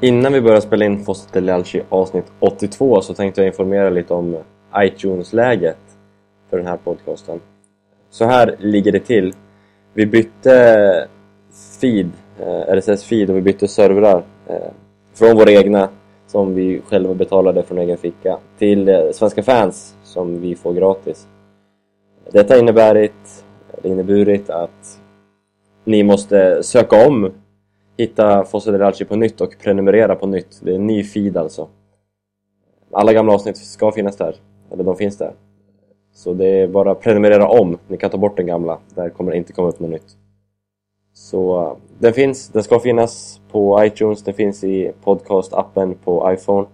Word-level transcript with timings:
Innan 0.00 0.32
vi 0.32 0.40
börjar 0.40 0.60
spela 0.60 0.84
in 0.84 1.04
Fosse 1.04 1.84
avsnitt 1.88 2.24
82 2.40 3.00
så 3.00 3.14
tänkte 3.14 3.40
jag 3.40 3.48
informera 3.48 3.90
lite 3.90 4.14
om 4.14 4.36
iTunes-läget 4.76 5.78
för 6.50 6.56
den 6.56 6.66
här 6.66 6.76
podcasten. 6.76 7.40
Så 8.10 8.24
här 8.24 8.56
ligger 8.58 8.92
det 8.92 9.00
till. 9.00 9.34
Vi 9.94 10.06
bytte 10.06 11.08
feed, 11.80 12.10
eh, 12.40 12.74
RSS-feed 12.74 13.30
och 13.30 13.36
vi 13.36 13.40
bytte 13.40 13.68
servrar 13.68 14.22
eh, 14.46 14.70
från 15.14 15.36
våra 15.36 15.50
egna 15.50 15.88
som 16.26 16.54
vi 16.54 16.80
själva 16.88 17.14
betalade 17.14 17.62
från 17.62 17.78
egen 17.78 17.98
ficka 17.98 18.38
till 18.58 18.88
eh, 18.88 19.10
svenska 19.12 19.42
fans 19.42 19.94
som 20.04 20.40
vi 20.40 20.54
får 20.54 20.72
gratis. 20.72 21.26
Detta 22.32 22.58
inneburit, 22.58 23.44
inneburit 23.82 24.50
att 24.50 25.00
ni 25.84 26.02
måste 26.02 26.62
söka 26.62 27.06
om, 27.06 27.32
hitta 27.98 28.44
Fosse 28.44 28.72
Delialci 28.72 29.04
på 29.04 29.16
nytt 29.16 29.40
och 29.40 29.56
prenumerera 29.62 30.14
på 30.14 30.26
nytt. 30.26 30.60
Det 30.62 30.70
är 30.70 30.74
en 30.74 30.86
ny 30.86 31.04
feed 31.04 31.36
alltså. 31.36 31.68
Alla 32.92 33.12
gamla 33.12 33.32
avsnitt 33.32 33.56
ska 33.56 33.92
finnas 33.92 34.16
där, 34.16 34.34
eller 34.70 34.84
de 34.84 34.96
finns 34.96 35.18
där. 35.18 35.32
Så 36.14 36.34
det 36.34 36.46
är 36.46 36.68
bara 36.68 36.90
att 36.90 37.00
prenumerera 37.00 37.48
om. 37.48 37.78
Ni 37.88 37.96
kan 37.96 38.10
ta 38.10 38.18
bort 38.18 38.36
den 38.36 38.46
gamla, 38.46 38.78
där 38.94 39.10
kommer 39.10 39.32
det 39.32 39.38
inte 39.38 39.52
komma 39.52 39.68
upp 39.68 39.80
något 39.80 39.90
nytt. 39.90 40.16
Så 41.12 41.60
eh, 41.60 41.76
den 41.98 42.12
finns, 42.12 42.48
den 42.48 42.62
ska 42.62 42.80
finnas 42.80 43.40
på 43.50 43.84
iTunes, 43.84 44.22
den 44.24 44.34
finns 44.34 44.64
i 44.64 44.92
podcast-appen 45.04 45.94
på 46.04 46.32
iPhone. 46.32 46.66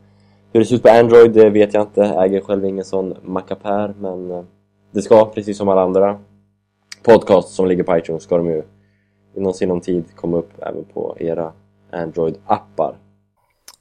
Hur 0.52 0.60
det 0.60 0.66
ser 0.66 0.76
ut 0.76 0.82
på 0.82 0.88
Android 0.88 1.32
det 1.32 1.50
vet 1.50 1.74
jag 1.74 1.82
inte, 1.82 2.00
jag 2.00 2.24
äger 2.24 2.40
själv 2.40 2.64
ingen 2.64 2.84
sån 2.84 3.14
mackapär 3.22 3.94
men 4.00 4.30
eh, 4.30 4.42
det 4.90 5.02
ska, 5.02 5.24
precis 5.24 5.56
som 5.56 5.68
alla 5.68 5.82
andra 5.82 6.18
podcasts 7.02 7.54
som 7.54 7.66
ligger 7.66 7.82
på 7.82 7.96
iTunes, 7.96 8.22
ska 8.22 8.36
de 8.36 8.50
ju 8.50 8.62
inom 9.36 9.52
sinom 9.52 9.80
tid 9.80 10.04
komma 10.16 10.36
upp 10.36 10.50
även 10.62 10.84
på 10.84 11.16
era 11.20 11.52
Android-appar. 11.92 12.94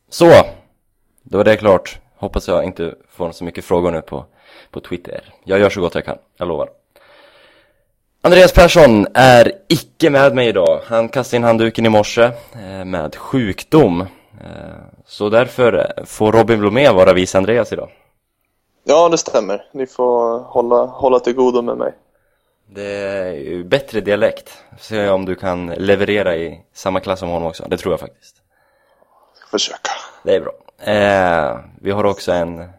Så, 0.09 0.31
då 1.23 1.39
är 1.39 1.43
det 1.43 1.57
klart. 1.57 1.99
Hoppas 2.15 2.47
jag 2.47 2.63
inte 2.63 2.95
får 3.09 3.31
så 3.31 3.43
mycket 3.43 3.65
frågor 3.65 3.91
nu 3.91 4.01
på, 4.01 4.25
på 4.71 4.79
Twitter. 4.79 5.33
Jag 5.43 5.59
gör 5.59 5.69
så 5.69 5.81
gott 5.81 5.95
jag 5.95 6.05
kan, 6.05 6.17
jag 6.37 6.47
lovar. 6.47 6.69
Andreas 8.21 8.53
Persson 8.53 9.07
är 9.13 9.51
icke 9.67 10.09
med 10.09 10.35
mig 10.35 10.47
idag. 10.47 10.79
Han 10.85 11.09
kastade 11.09 11.37
in 11.37 11.43
handduken 11.43 11.85
i 11.85 11.89
morse 11.89 12.23
eh, 12.53 12.85
med 12.85 13.15
sjukdom. 13.15 14.01
Eh, 14.01 14.07
så 15.05 15.29
därför 15.29 15.93
får 16.05 16.31
Robin 16.31 16.59
Blomé 16.59 16.91
vara 16.91 17.13
vice 17.13 17.37
Andreas 17.37 17.73
idag. 17.73 17.89
Ja, 18.83 19.09
det 19.09 19.17
stämmer. 19.17 19.65
Ni 19.71 19.85
får 19.87 20.39
hålla, 20.39 20.85
hålla 20.85 21.19
till 21.19 21.33
godo 21.33 21.61
med 21.61 21.77
mig. 21.77 21.93
Det 22.75 22.83
är 22.83 23.31
ju 23.33 23.63
bättre 23.63 24.01
dialekt. 24.01 24.63
Se 24.77 25.09
om 25.09 25.25
du 25.25 25.35
kan 25.35 25.67
leverera 25.67 26.35
i 26.35 26.59
samma 26.73 26.99
klass 26.99 27.19
som 27.19 27.29
honom 27.29 27.47
också. 27.47 27.67
Det 27.69 27.77
tror 27.77 27.93
jag 27.93 27.99
faktiskt. 27.99 28.35
Försöka. 29.51 29.91
Det 30.23 30.35
är 30.35 30.41
bra. 30.41 30.53
Eh, 30.93 31.59
vi 31.81 31.91
har 31.91 32.03
också 32.03 32.31
en, 32.31 32.69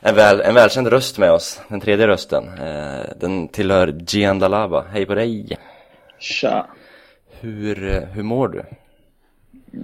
en, 0.00 0.14
väl, 0.14 0.40
en 0.40 0.54
välkänd 0.54 0.86
röst 0.86 1.18
med 1.18 1.32
oss. 1.32 1.60
Den 1.68 1.80
tredje 1.80 2.06
rösten. 2.06 2.44
Eh, 2.58 3.04
den 3.20 3.48
tillhör 3.48 3.96
Gian 4.06 4.38
Dalaba. 4.38 4.84
Hej 4.92 5.06
på 5.06 5.14
dig! 5.14 5.58
Tja. 6.18 6.66
Hur, 7.40 8.06
hur 8.12 8.22
mår 8.22 8.48
du? 8.48 8.62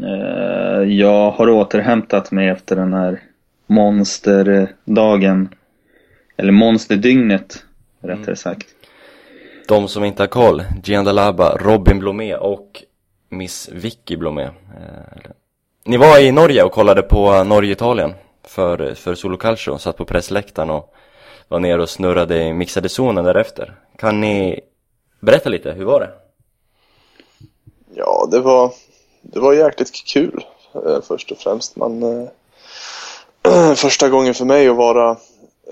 Eh, 0.06 0.83
jag 0.98 1.31
har 1.31 1.48
återhämtat 1.48 2.31
mig 2.31 2.48
efter 2.48 2.77
den 2.77 2.92
här 2.92 3.20
monsterdagen. 3.67 5.48
Eller 6.36 6.53
monsterdygnet, 6.53 7.64
rättare 8.01 8.36
sagt. 8.36 8.73
De 9.67 9.89
som 9.89 10.05
inte 10.05 10.23
har 10.23 10.29
koll, 10.29 10.62
Gian 10.84 11.05
Dalaba, 11.05 11.57
Robin 11.57 11.98
Blomé 11.98 12.37
och 12.37 12.83
Miss 13.29 13.69
Vicky 13.73 14.17
Blomé. 14.17 14.43
Eh, 14.43 15.31
ni 15.84 15.97
var 15.97 16.19
i 16.19 16.33
Norge 16.33 16.62
och 16.62 16.73
kollade 16.73 17.03
på 17.03 17.45
Norge-Italien 17.45 18.15
för, 18.42 18.95
för 18.95 19.15
Solo 19.15 19.37
Calcio, 19.37 19.79
satt 19.79 19.97
på 19.97 20.05
pressläktaren 20.05 20.70
och 20.70 20.95
var 21.48 21.61
nere 21.61 21.83
och 21.83 21.91
snurrade 21.91 22.42
i 22.42 22.53
mixade 22.53 22.89
zonen 22.89 23.24
därefter. 23.24 23.74
Kan 23.98 24.20
ni 24.20 24.61
berätta 25.20 25.48
lite, 25.48 25.73
hur 25.73 25.85
var 25.85 26.01
det? 26.01 26.11
Ja, 27.95 28.29
det 28.30 28.41
var, 28.41 28.73
det 29.23 29.41
var 29.41 29.53
jäkligt 29.53 29.92
kul 30.07 30.45
eh, 30.74 31.01
först 31.08 31.30
och 31.30 31.39
främst. 31.39 31.77
Man, 31.77 32.03
eh, 32.03 33.74
första 33.74 34.08
gången 34.08 34.35
för 34.35 34.45
mig 34.45 34.69
att 34.69 34.77
vara 34.77 35.17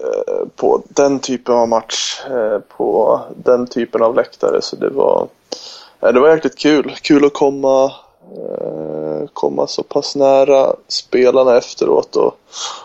Eh, 0.00 0.46
på 0.56 0.82
den 0.88 1.18
typen 1.18 1.54
av 1.54 1.68
match 1.68 2.20
eh, 2.30 2.58
på 2.76 3.20
den 3.36 3.66
typen 3.66 4.02
av 4.02 4.14
läktare. 4.14 4.62
Så 4.62 4.76
det 4.76 4.88
var, 4.88 5.28
eh, 6.00 6.12
det 6.12 6.20
var 6.20 6.30
jäkligt 6.30 6.58
kul. 6.58 6.94
Kul 7.02 7.24
att 7.24 7.32
komma, 7.32 7.84
eh, 8.36 9.28
komma 9.32 9.66
så 9.66 9.82
pass 9.82 10.16
nära 10.16 10.76
spelarna 10.88 11.56
efteråt 11.56 12.16
och 12.16 12.36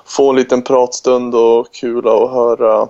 få 0.05 0.29
en 0.29 0.35
liten 0.35 0.61
pratstund 0.61 1.35
och 1.35 1.73
kul 1.73 2.07
att 2.07 2.31
höra 2.31 2.87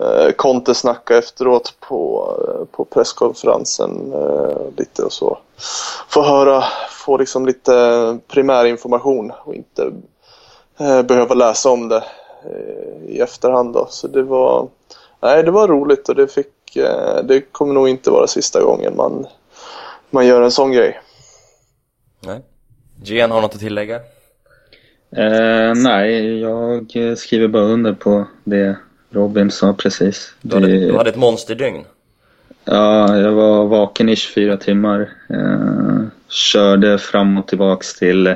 eh, 0.00 0.32
Conte 0.36 0.74
snacka 0.74 1.18
efteråt 1.18 1.74
på, 1.80 2.32
eh, 2.48 2.64
på 2.76 2.84
presskonferensen 2.84 4.12
eh, 4.12 4.56
lite 4.76 5.02
och 5.02 5.12
så. 5.12 5.38
Få 6.08 6.22
höra, 6.22 6.64
få 6.90 7.16
liksom 7.16 7.46
lite 7.46 8.18
primärinformation 8.28 9.32
och 9.44 9.54
inte 9.54 9.92
eh, 10.78 11.02
behöva 11.02 11.34
läsa 11.34 11.70
om 11.70 11.88
det 11.88 12.04
i 13.08 13.20
efterhand 13.20 13.72
då. 13.74 13.86
Så 13.90 14.08
det 14.08 14.22
var, 14.22 14.68
nej 15.22 15.42
det 15.42 15.50
var 15.50 15.68
roligt 15.68 16.08
och 16.08 16.14
det 16.14 16.28
fick, 16.28 16.76
eh, 16.76 17.24
det 17.24 17.40
kommer 17.40 17.74
nog 17.74 17.88
inte 17.88 18.10
vara 18.10 18.26
sista 18.26 18.62
gången 18.62 18.96
man, 18.96 19.26
man 20.10 20.26
gör 20.26 20.42
en 20.42 20.50
sån 20.50 20.72
grej. 20.72 21.00
Nej. 22.20 22.40
Gian 23.02 23.30
har 23.30 23.40
något 23.42 23.54
att 23.54 23.60
tillägga? 23.60 23.96
Eh, 25.16 25.72
nej, 25.76 26.40
jag 26.40 26.86
skriver 27.18 27.48
bara 27.48 27.62
under 27.62 27.92
på 27.92 28.24
det 28.44 28.76
Robin 29.10 29.50
sa 29.50 29.72
precis. 29.72 30.34
Du 30.40 30.54
hade, 30.56 30.66
Det- 30.66 30.86
du 30.86 30.96
hade 30.96 31.10
ett 31.10 31.16
monsterdygn. 31.16 31.84
Ja, 32.64 33.16
jag 33.18 33.32
var 33.32 33.64
vaken 33.64 34.08
i 34.08 34.16
24 34.16 34.56
timmar. 34.56 35.00
Eh, 35.30 36.02
körde 36.28 36.98
fram 36.98 37.38
och 37.38 37.46
tillbaks 37.48 37.94
till 37.98 38.34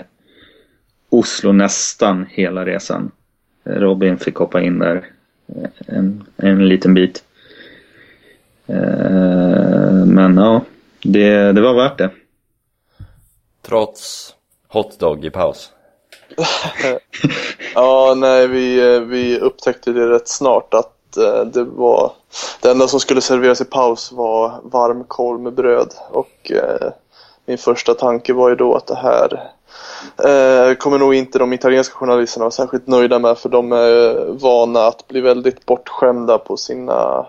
Oslo 1.11 1.53
nästan 1.53 2.27
hela 2.31 2.65
resan. 2.67 3.11
Robin 3.69 4.19
fick 4.19 4.37
hoppa 4.37 4.61
in 4.61 4.79
där 4.79 5.07
eh, 5.47 5.71
en, 5.87 6.25
en 6.37 6.69
liten 6.69 6.95
bit. 6.95 7.25
Eh, 8.67 10.05
men 10.07 10.37
ja, 10.37 10.63
det, 11.03 11.53
det 11.53 11.61
var 11.61 11.75
värt 11.75 11.99
det. 11.99 12.11
Trots 13.63 14.35
hotdog 14.69 15.25
i 15.25 15.31
paus. 15.31 15.73
Ja, 17.75 18.15
nej, 18.17 18.49
vi, 18.49 18.95
eh, 18.95 19.01
vi 19.01 19.39
upptäckte 19.39 19.93
det 19.93 20.09
rätt 20.09 20.29
snart 20.29 20.75
att 20.75 20.95
det 21.53 21.65
var 21.65 22.13
det 22.63 22.71
enda 22.71 22.89
som 22.89 23.01
skulle 23.01 23.21
serveras 23.21 23.61
i 23.61 23.65
paus 23.65 24.13
var 24.13 24.61
varm 24.63 25.05
korv 25.05 25.41
med 25.41 25.53
bröd 25.53 25.95
och 26.11 26.53
eh, 26.53 26.93
min 27.47 27.59
första 27.59 27.95
tanke 27.95 28.33
var 28.33 28.49
ju 28.49 28.55
då 28.55 28.75
att 28.75 28.87
det 28.87 28.97
här 28.97 29.51
eh, 30.25 30.75
kommer 30.75 30.99
nog 30.99 31.15
inte 31.15 31.39
de 31.39 31.53
italienska 31.53 31.95
journalisterna 31.95 32.45
vara 32.45 32.51
särskilt 32.51 32.87
nöjda 32.87 33.19
med 33.19 33.39
för 33.39 33.49
de 33.49 33.73
är 33.73 34.33
vana 34.33 34.81
att 34.81 35.09
bli 35.09 35.21
väldigt 35.21 35.67
bortskämda 35.67 36.39
på 36.39 36.57
sina 36.57 37.27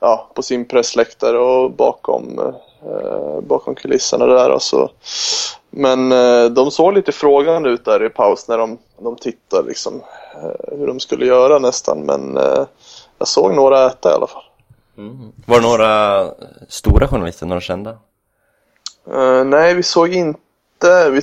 ja, 0.00 0.30
på 0.34 0.42
sin 0.42 0.68
pressläktare 0.68 1.38
och 1.38 1.70
bakom, 1.70 2.38
eh, 2.82 3.40
bakom 3.40 3.74
kulisserna 3.74 4.26
där. 4.26 4.50
Alltså. 4.50 4.90
Men 5.70 6.12
eh, 6.12 6.44
de 6.44 6.70
såg 6.70 6.94
lite 6.94 7.12
frågande 7.12 7.70
ut 7.70 7.84
där 7.84 8.04
i 8.04 8.08
paus 8.08 8.48
när 8.48 8.58
de, 8.58 8.78
de 8.98 9.16
tittade 9.16 9.68
liksom, 9.68 10.02
eh, 10.34 10.78
hur 10.78 10.86
de 10.86 11.00
skulle 11.00 11.26
göra 11.26 11.58
nästan. 11.58 11.98
Men 11.98 12.36
eh, 12.36 12.66
jag 13.18 13.28
såg 13.28 13.54
några 13.54 13.86
äta 13.86 14.10
i 14.10 14.14
alla 14.14 14.26
fall. 14.26 14.42
Var 15.46 15.60
det 15.60 15.66
några 15.66 16.24
stora 16.68 17.08
journalister, 17.08 17.46
några 17.46 17.60
kända? 17.60 17.90
Eh, 19.12 19.44
nej, 19.44 19.74
vi 19.74 19.82
såg 19.82 20.14
inte... 20.14 21.10
Vi, 21.10 21.22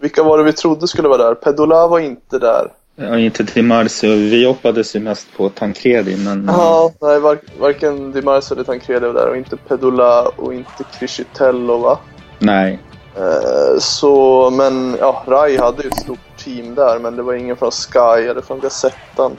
vilka 0.00 0.22
var 0.22 0.38
det 0.38 0.44
vi 0.44 0.52
trodde 0.52 0.88
skulle 0.88 1.08
vara 1.08 1.22
där? 1.22 1.34
Pedola 1.34 1.86
var 1.86 1.98
inte 1.98 2.38
där. 2.38 2.72
Ja, 2.96 3.18
inte 3.18 3.44
till 3.44 3.64
Marcio. 3.64 4.10
Vi 4.10 4.46
hoppades 4.46 4.96
ju 4.96 5.00
mest 5.00 5.28
på 5.36 5.48
Tancredi, 5.48 6.16
men... 6.24 6.44
Ja, 6.48 6.92
nej, 7.00 7.20
var, 7.20 7.38
varken 7.60 8.12
Di 8.12 8.22
Marzo 8.22 8.54
eller 8.54 8.64
Tancredi 8.64 9.06
var 9.06 9.14
där 9.14 9.28
och 9.28 9.36
inte 9.36 9.56
Pedola 9.56 10.22
och 10.22 10.54
inte 10.54 10.84
Criscitello 10.98 11.78
va? 11.78 11.98
Nej. 12.38 12.78
Eh, 13.16 13.78
så, 13.78 14.50
men 14.50 14.96
ja, 15.00 15.24
Rai 15.26 15.56
hade 15.56 15.82
ju 15.82 15.88
ett 15.88 16.00
stort 16.00 16.36
team 16.44 16.74
där 16.74 16.98
men 16.98 17.16
det 17.16 17.22
var 17.22 17.34
ingen 17.34 17.56
från 17.56 17.70
Sky 17.70 18.28
eller 18.28 18.40
från 18.40 18.60
Gazettan. 18.60 19.32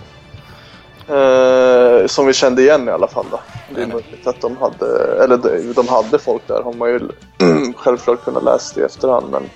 Eh, 1.10 2.08
som 2.08 2.28
vi 2.28 2.34
kände 2.34 2.62
igen 2.62 2.88
i 2.88 2.92
alla 2.92 3.08
fall 3.08 3.26
då. 3.32 3.40
Det 3.70 3.82
är 3.82 3.86
nej. 3.88 3.96
möjligt 3.96 4.28
att 4.28 4.42
de 4.42 4.58
hade, 4.58 5.24
eller 5.24 5.38
de, 5.38 5.74
de 5.74 5.88
hade 5.88 6.20
folk 6.20 6.48
där 6.48 6.64
har 6.64 6.74
man 6.74 6.90
ju 6.90 7.00
självklart 7.76 8.24
kunnat 8.24 8.44
läsa 8.44 8.76
det 8.76 8.82
i 8.82 8.84
efterhand 8.84 9.30
men 9.32 9.50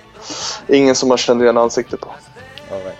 ingen 0.68 0.94
som 0.94 1.08
man 1.08 1.18
kände 1.18 1.44
igen 1.44 1.58
ansiktet 1.58 2.00
på. 2.00 2.08
All 2.70 2.78
right. 2.78 2.98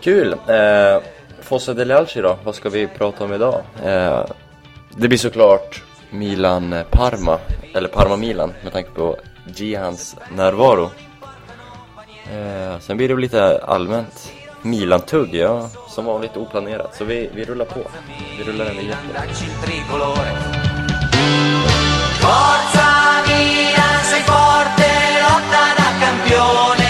Kul! 0.00 0.32
Eh, 0.32 1.02
Fossa 1.40 1.74
Delialci 1.74 2.20
då, 2.20 2.38
vad 2.44 2.54
ska 2.54 2.68
vi 2.68 2.86
prata 2.86 3.24
om 3.24 3.32
idag? 3.32 3.62
Eh, 3.84 4.24
det 4.96 5.08
blir 5.08 5.18
såklart 5.18 5.82
Milan-Parma, 6.10 7.38
eller 7.74 7.88
Parma-Milan 7.88 8.52
med 8.64 8.72
tanke 8.72 8.90
på 8.90 9.16
Gihans 9.46 10.16
närvaro. 10.36 10.90
Eh, 12.32 12.78
sen 12.80 12.96
blir 12.96 13.08
det 13.08 13.16
lite 13.16 13.60
allmänt 13.64 14.32
Milan-tugg, 14.62 15.34
ja, 15.34 15.68
som 15.96 16.04
vanligt 16.04 16.36
oplanerat. 16.36 16.94
Så 16.94 17.04
vi, 17.04 17.30
vi 17.34 17.44
rullar 17.44 17.64
på. 17.64 17.80
Vi 18.38 18.44
rullar 18.44 18.64
den 18.64 18.76
via. 18.76 18.96
Forza 22.20 22.90
Milan, 23.26 24.04
sei 24.10 24.20
forte, 24.20 24.90
lotta 25.22 25.64
da 25.76 26.06
campione. 26.06 26.85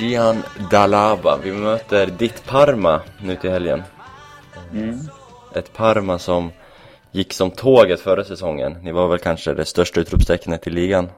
Gian 0.00 0.42
Dalaba, 0.70 1.38
vi 1.42 1.52
möter 1.52 2.06
ditt 2.06 2.46
Parma 2.46 3.00
nu 3.22 3.36
till 3.36 3.50
helgen. 3.50 3.82
Ett 5.54 5.72
Parma 5.72 6.18
som 6.18 6.52
gick 7.12 7.32
som 7.32 7.50
tåget 7.50 8.00
förra 8.00 8.24
säsongen. 8.24 8.76
Ni 8.82 8.92
var 8.92 9.08
väl 9.08 9.18
kanske 9.18 9.54
det 9.54 9.64
största 9.64 10.00
utropstecknet 10.00 10.66
i 10.66 10.70
ligan. 10.70 11.08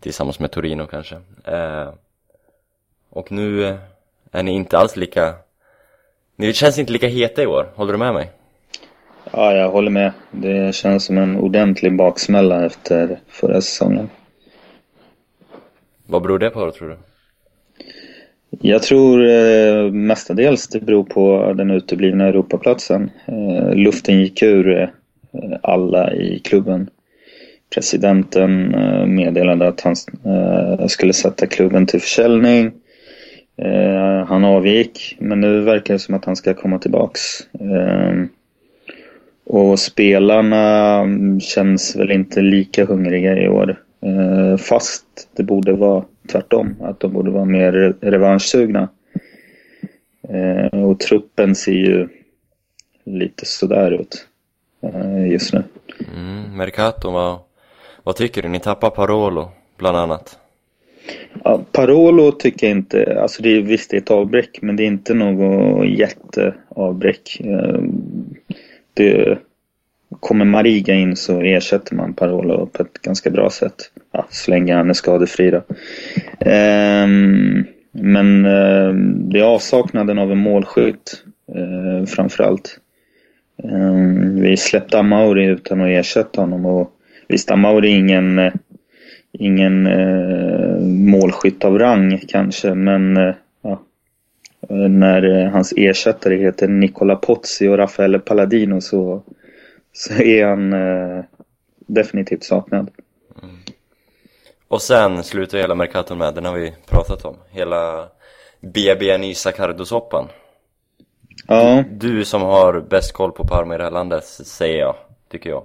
Tillsammans 0.00 0.40
med 0.40 0.50
Torino 0.50 0.86
kanske. 0.86 1.14
Eh, 1.44 1.88
och 3.10 3.32
nu 3.32 3.78
är 4.32 4.42
ni 4.42 4.50
inte 4.50 4.78
alls 4.78 4.96
lika... 4.96 5.34
Ni 6.36 6.52
känns 6.52 6.78
inte 6.78 6.92
lika 6.92 7.08
heta 7.08 7.42
i 7.42 7.46
år, 7.46 7.72
håller 7.74 7.92
du 7.92 7.98
med 7.98 8.14
mig? 8.14 8.30
Ja, 9.32 9.52
jag 9.52 9.70
håller 9.70 9.90
med. 9.90 10.12
Det 10.30 10.74
känns 10.74 11.04
som 11.04 11.18
en 11.18 11.36
ordentlig 11.36 11.96
baksmälla 11.96 12.64
efter 12.64 13.20
förra 13.28 13.60
säsongen. 13.60 14.10
Vad 16.06 16.22
beror 16.22 16.38
det 16.38 16.50
på 16.50 16.70
tror 16.70 16.88
du? 16.88 16.96
Jag 18.50 18.82
tror 18.82 19.28
eh, 19.28 19.92
mestadels 19.92 20.68
det 20.68 20.80
beror 20.80 21.04
på 21.04 21.52
den 21.52 21.70
uteblivna 21.70 22.26
Europaplatsen. 22.26 23.10
Eh, 23.26 23.74
luften 23.74 24.20
gick 24.20 24.42
ur 24.42 24.80
eh, 24.80 24.88
alla 25.62 26.12
i 26.12 26.38
klubben. 26.38 26.90
Presidenten 27.74 28.74
eh, 28.74 29.06
meddelade 29.06 29.68
att 29.68 29.80
han 29.80 29.94
eh, 30.24 30.86
skulle 30.86 31.12
sätta 31.12 31.46
klubben 31.46 31.86
till 31.86 32.00
försäljning. 32.00 32.72
Eh, 33.62 34.26
han 34.26 34.44
avgick, 34.44 35.16
men 35.18 35.40
nu 35.40 35.60
verkar 35.60 35.94
det 35.94 36.00
som 36.00 36.14
att 36.14 36.24
han 36.24 36.36
ska 36.36 36.54
komma 36.54 36.78
tillbaks. 36.78 37.20
Eh, 37.60 38.24
och 39.46 39.78
spelarna 39.78 40.94
mm, 40.98 41.40
känns 41.40 41.96
väl 41.96 42.10
inte 42.10 42.40
lika 42.40 42.84
hungriga 42.84 43.38
i 43.38 43.48
år. 43.48 43.76
Eh, 44.02 44.56
fast 44.56 45.04
det 45.36 45.42
borde 45.42 45.72
vara 45.72 46.04
tvärtom, 46.28 46.76
att 46.80 47.00
de 47.00 47.12
borde 47.12 47.30
vara 47.30 47.44
mer 47.44 47.72
re- 47.72 47.94
revanschsugna. 48.00 48.88
Eh, 50.28 50.84
och 50.84 51.00
truppen 51.00 51.54
ser 51.54 51.72
ju 51.72 52.08
lite 53.04 53.46
sådär 53.46 53.90
ut 53.90 54.26
eh, 54.82 55.30
just 55.30 55.52
nu. 55.52 55.62
Mm, 56.16 56.56
Mercato, 56.56 57.10
vad, 57.10 57.38
vad 58.02 58.16
tycker 58.16 58.42
du? 58.42 58.48
Ni 58.48 58.60
tappar 58.60 58.90
Parolo, 58.90 59.50
bland 59.76 59.96
annat. 59.96 60.38
Ja, 61.44 61.60
Parolo 61.72 62.32
tycker 62.32 62.66
jag 62.68 62.76
inte, 62.76 63.20
alltså 63.22 63.42
det 63.42 63.48
är 63.56 63.60
visst 63.60 63.90
det 63.90 63.96
är 63.96 64.00
ett 64.00 64.10
avbräck 64.10 64.58
men 64.62 64.76
det 64.76 64.82
är 64.82 64.86
inte 64.86 65.14
något 65.14 65.88
jätteavbräck. 65.88 67.40
Eh, 67.40 67.80
Det, 68.94 69.38
kommer 70.20 70.44
Mariga 70.44 70.94
in 70.94 71.16
så 71.16 71.40
ersätter 71.40 71.94
man 71.94 72.14
Parolo 72.14 72.66
på 72.66 72.82
ett 72.82 73.02
ganska 73.02 73.30
bra 73.30 73.50
sätt. 73.50 73.90
Ja, 74.12 74.26
så 74.30 74.50
länge 74.50 74.74
han 74.74 74.90
är 74.90 74.94
skadefri 74.94 75.50
då. 75.50 75.62
Ehm, 76.40 77.64
Men 77.92 78.44
eh, 78.44 78.92
det 79.30 79.38
är 79.38 79.44
avsaknaden 79.44 80.18
av 80.18 80.32
en 80.32 80.38
målskytt 80.38 81.22
eh, 81.54 82.06
framförallt. 82.06 82.80
Ehm, 83.64 84.40
Vi 84.40 84.56
släppte 84.56 84.98
Amauri 84.98 85.44
utan 85.44 85.80
att 85.80 85.88
ersätta 85.88 86.40
honom 86.40 86.66
och 86.66 86.92
visst 87.28 87.50
Amauri 87.50 87.92
är 87.92 87.96
ingen 87.98 88.38
eh, 88.38 88.52
ingen 89.32 89.86
eh, 89.86 90.80
målskytt 90.86 91.64
av 91.64 91.78
rang 91.78 92.18
kanske, 92.28 92.74
men 92.74 93.16
eh, 93.16 93.34
ja, 93.62 93.80
när 94.88 95.22
eh, 95.42 95.50
hans 95.50 95.74
ersättare 95.76 96.36
heter 96.36 96.68
Nicola 96.68 97.16
Pozzi 97.16 97.68
och 97.68 97.78
Raffaele 97.78 98.18
Palladino 98.18 98.80
så, 98.80 99.22
så 99.92 100.14
är 100.14 100.46
han 100.46 100.72
eh, 100.72 101.24
definitivt 101.86 102.44
saknad. 102.44 102.90
Och 104.68 104.82
sen 104.82 105.24
slutar 105.24 105.58
hela 105.58 105.74
Mercato 105.74 106.14
med, 106.14 106.34
den 106.34 106.44
har 106.44 106.54
vi 106.54 106.74
pratat 106.86 107.24
om. 107.24 107.36
Hela 107.50 108.08
BBNY 108.60 109.34
Sacardo-soppan. 109.34 110.24
Ja, 111.46 111.84
Du 111.90 112.24
som 112.24 112.42
har 112.42 112.80
bäst 112.80 113.12
koll 113.12 113.32
på 113.32 113.44
Parma 113.44 113.74
i 113.74 113.78
det 113.78 113.84
här 113.84 113.90
landet, 113.90 114.24
säger 114.24 114.78
jag, 114.78 114.94
tycker 115.30 115.50
jag. 115.50 115.64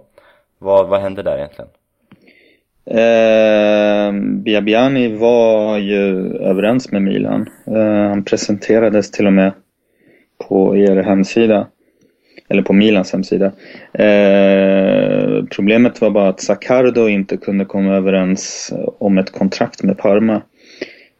Vad, 0.59 0.87
vad 0.87 1.01
hände 1.01 1.23
där 1.23 1.37
egentligen? 1.37 1.69
eh, 2.85 4.11
Biabiani 4.43 5.15
var 5.17 5.77
ju 5.77 6.35
överens 6.37 6.91
med 6.91 7.01
Milan. 7.01 7.49
Eh, 7.67 8.09
han 8.09 8.23
presenterades 8.23 9.11
till 9.11 9.27
och 9.27 9.33
med 9.33 9.51
på 10.47 10.77
er 10.77 10.95
hemsida. 11.03 11.67
Eller 12.49 12.61
på 12.61 12.73
Milans 12.73 13.13
hemsida. 13.13 13.45
Eh, 13.93 15.43
problemet 15.49 16.01
var 16.01 16.09
bara 16.09 16.29
att 16.29 16.41
Saccardo 16.41 17.07
inte 17.07 17.37
kunde 17.37 17.65
komma 17.65 17.93
överens 17.93 18.73
om 18.97 19.17
ett 19.17 19.31
kontrakt 19.31 19.83
med 19.83 19.97
Parma. 19.97 20.41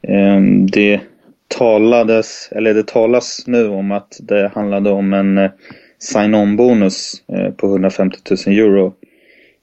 Eh, 0.07 0.41
det 0.71 1.01
talades, 1.47 2.49
eller 2.51 2.73
det 2.73 2.87
talas 2.87 3.43
nu 3.47 3.67
om 3.67 3.91
att 3.91 4.19
det 4.21 4.51
handlade 4.55 4.89
om 4.89 5.13
en 5.13 5.37
eh, 5.37 5.51
sign-on-bonus 5.99 7.13
eh, 7.27 7.49
på 7.51 7.67
150 7.67 8.17
000 8.47 8.57
euro. 8.57 8.93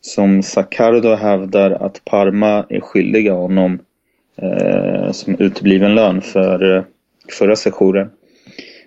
Som 0.01 0.43
Saccardo 0.43 1.15
hävdar 1.15 1.71
att 1.71 2.05
Parma 2.05 2.67
är 2.69 2.81
skyldiga 2.81 3.33
honom 3.33 3.79
eh, 4.37 5.13
som 5.13 5.37
utebliven 5.39 5.95
lön 5.95 6.21
för 6.21 6.77
eh, 6.77 6.83
förra 7.39 7.57
sessionen. 7.57 8.11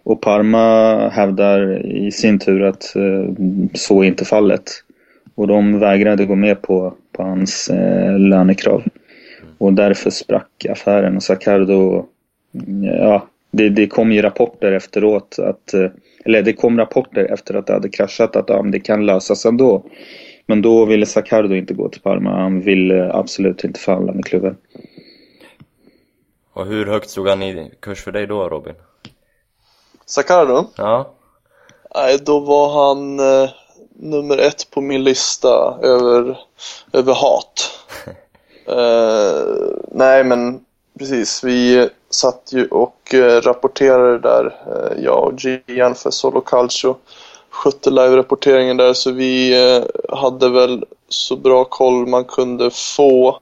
Och 0.03 0.21
Parma 0.21 1.09
hävdar 1.09 1.85
i 1.85 2.11
sin 2.11 2.39
tur 2.39 2.63
att 2.63 2.95
eh, 2.95 3.33
så 3.73 4.03
är 4.03 4.07
inte 4.07 4.25
fallet. 4.25 4.71
Och 5.35 5.47
de 5.47 5.79
vägrade 5.79 6.25
gå 6.25 6.35
med 6.35 6.61
på, 6.61 6.93
på 7.11 7.23
hans 7.23 7.69
eh, 7.69 8.19
lönekrav. 8.19 8.83
Och 9.57 9.73
därför 9.73 10.09
sprack 10.09 10.65
affären 10.69 11.15
och 11.15 11.23
Sacardo, 11.23 12.05
ja, 12.99 13.27
det, 13.51 13.69
det 13.69 13.87
kom 13.87 14.11
ju 14.11 14.21
rapporter 14.21 14.71
efteråt 14.71 15.39
att, 15.39 15.73
eh, 15.73 15.89
eller 16.25 16.41
det 16.41 16.53
kom 16.53 16.77
rapporter 16.77 17.33
efter 17.33 17.53
att 17.53 17.67
det 17.67 17.73
hade 17.73 17.89
kraschat 17.89 18.35
att 18.35 18.49
ja, 18.49 18.61
men 18.61 18.71
det 18.71 18.79
kan 18.79 19.05
lösas 19.05 19.45
ändå. 19.45 19.83
Men 20.45 20.61
då 20.61 20.85
ville 20.85 21.05
Sacardo 21.05 21.55
inte 21.55 21.73
gå 21.73 21.89
till 21.89 22.01
Parma, 22.01 22.41
han 22.41 22.61
ville 22.61 23.13
absolut 23.13 23.63
inte 23.63 23.79
förhandla 23.79 24.13
med 24.13 24.25
klubben. 24.25 24.57
Och 26.53 26.65
hur 26.65 26.85
högt 26.85 27.09
stod 27.09 27.27
han 27.27 27.43
i 27.43 27.71
kurs 27.79 28.03
för 28.03 28.11
dig 28.11 28.27
då, 28.27 28.49
Robin? 28.49 28.73
Sakardo? 30.13 30.65
Ja, 30.75 31.11
Nej, 31.95 32.17
då 32.21 32.39
var 32.39 32.85
han 32.85 33.19
eh, 33.19 33.49
nummer 33.95 34.37
ett 34.37 34.69
på 34.71 34.81
min 34.81 35.03
lista 35.03 35.77
över, 35.81 36.39
över 36.91 37.13
hat. 37.13 37.79
eh, 38.67 39.73
nej, 39.91 40.23
men 40.23 40.65
precis. 40.99 41.43
Vi 41.43 41.89
satt 42.09 42.49
ju 42.51 42.67
och 42.67 43.13
eh, 43.13 43.41
rapporterade 43.41 44.19
där, 44.19 44.45
eh, 44.67 45.03
jag 45.03 45.23
och 45.23 45.33
Gian 45.67 45.95
för 45.95 46.11
Solo 46.11 46.41
Calcio. 46.41 46.95
Skötte 47.49 47.89
live-rapporteringen 47.89 48.77
där, 48.77 48.93
så 48.93 49.11
vi 49.11 49.63
eh, 49.75 49.83
hade 50.17 50.49
väl 50.49 50.85
så 51.09 51.35
bra 51.35 51.63
koll 51.63 52.07
man 52.07 52.25
kunde 52.25 52.69
få 52.71 53.39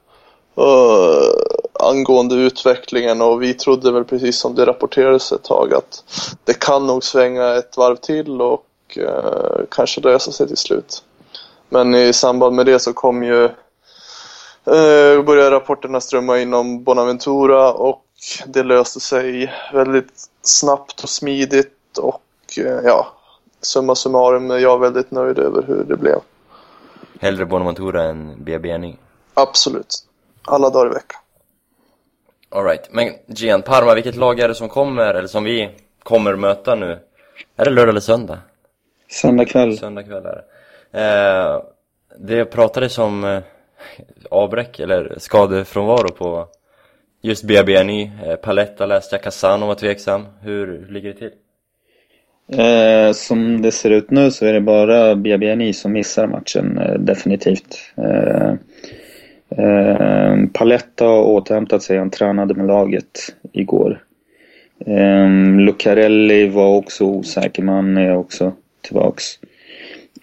eh, 0.56 1.61
angående 1.82 2.34
utvecklingen 2.34 3.22
och 3.22 3.42
vi 3.42 3.54
trodde 3.54 3.92
väl 3.92 4.04
precis 4.04 4.38
som 4.38 4.54
det 4.54 4.66
rapporterades 4.66 5.32
ett 5.32 5.42
tag 5.42 5.74
att 5.74 6.04
det 6.44 6.54
kan 6.54 6.86
nog 6.86 7.04
svänga 7.04 7.54
ett 7.54 7.76
varv 7.76 7.96
till 7.96 8.40
och 8.40 8.66
eh, 8.96 9.64
kanske 9.70 10.00
lösa 10.00 10.32
sig 10.32 10.46
till 10.46 10.56
slut. 10.56 11.04
Men 11.68 11.94
i 11.94 12.12
samband 12.12 12.56
med 12.56 12.66
det 12.66 12.78
så 12.78 12.92
kom 12.92 13.22
ju 13.22 13.44
eh, 13.44 15.22
började 15.22 15.50
rapporterna 15.50 16.00
strömma 16.00 16.38
in 16.38 16.54
om 16.54 16.84
Bonaventura 16.84 17.72
och 17.72 18.04
det 18.46 18.62
löste 18.62 19.00
sig 19.00 19.52
väldigt 19.72 20.28
snabbt 20.42 21.02
och 21.02 21.08
smidigt 21.08 21.98
och 21.98 22.22
eh, 22.58 22.80
ja, 22.84 23.06
summa 23.60 23.94
summarum 23.94 24.50
är 24.50 24.58
jag 24.58 24.78
väldigt 24.78 25.10
nöjd 25.10 25.38
över 25.38 25.62
hur 25.62 25.84
det 25.84 25.96
blev. 25.96 26.18
Hellre 27.20 27.46
Bonaventura 27.46 28.02
än 28.02 28.44
BBNI. 28.44 28.96
Absolut. 29.34 30.04
Alla 30.44 30.70
dagar 30.70 30.90
i 30.90 30.94
veckan. 30.94 31.21
Alright, 32.54 32.88
men 32.90 33.12
Gian, 33.26 33.62
Parma, 33.62 33.94
vilket 33.94 34.16
lag 34.16 34.40
är 34.40 34.48
det 34.48 34.54
som 34.54 34.68
kommer, 34.68 35.14
eller 35.14 35.28
som 35.28 35.44
vi 35.44 35.70
kommer 36.02 36.36
möta 36.36 36.74
nu? 36.74 36.98
Är 37.56 37.64
det 37.64 37.70
lördag 37.70 37.88
eller 37.88 38.00
söndag? 38.00 38.38
Söndag 39.10 39.44
kväll. 39.44 39.78
Söndag 39.78 40.02
kväll 40.02 40.26
är 40.26 40.42
det. 40.92 41.00
Eh, 41.00 41.62
det 42.18 42.44
pratades 42.44 42.98
om 42.98 43.24
eh, 43.24 43.40
avbräck 44.30 44.80
eller 44.80 45.14
skadefrånvaro 45.18 46.12
på 46.12 46.48
just 47.22 47.44
BBNY. 47.44 48.10
Eh, 48.26 48.36
Paletta 48.36 48.86
läste 48.86 49.14
jag, 49.14 49.22
Casano 49.22 49.66
var 49.66 49.74
tveksam. 49.74 50.26
Hur, 50.40 50.66
hur 50.66 50.92
ligger 50.92 51.12
det 51.12 51.18
till? 51.18 51.32
Eh, 52.60 53.12
som 53.12 53.62
det 53.62 53.72
ser 53.72 53.90
ut 53.90 54.10
nu 54.10 54.30
så 54.30 54.46
är 54.46 54.52
det 54.52 54.60
bara 54.60 55.14
BBNI 55.14 55.72
som 55.72 55.92
missar 55.92 56.26
matchen, 56.26 56.78
eh, 56.78 56.98
definitivt. 56.98 57.78
Eh, 59.58 60.36
Paletta 60.52 61.04
har 61.04 61.22
återhämtat 61.22 61.82
sig, 61.82 61.98
han 61.98 62.10
tränade 62.10 62.54
med 62.54 62.66
laget 62.66 63.34
igår. 63.52 64.02
Eh, 64.86 65.28
Lucarelli 65.58 66.48
var 66.48 66.76
också 66.76 67.04
osäker, 67.04 67.62
men 67.62 67.74
han 67.74 67.96
är 67.96 68.16
också 68.16 68.52
tillbaks. 68.82 69.24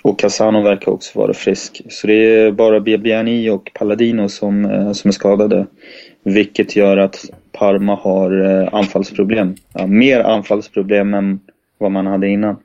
Och 0.04 0.20
Casano 0.20 0.62
verkar 0.62 0.92
också 0.92 1.20
vara 1.20 1.34
frisk. 1.34 1.82
Så 1.90 2.08
det 2.08 2.14
är 2.14 2.52
bara 2.52 2.80
BBNI 2.80 3.50
och 3.50 3.72
Palladino 3.74 4.30
som, 4.30 4.66
eh, 4.66 4.92
som 4.92 5.08
är 5.08 5.14
skadade. 5.14 5.66
Vilket 6.24 6.76
gör 6.76 6.98
att 6.98 7.26
Parma 7.52 7.96
har 7.96 8.46
eh, 8.46 8.74
anfallsproblem. 8.74 9.56
Ja, 9.74 9.88
mer 9.88 10.20
anfallsproblem 10.20 11.14
än 11.14 11.40
vad 11.78 11.92
man 11.92 12.08
hade 12.08 12.28
innan. 12.28 12.56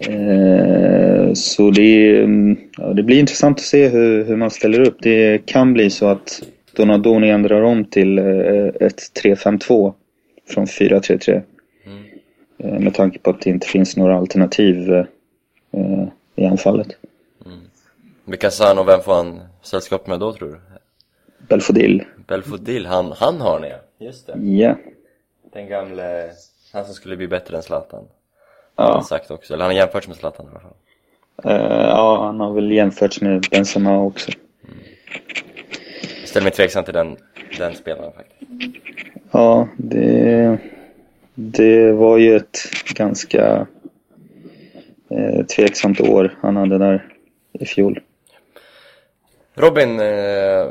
Eh, 0.00 1.32
så 1.34 1.70
det, 1.70 1.82
är, 1.82 2.56
ja, 2.76 2.92
det 2.92 3.02
blir 3.02 3.20
intressant 3.20 3.58
att 3.58 3.64
se 3.64 3.88
hur, 3.88 4.24
hur 4.24 4.36
man 4.36 4.50
ställer 4.50 4.80
upp. 4.80 4.96
Det 5.00 5.46
kan 5.46 5.72
bli 5.72 5.90
så 5.90 6.06
att 6.06 6.42
Donadoni 6.76 7.30
ändrar 7.30 7.62
om 7.62 7.84
till 7.84 8.18
eh, 8.18 8.66
ett 8.80 9.22
3-5-2 9.24 9.92
från 10.48 10.66
4-3-3. 10.66 11.42
Eh, 12.58 12.78
med 12.78 12.94
tanke 12.94 13.18
på 13.18 13.30
att 13.30 13.40
det 13.40 13.50
inte 13.50 13.66
finns 13.66 13.96
några 13.96 14.16
alternativ 14.16 15.04
i 16.36 16.44
anfallet. 16.44 16.88
Med 18.24 18.40
Casano, 18.40 18.82
vem 18.82 19.00
får 19.00 19.14
han 19.14 19.40
sällskap 19.62 20.06
med 20.06 20.20
då 20.20 20.32
tror 20.32 20.48
du? 20.48 20.60
Belfodil. 21.48 22.04
Belfodil, 22.26 22.86
han, 22.86 23.12
han 23.16 23.40
har 23.40 23.60
ni 23.60 23.68
ja. 23.68 24.06
Just 24.06 24.26
det. 24.26 24.38
Ja. 24.38 24.76
Den 25.52 25.68
gamle, 25.68 26.30
han 26.72 26.84
som 26.84 26.94
skulle 26.94 27.16
bli 27.16 27.28
bättre 27.28 27.56
än 27.56 27.62
Zlatan. 27.62 28.04
Ja. 28.76 28.92
han 28.92 29.04
sagt 29.04 29.30
också, 29.30 29.54
eller 29.54 29.64
han 29.64 29.74
har 29.74 29.78
jämförts 29.78 30.08
med 30.08 30.16
Zlatan 30.16 30.46
i 30.46 30.48
alla 30.48 30.60
fall. 30.60 30.74
Eh, 31.44 31.88
ja, 31.88 32.24
han 32.24 32.40
har 32.40 32.52
väl 32.52 32.72
jämförts 32.72 33.20
med 33.20 33.46
Benzema 33.50 33.98
också. 33.98 34.30
Jag 36.20 36.28
ställer 36.28 36.44
mig 36.44 36.52
tveksam 36.52 36.84
till 36.84 36.94
den, 36.94 37.16
den 37.58 37.74
spelaren 37.74 38.12
faktiskt. 38.12 38.52
Ja, 39.30 39.68
det, 39.76 40.58
det 41.34 41.92
var 41.92 42.18
ju 42.18 42.36
ett 42.36 42.58
ganska 42.94 43.66
eh, 45.10 45.46
tveksamt 45.46 46.00
år 46.00 46.38
han 46.42 46.56
hade 46.56 46.78
där 46.78 47.06
i 47.52 47.66
fjol. 47.66 48.00
Robin, 49.54 50.00
eh, 50.00 50.66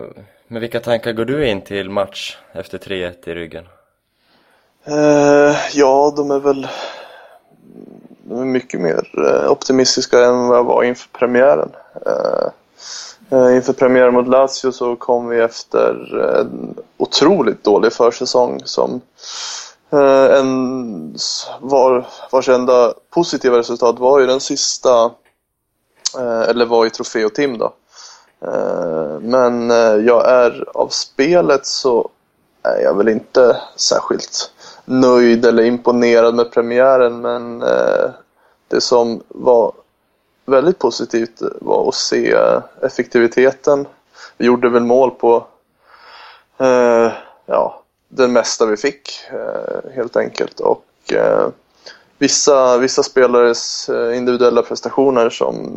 med 0.47 0.61
vilka 0.61 0.79
tankar 0.79 1.13
går 1.13 1.25
du 1.25 1.47
in 1.47 1.61
till 1.61 1.89
match 1.89 2.37
efter 2.51 2.77
3-1 2.77 3.29
i 3.29 3.33
ryggen? 3.33 3.65
Eh, 4.85 5.55
ja, 5.73 6.13
de 6.17 6.31
är 6.31 6.39
väl 6.39 6.67
de 8.29 8.39
är 8.39 8.45
mycket 8.45 8.79
mer 8.81 9.27
eh, 9.27 9.51
optimistiska 9.51 10.25
än 10.25 10.47
vad 10.47 10.57
jag 10.57 10.63
var 10.63 10.83
inför 10.83 11.09
premiären. 11.09 11.71
Eh, 12.05 12.47
eh, 13.29 13.55
inför 13.55 13.73
premiären 13.73 14.13
mot 14.13 14.27
Lazio 14.27 14.71
så 14.71 14.95
kom 14.95 15.27
vi 15.27 15.39
efter 15.39 16.17
en 16.39 16.75
otroligt 16.97 17.63
dålig 17.63 17.93
försäsong 17.93 18.61
som 18.65 19.01
en, 20.31 21.15
var, 21.59 22.07
vars 22.31 22.49
enda 22.49 22.93
positiva 23.09 23.57
resultat 23.57 23.99
var 23.99 24.19
ju 24.19 24.27
den 24.27 24.39
sista, 24.39 25.11
eller 26.47 26.65
var 26.65 26.85
i 26.85 26.89
Trofeo 26.89 27.29
Tim 27.29 27.57
då. 27.57 27.73
Men 29.21 29.69
jag 30.05 30.29
är 30.29 30.65
av 30.73 30.87
spelet 30.87 31.65
så 31.65 32.09
är 32.63 32.81
jag 32.81 32.97
väl 32.97 33.09
inte 33.09 33.57
särskilt 33.75 34.51
nöjd 34.89 35.45
eller 35.45 35.63
imponerad 35.63 36.35
med 36.35 36.51
premiären 36.51 37.21
men 37.21 37.61
eh, 37.61 38.09
det 38.67 38.81
som 38.81 39.23
var 39.27 39.71
väldigt 40.45 40.79
positivt 40.79 41.41
var 41.61 41.89
att 41.89 41.95
se 41.95 42.31
eh, 42.31 42.61
effektiviteten. 42.81 43.87
Vi 44.37 44.45
gjorde 44.45 44.69
väl 44.69 44.83
mål 44.83 45.11
på 45.11 45.47
eh, 46.57 47.11
ja, 47.45 47.83
den 48.07 48.33
mesta 48.33 48.65
vi 48.65 48.77
fick 48.77 49.09
eh, 49.31 49.91
helt 49.95 50.15
enkelt 50.15 50.59
och 50.59 50.85
eh, 51.13 51.47
vissa, 52.17 52.77
vissa 52.77 53.03
spelares 53.03 53.89
eh, 53.89 54.17
individuella 54.17 54.61
prestationer 54.61 55.29
som 55.29 55.71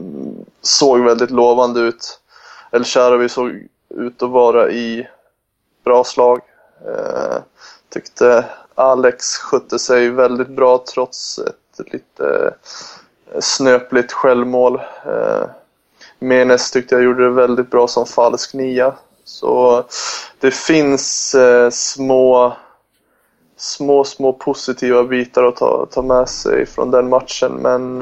såg 0.60 1.00
väldigt 1.00 1.30
lovande 1.30 1.80
ut. 1.80 2.20
El 2.70 2.84
Sharawi 2.84 3.28
såg 3.28 3.50
ut 3.88 4.22
att 4.22 4.30
vara 4.30 4.70
i 4.70 5.08
bra 5.84 6.04
slag. 6.04 6.40
Eh, 6.86 7.36
tyckte 7.88 8.44
Alex 8.74 9.36
skötte 9.36 9.78
sig 9.78 10.08
väldigt 10.10 10.48
bra 10.48 10.84
trots 10.94 11.38
ett 11.38 11.92
lite 11.92 12.54
eh, 13.32 13.40
snöpligt 13.40 14.12
självmål. 14.12 14.80
Eh, 15.06 15.44
Menes 16.18 16.70
tyckte 16.70 16.94
jag 16.94 17.04
gjorde 17.04 17.24
det 17.24 17.30
väldigt 17.30 17.70
bra 17.70 17.88
som 17.88 18.06
falsk 18.06 18.54
nia. 18.54 18.94
Så 19.24 19.84
det 20.40 20.50
finns 20.50 21.34
eh, 21.34 21.70
små, 21.70 22.56
små, 23.56 24.04
små 24.04 24.32
positiva 24.32 25.04
bitar 25.04 25.44
att 25.44 25.56
ta, 25.56 25.86
ta 25.90 26.02
med 26.02 26.28
sig 26.28 26.66
från 26.66 26.90
den 26.90 27.08
matchen. 27.08 27.52
Men 27.52 27.98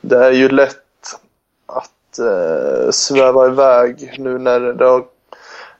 det 0.00 0.24
är 0.24 0.32
ju 0.32 0.48
lätt 0.48 0.76
att 1.66 2.18
sväva 2.94 3.46
iväg 3.46 4.14
nu 4.18 4.38
när, 4.38 4.60
det 4.60 4.84
har, 4.84 5.04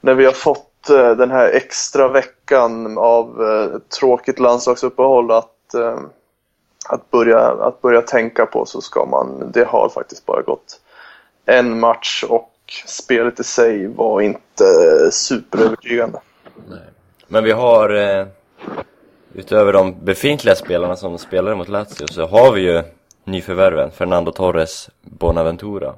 när 0.00 0.15
vi 0.15 0.25
har 0.25 0.33
fått 0.33 0.75
Eh, 0.90 1.16
den 1.16 1.31
här 1.31 1.50
extra 1.52 2.09
veckan 2.09 2.99
av 2.99 3.43
eh, 3.43 3.78
tråkigt 4.00 4.38
landslagsuppehåll 4.38 5.31
att, 5.31 5.75
eh, 5.75 5.99
att, 6.88 7.11
börja, 7.11 7.38
att 7.40 7.83
börja 7.83 8.02
tänka 8.02 8.47
på 8.47 8.66
så 8.66 8.81
ska 8.81 9.05
man, 9.05 9.50
det 9.55 9.64
har 9.64 9.88
faktiskt 9.88 10.26
bara 10.26 10.43
gått 10.43 10.81
en 11.45 11.81
match 11.81 12.25
och 12.28 12.52
spelet 12.87 13.40
i 13.40 13.45
sig 13.45 13.87
var 13.87 14.21
inte 14.21 14.64
superövertygande. 15.11 16.21
Men 17.28 17.45
vi 17.45 17.52
har, 17.52 17.90
utöver 19.35 19.73
de 19.73 20.05
befintliga 20.05 20.55
spelarna 20.55 20.97
som 20.97 21.19
spelade 21.19 21.57
mot 21.57 21.69
Lazio, 21.69 22.07
så 22.07 22.26
har 22.26 22.52
vi 22.52 22.61
ju 22.61 22.83
nyförvärven, 23.25 23.90
Fernando 23.90 24.33
Torres, 24.33 24.90
Bonaventura. 25.02 25.95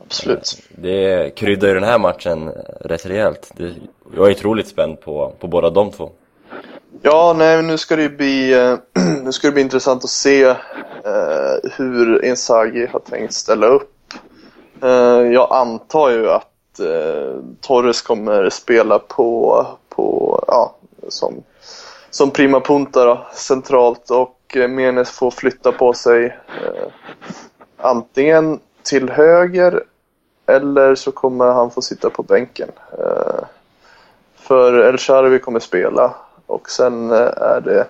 Absolut. 0.00 0.62
Det 0.68 1.34
kryddar 1.36 1.68
ju 1.68 1.74
den 1.74 1.84
här 1.84 1.98
matchen 1.98 2.48
rätt 2.80 3.06
rejält. 3.06 3.50
Det, 3.56 3.74
jag 4.16 4.26
är 4.26 4.30
otroligt 4.30 4.68
spänd 4.68 5.00
på, 5.00 5.32
på 5.38 5.46
båda 5.46 5.70
de 5.70 5.90
två. 5.90 6.10
Ja, 7.02 7.34
nej, 7.38 7.62
nu 7.62 7.78
ska 7.78 7.96
det 7.96 8.08
bli, 8.08 8.52
eh, 8.52 8.78
nu 9.22 9.32
ska 9.32 9.48
det 9.48 9.52
bli 9.52 9.62
intressant 9.62 10.04
att 10.04 10.10
se 10.10 10.44
eh, 10.44 11.70
hur 11.76 12.24
Inzaghi 12.24 12.86
har 12.86 13.00
tänkt 13.00 13.34
ställa 13.34 13.66
upp. 13.66 14.14
Eh, 14.82 14.90
jag 15.32 15.52
antar 15.52 16.10
ju 16.10 16.30
att 16.30 16.80
eh, 16.80 17.42
Torres 17.60 18.02
kommer 18.02 18.50
spela 18.50 18.98
på, 18.98 19.66
på 19.88 20.44
ja, 20.46 20.76
som, 21.08 21.42
som 22.10 22.30
prima 22.30 22.60
punta 22.60 23.04
då, 23.04 23.26
centralt 23.34 24.10
och 24.10 24.56
eh, 24.56 24.68
Menes 24.68 25.10
får 25.10 25.30
flytta 25.30 25.72
på 25.72 25.92
sig 25.92 26.24
eh, 26.26 26.92
antingen 27.76 28.60
till 28.82 29.10
höger 29.10 29.82
eller 30.50 30.94
så 30.94 31.12
kommer 31.12 31.44
han 31.44 31.70
få 31.70 31.82
sitta 31.82 32.10
på 32.10 32.22
bänken. 32.22 32.68
Eh, 32.98 33.44
för 34.36 34.88
El-Sharvi 34.88 35.38
kommer 35.38 35.60
spela 35.60 36.14
och 36.46 36.70
sen 36.70 37.10
eh, 37.10 37.32
är 37.36 37.60
det 37.60 37.86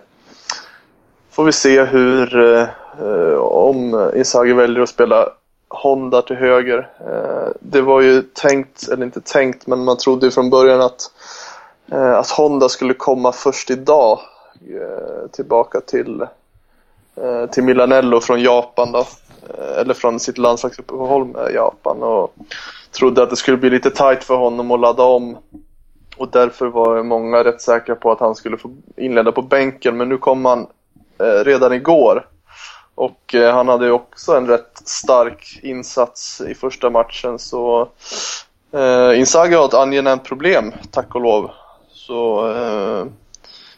får 1.30 1.44
vi 1.44 1.52
se 1.52 1.84
hur 1.84 2.38
eh, 2.38 3.34
om 3.38 4.10
Inzaghi 4.16 4.52
väljer 4.52 4.82
att 4.82 4.88
spela 4.88 5.28
Honda 5.68 6.22
till 6.22 6.36
höger. 6.36 6.88
Det 7.60 7.80
var 7.80 8.00
ju 8.00 8.22
tänkt, 8.22 8.88
eller 8.88 9.04
inte 9.04 9.20
tänkt, 9.20 9.66
men 9.66 9.84
man 9.84 9.96
trodde 9.96 10.26
ju 10.26 10.30
från 10.30 10.50
början 10.50 10.80
att, 10.80 11.10
att 11.90 12.30
Honda 12.30 12.68
skulle 12.68 12.94
komma 12.94 13.32
först 13.32 13.70
idag 13.70 14.20
tillbaka 15.32 15.80
till, 15.80 16.26
till 17.50 17.64
Milanello 17.64 18.20
från 18.20 18.42
Japan 18.42 18.92
då. 18.92 19.06
Eller 19.78 19.94
från 19.94 20.20
sitt 20.20 20.38
landslagsuppehåll 20.38 21.24
med 21.26 21.54
Japan 21.54 22.02
och 22.02 22.34
trodde 22.90 23.22
att 23.22 23.30
det 23.30 23.36
skulle 23.36 23.56
bli 23.56 23.70
lite 23.70 23.90
tight 23.90 24.24
för 24.24 24.36
honom 24.36 24.70
att 24.70 24.80
ladda 24.80 25.02
om 25.02 25.38
och 26.16 26.28
därför 26.30 26.66
var 26.66 27.02
många 27.02 27.44
rätt 27.44 27.60
säkra 27.60 27.94
på 27.94 28.12
att 28.12 28.20
han 28.20 28.34
skulle 28.34 28.56
få 28.56 28.70
inleda 28.96 29.32
på 29.32 29.42
bänken 29.42 29.96
men 29.96 30.08
nu 30.08 30.18
kom 30.18 30.44
han 30.44 30.66
eh, 31.18 31.44
redan 31.44 31.72
igår 31.72 32.26
Och 32.94 33.34
eh, 33.34 33.54
han 33.54 33.68
hade 33.68 33.86
ju 33.86 33.92
också 33.92 34.36
en 34.36 34.46
rätt 34.46 34.82
stark 34.84 35.60
insats 35.62 36.40
i 36.40 36.54
första 36.54 36.90
matchen 36.90 37.38
så 37.38 37.88
eh, 38.72 39.18
Inzaghi 39.18 39.54
har 39.54 39.64
ett 39.64 39.74
angenämt 39.74 40.24
problem, 40.24 40.72
tack 40.90 41.14
och 41.14 41.20
lov. 41.20 41.50
Så 41.92 42.50
eh, 42.52 43.04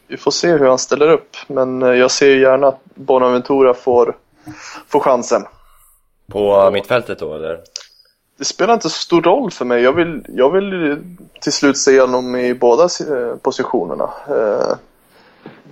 vi 0.06 0.16
får 0.16 0.30
se 0.30 0.48
hur 0.52 0.68
han 0.68 0.78
ställer 0.78 1.08
upp. 1.10 1.36
Men 1.46 1.82
eh, 1.82 1.88
jag 1.88 2.10
ser 2.10 2.26
ju 2.26 2.40
gärna 2.40 2.66
att 2.68 2.80
Bonaventura 2.94 3.74
får, 3.74 4.16
får 4.88 5.00
chansen. 5.00 5.44
På 6.30 6.70
mittfältet 6.70 7.18
då 7.18 7.34
eller? 7.34 7.60
Det 8.38 8.44
spelar 8.44 8.74
inte 8.74 8.90
så 8.90 8.98
stor 8.98 9.22
roll 9.22 9.50
för 9.50 9.64
mig. 9.64 9.82
Jag 9.82 9.92
vill, 9.92 10.24
jag 10.28 10.50
vill 10.50 10.98
till 11.40 11.52
slut 11.52 11.78
se 11.78 12.00
honom 12.00 12.36
i 12.36 12.54
båda 12.54 12.84
eh, 12.84 13.36
positionerna. 13.36 14.10
Eh, 14.28 14.76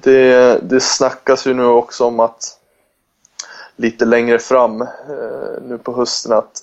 det, 0.01 0.59
det 0.63 0.81
snackas 0.81 1.47
ju 1.47 1.55
nu 1.55 1.65
också 1.65 2.05
om 2.05 2.21
att 2.21 2.59
lite 3.77 4.05
längre 4.05 4.39
fram 4.39 4.83
eh, 4.83 4.89
nu 5.63 5.79
på 5.79 5.97
hösten 5.97 6.33
att 6.33 6.61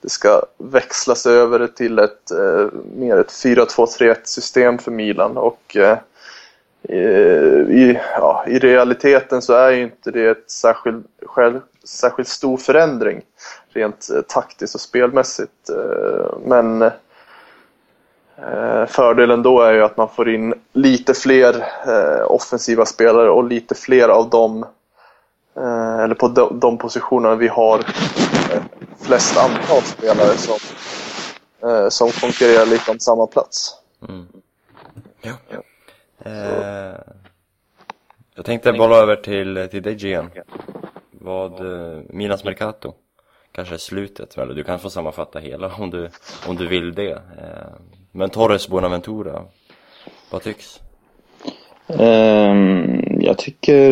det 0.00 0.08
ska 0.10 0.42
växlas 0.58 1.26
över 1.26 1.66
till 1.66 1.98
ett 1.98 2.30
mer 2.96 3.16
ett 3.16 3.30
4-2-3-1 3.30 4.16
system 4.24 4.78
för 4.78 4.90
Milan 4.90 5.36
och 5.36 5.76
i, 6.88 7.98
ja, 8.16 8.44
i 8.46 8.58
realiteten 8.58 9.42
så 9.42 9.52
är 9.52 9.70
ju 9.70 9.82
inte 9.82 10.10
det 10.10 10.28
ett 10.28 10.50
särskilt, 10.50 11.06
själv, 11.26 11.60
särskilt 11.84 12.28
stor 12.28 12.56
förändring 12.56 13.22
rent 13.68 14.10
eh, 14.10 14.20
taktiskt 14.20 14.74
och 14.74 14.80
spelmässigt. 14.80 15.68
Eh, 15.68 16.38
men 16.46 16.82
eh, 16.82 16.92
fördelen 18.88 19.42
då 19.42 19.60
är 19.60 19.72
ju 19.72 19.82
att 19.82 19.96
man 19.96 20.08
får 20.08 20.28
in 20.28 20.54
lite 20.72 21.14
fler 21.14 21.64
offensiva 22.26 22.86
spelare 22.86 23.30
och 23.30 23.44
lite 23.44 23.74
fler 23.74 24.08
av 24.08 24.30
dem 24.30 24.66
eller 26.04 26.14
på 26.14 26.28
de, 26.28 26.60
de 26.60 26.78
positionerna 26.78 27.34
vi 27.34 27.48
har 27.48 27.84
flest 29.00 29.36
antal 29.36 29.82
spelare 29.82 30.36
som, 30.36 30.58
som 31.90 32.10
konkurrerar 32.10 32.66
lite 32.66 32.90
om 32.90 33.00
samma 33.00 33.26
plats. 33.26 33.74
Mm. 34.08 34.26
Ja. 35.22 35.32
Eh, 36.18 36.94
jag 38.34 38.44
tänkte 38.44 38.72
bolla 38.72 38.96
över 38.96 39.16
till, 39.16 39.68
till 39.70 39.82
dig 39.82 40.06
igen. 40.06 40.30
Vad, 41.10 41.60
eh, 41.60 42.02
Milans 42.08 42.44
Mercato? 42.44 42.94
Kanske 43.52 43.78
slutet, 43.78 44.38
eller 44.38 44.54
du 44.54 44.64
kan 44.64 44.78
få 44.78 44.90
sammanfatta 44.90 45.38
hela 45.38 45.74
om 45.78 45.90
du, 45.90 46.10
om 46.48 46.56
du 46.56 46.66
vill 46.66 46.94
det. 46.94 47.12
Eh, 47.12 47.74
men 48.12 48.30
Torres 48.30 48.68
Bonaventura, 48.68 49.44
vad 50.30 50.42
tycks? 50.42 50.80
Um, 51.86 53.20
jag 53.20 53.38
tycker 53.38 53.90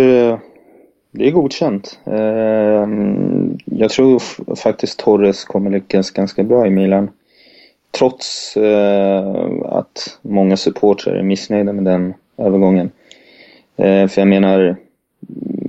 det 1.11 1.29
är 1.29 1.31
godkänt. 1.31 1.99
Um, 2.05 3.59
jag 3.65 3.91
tror 3.91 4.23
faktiskt 4.57 4.99
Torres 4.99 5.45
kommer 5.45 5.71
lyckas 5.71 6.11
ganska 6.11 6.43
bra 6.43 6.67
i 6.67 6.71
Milan. 6.71 7.11
Trots 7.99 8.57
eh, 8.57 9.37
att 9.65 10.19
många 10.23 10.57
supportrar 10.57 11.15
är 11.15 11.23
missnöjda 11.23 11.73
med 11.73 11.85
den 11.85 12.15
övergången. 12.37 12.91
Eh, 13.77 14.09
för 14.09 14.21
jag 14.21 14.29
menar, 14.29 14.77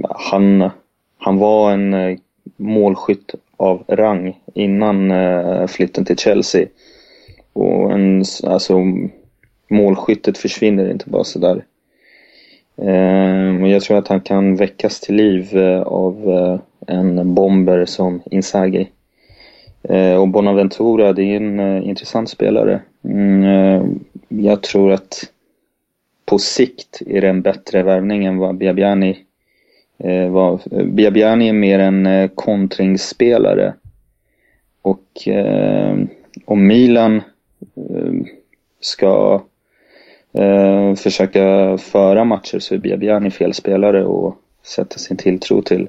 han, 0.10 0.70
han 1.18 1.38
var 1.38 1.72
en 1.72 1.94
eh, 1.94 2.18
målskytt 2.58 3.36
av 3.58 3.84
rang 3.88 4.39
innan 4.53 5.12
eh, 5.12 5.68
flytten 5.68 6.06
till 6.06 6.18
Chelsea. 6.18 6.68
Och 7.53 7.92
en, 7.92 8.24
alltså, 8.44 8.77
målskyttet 9.70 10.38
försvinner 10.38 10.92
inte 10.92 11.10
bara 11.10 11.24
sådär. 11.24 11.65
Eh, 12.77 13.68
jag 13.68 13.82
tror 13.82 13.98
att 13.98 14.08
han 14.08 14.22
kan 14.22 14.56
väckas 14.56 15.00
till 15.00 15.15
liv 15.15 15.58
eh, 15.58 15.82
av 15.82 16.30
eh, 16.30 16.60
en 16.96 17.34
bomber 17.34 17.86
som 17.86 18.22
Inzaghi. 18.25 18.88
Eh, 19.89 20.15
och 20.15 20.27
Bonaventura, 20.27 21.13
det 21.13 21.24
är 21.24 21.35
en 21.35 21.59
eh, 21.59 21.87
intressant 21.87 22.29
spelare. 22.29 22.81
Mm, 23.03 23.43
eh, 23.43 23.85
jag 24.27 24.63
tror 24.63 24.91
att 24.91 25.29
på 26.25 26.39
sikt 26.39 27.01
är 27.07 27.22
det 27.22 27.29
en 27.29 27.41
bättre 27.41 27.83
värvning 27.83 28.25
än 28.25 28.37
vad 28.37 28.57
Biabiani 28.57 29.17
eh, 29.98 30.29
var, 30.29 30.59
eh, 30.72 30.85
Biabiani 30.85 31.50
är 31.50 31.53
mer 31.53 31.79
en 31.79 32.05
eh, 32.05 32.29
kontringsspelare. 32.35 33.74
Och 34.81 35.27
eh, 35.27 35.98
om 36.46 36.67
Milan 36.67 37.15
eh, 37.75 38.13
ska 38.79 39.41
eh, 40.33 40.96
försöka 40.96 41.77
föra 41.77 42.24
matcher 42.24 42.59
så 42.59 42.75
är 42.75 42.79
Biabiani 42.79 43.31
fel 43.31 43.53
spelare 43.53 44.05
och 44.05 44.35
sätta 44.63 44.98
sin 44.98 45.17
tilltro 45.17 45.61
till. 45.61 45.87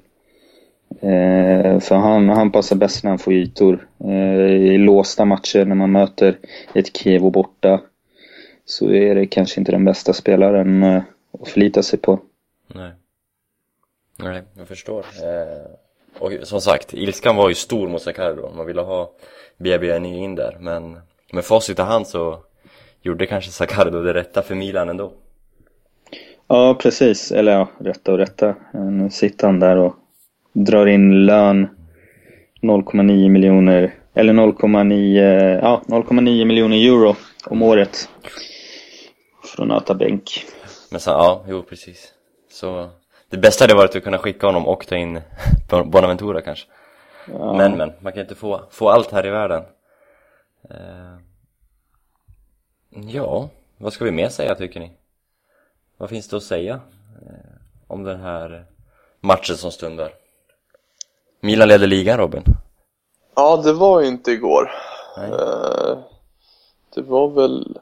Eh, 1.01 1.81
för 1.81 1.95
han, 1.95 2.29
han 2.29 2.53
passar 2.53 2.77
bäst 2.77 3.05
när 3.05 3.11
han 3.11 3.19
får 3.19 3.33
ytor. 3.33 3.89
Eh, 4.05 4.41
I 4.51 4.79
låsta 4.79 5.25
matcher 5.25 5.65
när 5.65 5.75
man 5.75 5.93
möter 5.93 6.39
ett 6.75 6.97
Kiev 6.97 7.23
borta 7.23 7.81
så 8.65 8.91
är 8.91 9.15
det 9.15 9.27
kanske 9.27 9.61
inte 9.61 9.73
den 9.73 9.85
bästa 9.85 10.13
spelaren 10.13 10.83
eh, 10.83 11.03
att 11.43 11.49
förlita 11.49 11.83
sig 11.83 11.99
på. 11.99 12.21
Nej. 12.75 12.93
Nej, 14.17 14.43
jag 14.59 14.69
förstår. 14.69 14.99
Eh, 14.99 15.71
och 16.19 16.33
som 16.43 16.61
sagt, 16.61 16.95
ilskan 16.95 17.37
var 17.37 17.49
ju 17.49 17.55
stor 17.55 17.89
mot 17.89 18.03
Sakardo. 18.03 18.53
Man 18.57 18.67
ville 18.67 18.81
ha 18.81 19.11
BBNI 19.57 20.19
in 20.19 20.35
där. 20.35 20.57
Men 20.61 21.01
med 21.33 21.45
facit 21.45 21.79
i 21.79 21.83
hand 21.83 22.07
så 22.07 22.39
gjorde 23.03 23.27
kanske 23.27 23.51
Sakardo 23.51 24.03
det 24.03 24.15
rätta 24.15 24.43
för 24.43 24.55
Milan 24.55 24.89
ändå. 24.89 25.13
Ja, 26.49 26.79
precis. 26.83 27.33
Eller 27.33 27.53
ja, 27.53 27.69
rätta 27.79 28.13
och 28.13 28.19
rätta. 28.19 28.55
Nu 28.73 29.11
sitter 29.11 29.47
han 29.47 29.61
där 29.61 29.77
och 29.77 29.95
drar 30.55 30.87
in 30.87 31.27
lön 31.27 31.69
0,9 32.63 33.29
miljoner 33.29 33.95
eller 34.15 34.33
0,9 34.33 35.59
ja, 35.63 35.83
0,9 35.87 36.45
miljoner 36.45 36.77
euro 36.77 37.17
om 37.47 37.63
året 37.63 38.09
från 39.45 39.69
nöta 39.69 39.95
bänk. 39.95 40.45
Men 40.91 41.01
så, 41.01 41.11
ja, 41.11 41.45
jo 41.49 41.63
precis. 41.63 42.13
Så 42.51 42.91
det 43.31 43.37
bästa 43.37 43.65
hade 43.65 43.75
varit 43.75 43.97
att 43.97 44.05
kunna 44.05 44.19
skicka 44.19 44.47
honom 44.47 44.67
och 44.67 44.87
ta 44.87 44.97
in 44.97 45.21
Bonaventura 45.85 46.41
kanske. 46.41 46.67
Ja. 47.29 47.55
Men 47.57 47.77
men, 47.77 47.93
man 48.01 48.13
kan 48.13 48.23
inte 48.23 48.35
få, 48.35 48.61
få 48.71 48.89
allt 48.89 49.13
här 49.13 49.27
i 49.27 49.31
världen. 49.31 49.63
Uh, 50.71 51.19
ja, 52.91 53.49
vad 53.79 53.93
ska 53.93 54.05
vi 54.05 54.11
mer 54.11 54.29
säga 54.29 54.55
tycker 54.55 54.81
ni? 54.81 54.93
Vad 55.97 56.09
finns 56.09 56.29
det 56.29 56.37
att 56.37 56.43
säga 56.43 56.75
uh, 56.75 57.57
om 57.87 58.03
den 58.03 58.21
här 58.21 58.65
matchen 59.21 59.57
som 59.57 59.71
stundar? 59.71 60.11
Milan 61.45 61.69
leder 61.69 61.87
ligan 61.87 62.19
Robin. 62.19 62.43
Ja, 63.35 63.57
det 63.57 63.73
var 63.73 64.01
ju 64.01 64.07
inte 64.07 64.33
igår. 64.33 64.73
Uh, 65.19 65.99
det 66.95 67.03
var 67.03 67.29
väl 67.29 67.79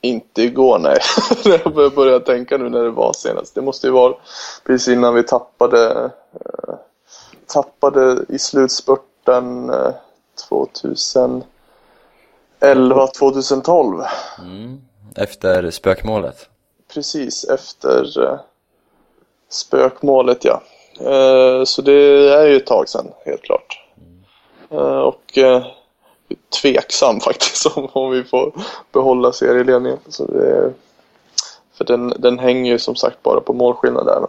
inte 0.00 0.42
igår, 0.42 0.78
nej. 0.78 0.98
jag 1.64 1.94
börjar 1.94 2.20
tänka 2.20 2.56
nu 2.56 2.68
när 2.68 2.82
det 2.82 2.90
var 2.90 3.12
senast. 3.12 3.54
Det 3.54 3.62
måste 3.62 3.86
ju 3.86 3.92
vara 3.92 4.14
precis 4.66 4.88
innan 4.88 5.14
vi 5.14 5.22
tappade, 5.22 6.10
eh, 6.32 6.74
tappade 7.46 8.24
i 8.28 8.38
slutspurten 8.38 9.70
eh, 9.70 9.92
2011, 10.48 11.46
2012. 13.18 14.02
Mm. 14.38 14.80
Efter 15.16 15.70
spökmålet? 15.70 16.48
Precis, 16.94 17.44
efter 17.44 18.22
eh, 18.24 18.40
spökmålet 19.48 20.44
ja. 20.44 20.62
Eh, 21.00 21.64
så 21.64 21.82
det 21.82 21.92
är 22.34 22.46
ju 22.46 22.56
ett 22.56 22.66
tag 22.66 22.88
sedan, 22.88 23.12
helt 23.24 23.42
klart. 23.42 23.80
Eh, 24.70 25.00
och 25.00 25.38
eh, 25.38 25.64
tveksam 26.62 27.20
faktiskt 27.24 27.66
om, 27.66 27.88
om 27.92 28.10
vi 28.10 28.24
får 28.24 28.52
behålla 28.92 29.32
serieledningen. 29.32 29.98
Så 30.08 30.24
det, 30.26 30.72
för 31.78 31.84
den, 31.84 32.14
den 32.18 32.38
hänger 32.38 32.72
ju 32.72 32.78
som 32.78 32.94
sagt 32.94 33.22
bara 33.22 33.40
på 33.40 33.52
målskillnad 33.52 34.06
där. 34.06 34.26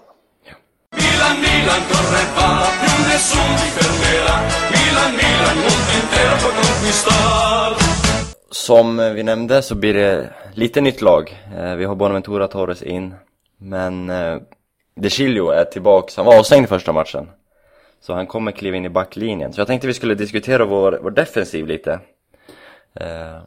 Som 8.50 8.98
vi 8.98 9.24
nämnde 9.24 9.62
så 9.62 9.76
blir 9.76 9.94
det 9.94 10.34
lite 10.54 10.82
nytt 10.82 11.02
lag. 11.02 11.38
Vi 11.78 11.86
har 11.86 11.96
Bonaventura 11.96 12.48
Torres 12.48 12.82
in. 12.82 13.16
Men 13.58 14.12
de 14.96 15.10
Chilio 15.10 15.50
är 15.50 15.66
tillbaks, 15.66 16.18
han 16.18 16.26
var 16.26 16.40
avstängd 16.40 16.66
i 16.66 16.68
första 16.68 16.92
matchen. 16.92 17.30
Så 18.02 18.14
han 18.14 18.28
kommer 18.28 18.52
kliva 18.52 18.78
in 18.78 18.86
i 18.86 18.90
backlinjen. 18.90 19.54
Så 19.54 19.62
jag 19.62 19.68
tänkte 19.68 19.88
vi 19.88 19.94
skulle 19.94 20.16
diskutera 20.16 20.66
vår, 20.66 21.00
vår 21.04 21.12
defensiv 21.12 21.68
lite. 21.68 22.00
Eh, 22.94 23.38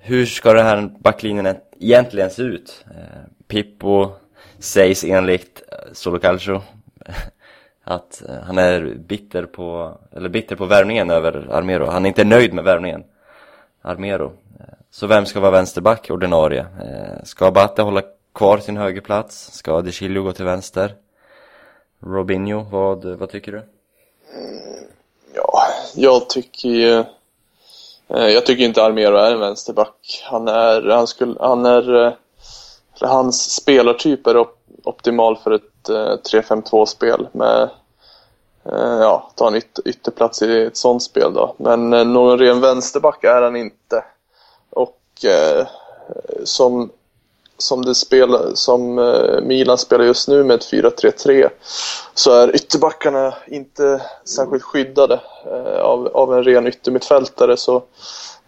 hur 0.00 0.26
ska 0.26 0.52
den 0.52 0.66
här 0.66 0.90
backlinjen 0.98 1.56
egentligen 1.78 2.30
se 2.30 2.42
ut? 2.42 2.84
Eh, 2.90 3.20
Pippo 3.48 4.10
sägs 4.58 5.04
enligt 5.04 5.62
eh, 5.72 5.92
Solo 5.92 6.18
Calcio 6.18 6.62
att 7.84 8.22
eh, 8.28 8.34
han 8.46 8.58
är 8.58 8.94
bitter 8.94 9.44
på, 9.44 9.98
eller 10.16 10.28
bitter 10.28 10.56
på 10.56 10.64
värvningen 10.64 11.10
över 11.10 11.46
Armero. 11.50 11.86
Han 11.86 12.04
är 12.04 12.08
inte 12.08 12.24
nöjd 12.24 12.54
med 12.54 12.64
värvningen. 12.64 13.04
Armero. 13.82 14.32
Eh, 14.60 14.66
så 14.90 15.06
vem 15.06 15.26
ska 15.26 15.40
vara 15.40 15.50
vänsterback, 15.50 16.10
ordinarie? 16.10 16.66
Ska 17.22 17.46
Abate 17.46 17.82
hålla 17.82 18.02
kvar 18.38 18.58
sin 18.58 18.76
högerplats? 18.76 19.52
Ska 19.52 19.80
De 19.82 19.92
Chilio 19.92 20.22
gå 20.22 20.32
till 20.32 20.44
vänster? 20.44 20.94
Robinho, 22.00 22.66
vad, 22.70 23.04
vad 23.04 23.30
tycker 23.30 23.52
du? 23.52 23.58
Mm, 23.58 24.84
ja, 25.34 25.62
jag 25.94 26.28
tycker 26.28 26.68
ju... 26.68 26.98
Eh, 28.08 28.28
jag 28.28 28.46
tycker 28.46 28.64
inte 28.64 28.82
Armero 28.82 29.16
är 29.16 29.32
en 29.32 29.40
vänsterback. 29.40 30.24
Han 30.24 30.48
är... 30.48 30.90
Han 30.90 31.06
skulle... 31.06 31.36
Han 31.40 31.66
är... 31.66 32.06
Eh, 32.06 32.12
hans 33.00 33.54
spelartyp 33.54 34.26
är 34.26 34.36
op 34.36 34.54
optimal 34.84 35.36
för 35.36 35.50
ett 35.50 35.88
eh, 35.88 36.40
3-5-2-spel 36.40 37.28
med... 37.32 37.70
Ja, 39.00 39.30
ta 39.34 39.48
en 39.48 39.54
yt 39.54 39.78
ytterplats 39.84 40.42
i 40.42 40.62
ett 40.62 40.76
sånt 40.76 41.02
spel 41.02 41.34
då. 41.34 41.54
Men 41.56 41.90
någon 41.90 42.38
ren 42.38 42.60
vänsterback 42.60 43.24
är 43.24 43.42
han 43.42 43.56
inte. 43.56 44.04
Och 44.70 45.24
som 46.44 46.90
som 47.58 47.84
det 47.84 47.94
spelar, 47.94 48.54
som 48.54 48.98
eh, 48.98 49.40
Milan 49.42 49.78
spelar 49.78 50.04
just 50.04 50.28
nu 50.28 50.44
med 50.44 50.54
ett 50.54 50.72
4-3-3 50.72 51.48
så 52.14 52.32
är 52.32 52.54
ytterbackarna 52.56 53.34
inte 53.46 54.02
särskilt 54.24 54.62
skyddade 54.62 55.20
eh, 55.46 55.80
av, 55.80 56.06
av 56.06 56.34
en 56.34 56.44
ren 56.44 56.66
yttermittfältare 56.66 57.56
så 57.56 57.76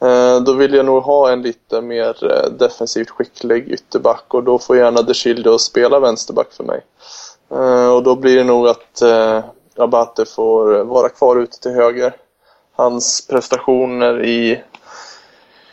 eh, 0.00 0.40
då 0.40 0.52
vill 0.52 0.74
jag 0.74 0.86
nog 0.86 1.02
ha 1.02 1.30
en 1.30 1.42
lite 1.42 1.80
mer 1.80 2.16
defensivt 2.58 3.10
skicklig 3.10 3.68
ytterback 3.68 4.34
och 4.34 4.42
då 4.42 4.58
får 4.58 4.76
gärna 4.76 5.02
De 5.02 5.14
Chilio 5.14 5.58
spela 5.58 6.00
vänsterback 6.00 6.52
för 6.52 6.64
mig. 6.64 6.80
Och 7.94 8.02
då 8.02 8.16
blir 8.16 8.36
det 8.36 8.44
nog 8.44 8.68
att 8.68 9.02
Rabate 9.76 10.24
får 10.24 10.84
vara 10.84 11.08
kvar 11.08 11.36
ute 11.36 11.60
till 11.60 11.70
höger. 11.70 12.16
Hans 12.76 13.26
prestationer 13.26 14.24
i 14.24 14.62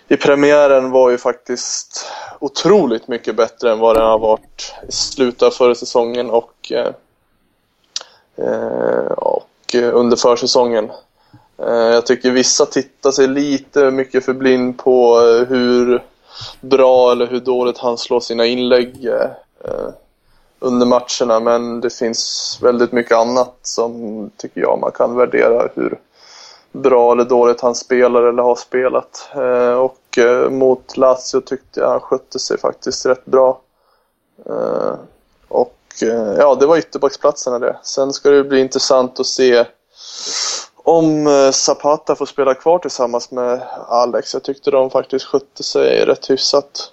i 0.08 0.18
premiären 0.18 0.92
var 0.92 1.10
ju 1.10 1.18
faktiskt 1.18 2.06
otroligt 2.40 3.08
mycket 3.08 3.36
bättre 3.36 3.72
än 3.72 3.80
vad 3.80 3.96
den 3.96 4.06
har 4.06 4.20
varit 4.20 4.74
i 4.88 4.92
slutet 4.92 5.44
av 5.44 5.52
förra 5.52 5.76
säsongen 5.76 6.30
och, 6.30 6.72
eh, 6.72 6.92
eh 8.36 9.12
och 9.12 9.76
under 9.76 10.18
försäsongen. 10.18 10.92
Eh, 11.58 11.74
jag 11.74 12.06
tycker 12.06 12.32
vissa 12.32 12.66
tittar 12.66 13.12
sig 13.12 13.28
lite 13.28 13.92
mycket 13.92 14.26
för 14.26 14.34
blind 14.34 14.78
på 14.78 15.20
eh, 15.20 15.48
hur 15.48 16.04
bra 16.62 17.12
eller 17.12 17.28
hur 17.28 17.40
dåligt 17.40 17.78
han 17.78 17.98
slår 17.98 18.20
sina 18.20 18.46
inlägg 18.46 19.06
eh, 19.06 19.30
eh, 19.64 19.90
under 20.60 20.86
matcherna 20.86 21.40
men 21.40 21.82
det 21.82 21.90
finns 21.90 22.58
väldigt 22.62 22.92
mycket 22.92 23.18
annat 23.18 23.56
som 23.62 24.32
tycker 24.38 24.62
jag 24.62 24.80
man 24.80 24.92
kan 24.92 25.16
värdera 25.16 25.70
hur 25.76 26.00
bra 26.72 27.12
eller 27.12 27.24
dåligt 27.24 27.62
han 27.62 27.76
spelar 27.76 28.24
eller 28.24 28.44
har 28.44 28.56
spelat. 28.56 29.30
Eh, 29.36 29.74
och 29.74 29.97
mycket. 30.18 30.52
mot 30.52 30.98
Lazio 30.98 31.42
tyckte 31.42 31.80
jag 31.80 31.90
han 31.90 32.00
skötte 32.00 32.40
sig 32.40 32.58
faktiskt 32.58 33.06
rätt 33.06 33.26
bra. 33.26 33.62
Eh, 34.46 34.96
och 35.48 35.78
eh, 36.02 36.36
ja, 36.38 36.56
det 36.56 36.66
var 36.66 36.78
ytterbacksplatserna 36.78 37.60
det. 37.60 37.80
Sen 37.84 38.14
ska 38.14 38.30
det 38.30 38.44
bli 38.44 38.60
intressant 38.60 39.20
att 39.20 39.26
se 39.26 39.66
om 40.76 41.28
eh, 41.28 41.52
Zapata 41.52 42.16
får 42.16 42.26
spela 42.26 42.54
kvar 42.54 42.80
tillsammans 42.80 43.32
med 43.32 43.62
Alex. 43.88 44.34
Jag 44.34 44.44
tyckte 44.44 44.72
de 44.72 44.90
faktiskt 44.90 45.26
skötte 45.26 45.64
sig 45.64 46.06
rätt 46.06 46.30
hyfsat 46.30 46.92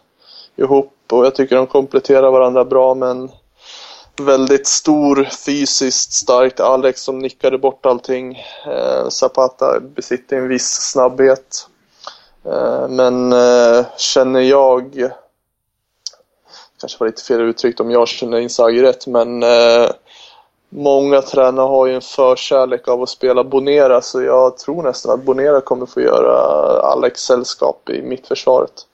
ihop 0.57 0.93
och 1.13 1.27
jag 1.27 1.35
tycker 1.35 1.57
de 1.57 1.67
kompletterar 1.67 2.31
varandra 2.31 2.65
bra 2.65 2.95
men 2.95 3.31
väldigt 4.21 4.67
stor, 4.67 5.29
fysiskt 5.47 6.13
starkt 6.13 6.61
Alex 6.61 7.03
som 7.03 7.19
nickade 7.19 7.59
bort 7.59 7.87
allting. 7.87 8.39
Eh, 8.67 9.09
Zapata 9.09 9.81
besitter 9.81 10.37
en 10.37 10.49
viss 10.49 10.91
snabbhet. 10.93 11.69
Eh, 12.47 12.89
men 12.89 13.33
eh, 13.33 13.87
känner 13.97 14.41
jag, 14.41 15.11
kanske 16.81 16.99
var 17.01 17.07
lite 17.07 17.23
fel 17.23 17.41
uttryckt 17.41 17.81
om 17.81 17.91
jag 17.91 18.09
känner 18.09 18.39
Inzaghi 18.39 18.83
rätt, 18.83 19.07
men 19.07 19.43
eh, 19.43 19.91
många 20.69 21.23
tränare 21.23 21.67
har 21.67 21.87
ju 21.87 21.95
en 21.95 22.01
förkärlek 22.01 22.89
av 22.89 23.03
att 23.03 23.09
spela 23.09 23.45
Bonera 23.45 24.01
så 24.01 24.23
jag 24.23 24.59
tror 24.59 24.83
nästan 24.83 25.13
att 25.15 25.25
Bonera 25.25 25.61
kommer 25.61 25.87
få 25.87 26.01
göra 26.01 26.37
Alex 26.83 27.21
sällskap 27.21 27.91
i 27.91 28.03
mittförsvaret. 28.03 28.87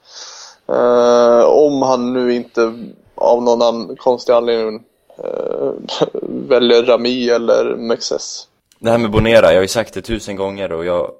Eh, 0.68 1.44
om 1.44 1.82
han 1.82 2.12
nu 2.12 2.34
inte 2.34 2.74
av 3.14 3.42
någon 3.42 3.62
an- 3.62 3.96
konstig 3.96 4.32
anledning 4.32 4.82
eh, 5.24 5.70
väljer 6.22 6.82
Rami 6.82 7.28
eller 7.30 7.74
Mexes. 7.76 8.46
Det 8.78 8.90
här 8.90 8.98
med 8.98 9.10
Bonera, 9.10 9.46
jag 9.46 9.56
har 9.58 9.62
ju 9.62 9.68
sagt 9.68 9.94
det 9.94 10.02
tusen 10.02 10.36
gånger 10.36 10.72
och 10.72 10.84
jag 10.84 11.10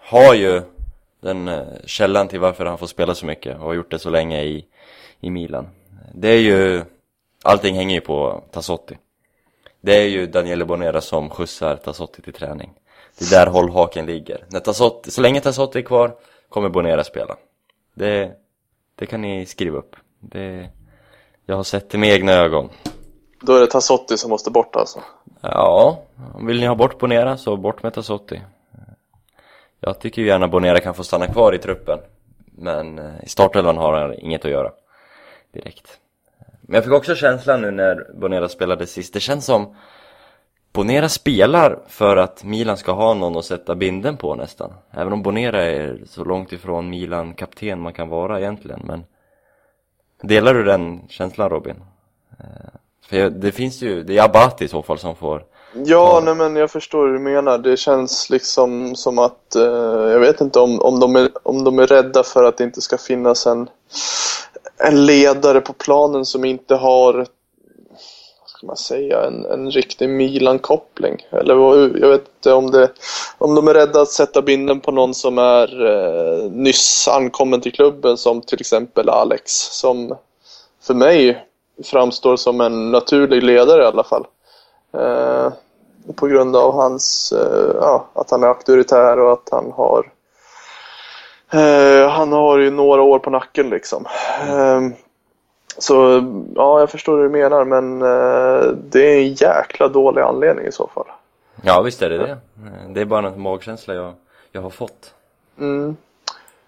har 0.00 0.34
ju 0.34 0.62
den 1.22 1.48
eh, 1.48 1.64
källan 1.84 2.28
till 2.28 2.40
varför 2.40 2.64
han 2.64 2.78
får 2.78 2.86
spela 2.86 3.14
så 3.14 3.26
mycket 3.26 3.56
och 3.56 3.62
har 3.62 3.74
gjort 3.74 3.90
det 3.90 3.98
så 3.98 4.10
länge 4.10 4.42
i, 4.42 4.66
i 5.20 5.30
Milan. 5.30 5.68
Det 6.14 6.28
är 6.28 6.40
ju, 6.40 6.84
allting 7.42 7.76
hänger 7.76 7.94
ju 7.94 8.00
på 8.00 8.44
Tassotti. 8.50 8.98
Det 9.80 9.96
är 9.96 10.06
ju 10.06 10.26
Daniele 10.26 10.64
Bonera 10.64 11.00
som 11.00 11.30
skjutsar 11.30 11.76
Tassotti 11.76 12.22
till 12.22 12.32
träning. 12.32 12.72
Det 13.18 13.24
är 13.24 13.30
där 13.30 13.50
hållhaken 13.50 14.06
ligger. 14.06 14.44
När 14.48 14.60
Tassotti, 14.60 15.10
så 15.10 15.20
länge 15.20 15.40
Tassotti 15.40 15.78
är 15.78 15.82
kvar 15.82 16.14
kommer 16.48 16.68
Bonera 16.68 17.04
spela. 17.04 17.36
Det, 17.94 18.32
det 18.94 19.06
kan 19.06 19.22
ni 19.22 19.46
skriva 19.46 19.78
upp. 19.78 19.96
Det, 20.20 20.68
jag 21.46 21.56
har 21.56 21.62
sett 21.62 21.90
det 21.90 21.98
med 21.98 22.12
egna 22.12 22.32
ögon. 22.32 22.70
Då 23.40 23.54
är 23.54 23.60
det 23.60 23.66
Tassotti 23.66 24.18
som 24.18 24.30
måste 24.30 24.50
bort 24.50 24.76
alltså. 24.76 25.00
Ja, 25.40 26.02
vill 26.46 26.60
ni 26.60 26.66
ha 26.66 26.74
bort 26.74 26.98
Bonera 26.98 27.36
så 27.36 27.56
bort 27.56 27.82
med 27.82 27.94
Tassotti. 27.94 28.40
Jag 29.84 29.98
tycker 29.98 30.22
ju 30.22 30.28
gärna 30.28 30.48
Bonera 30.48 30.80
kan 30.80 30.94
få 30.94 31.04
stanna 31.04 31.26
kvar 31.26 31.54
i 31.54 31.58
truppen. 31.58 31.98
Men 32.44 32.98
eh, 32.98 33.24
i 33.24 33.28
startelvan 33.28 33.76
har 33.76 33.92
han 33.92 34.14
inget 34.18 34.44
att 34.44 34.50
göra. 34.50 34.72
Direkt. 35.52 35.98
Men 36.60 36.74
jag 36.74 36.84
fick 36.84 36.92
också 36.92 37.14
känslan 37.14 37.60
nu 37.60 37.70
när 37.70 38.06
Bonera 38.14 38.48
spelade 38.48 38.86
sist. 38.86 39.14
Det 39.14 39.20
känns 39.20 39.44
som 39.44 39.76
Bonera 40.72 41.08
spelar 41.08 41.78
för 41.88 42.16
att 42.16 42.44
Milan 42.44 42.76
ska 42.76 42.92
ha 42.92 43.14
någon 43.14 43.36
att 43.36 43.44
sätta 43.44 43.74
binden 43.74 44.16
på 44.16 44.34
nästan. 44.34 44.72
Även 44.90 45.12
om 45.12 45.22
Bonera 45.22 45.62
är 45.62 45.98
så 46.06 46.24
långt 46.24 46.52
ifrån 46.52 46.90
Milan-kapten 46.90 47.80
man 47.80 47.92
kan 47.92 48.08
vara 48.08 48.40
egentligen. 48.40 48.80
Men 48.84 49.04
delar 50.22 50.54
du 50.54 50.64
den 50.64 51.08
känslan 51.08 51.50
Robin? 51.50 51.76
Eh, 52.38 52.46
för 53.06 53.30
det 53.30 53.52
finns 53.52 53.82
ju, 53.82 54.02
det 54.02 54.18
är 54.18 54.24
Abati 54.24 54.64
i 54.64 54.68
så 54.68 54.82
fall 54.82 54.98
som 54.98 55.16
får 55.16 55.44
Ja, 55.74 56.20
nej 56.24 56.34
men 56.34 56.56
jag 56.56 56.70
förstår 56.70 57.06
hur 57.06 57.12
du 57.12 57.18
menar. 57.18 57.58
Det 57.58 57.76
känns 57.76 58.30
liksom 58.30 58.96
som 58.96 59.18
att, 59.18 59.54
eh, 59.54 59.62
jag 60.12 60.20
vet 60.20 60.40
inte 60.40 60.60
om, 60.60 60.80
om, 60.80 61.00
de 61.00 61.16
är, 61.16 61.28
om 61.42 61.64
de 61.64 61.78
är 61.78 61.86
rädda 61.86 62.22
för 62.22 62.44
att 62.44 62.56
det 62.56 62.64
inte 62.64 62.80
ska 62.80 62.98
finnas 62.98 63.46
en, 63.46 63.68
en 64.78 65.06
ledare 65.06 65.60
på 65.60 65.72
planen 65.72 66.24
som 66.24 66.44
inte 66.44 66.74
har, 66.74 67.14
vad 67.14 68.48
ska 68.48 68.66
man 68.66 68.76
säga, 68.76 69.24
en, 69.24 69.44
en 69.44 69.70
riktig 69.70 70.08
Milan-koppling. 70.08 71.26
Eller 71.30 71.54
jag 72.00 72.08
vet 72.08 72.28
inte 72.36 72.52
om 72.52 72.70
det, 72.70 72.90
om 73.38 73.54
de 73.54 73.68
är 73.68 73.74
rädda 73.74 74.00
att 74.00 74.10
sätta 74.10 74.42
binden 74.42 74.80
på 74.80 74.92
någon 74.92 75.14
som 75.14 75.38
är 75.38 75.86
eh, 75.86 76.50
nyss 76.50 77.08
ankommen 77.08 77.60
till 77.60 77.72
klubben 77.72 78.16
som 78.16 78.40
till 78.40 78.60
exempel 78.60 79.08
Alex. 79.08 79.52
Som 79.52 80.16
för 80.82 80.94
mig 80.94 81.46
framstår 81.84 82.36
som 82.36 82.60
en 82.60 82.90
naturlig 82.90 83.42
ledare 83.42 83.82
i 83.82 83.86
alla 83.86 84.04
fall. 84.04 84.26
Eh, 84.94 85.52
på 86.16 86.26
grund 86.26 86.56
av 86.56 86.74
hans, 86.74 87.32
eh, 87.32 87.76
ja, 87.80 88.06
att 88.12 88.30
han 88.30 88.42
är 88.42 88.46
auktoritär 88.46 89.18
och 89.18 89.32
att 89.32 89.48
han 89.50 89.72
har 89.72 90.10
eh, 91.52 92.08
han 92.10 92.32
har 92.32 92.58
ju 92.58 92.70
några 92.70 93.02
år 93.02 93.18
på 93.18 93.30
nacken 93.30 93.70
liksom. 93.70 94.06
Eh, 94.48 94.80
så 95.78 96.24
ja, 96.54 96.80
jag 96.80 96.90
förstår 96.90 97.16
hur 97.16 97.22
du 97.22 97.30
menar 97.30 97.64
men 97.64 98.02
eh, 98.02 98.72
det 98.72 99.00
är 99.00 99.20
en 99.20 99.32
jäkla 99.32 99.88
dålig 99.88 100.22
anledning 100.22 100.66
i 100.66 100.72
så 100.72 100.86
fall. 100.86 101.06
Ja 101.62 101.82
visst 101.82 102.02
är 102.02 102.10
det 102.10 102.18
det. 102.18 102.38
Det 102.88 103.00
är 103.00 103.04
bara 103.04 103.28
en 103.28 103.40
magkänsla 103.40 103.94
jag, 103.94 104.12
jag 104.52 104.62
har 104.62 104.70
fått. 104.70 105.14
Mm. 105.58 105.96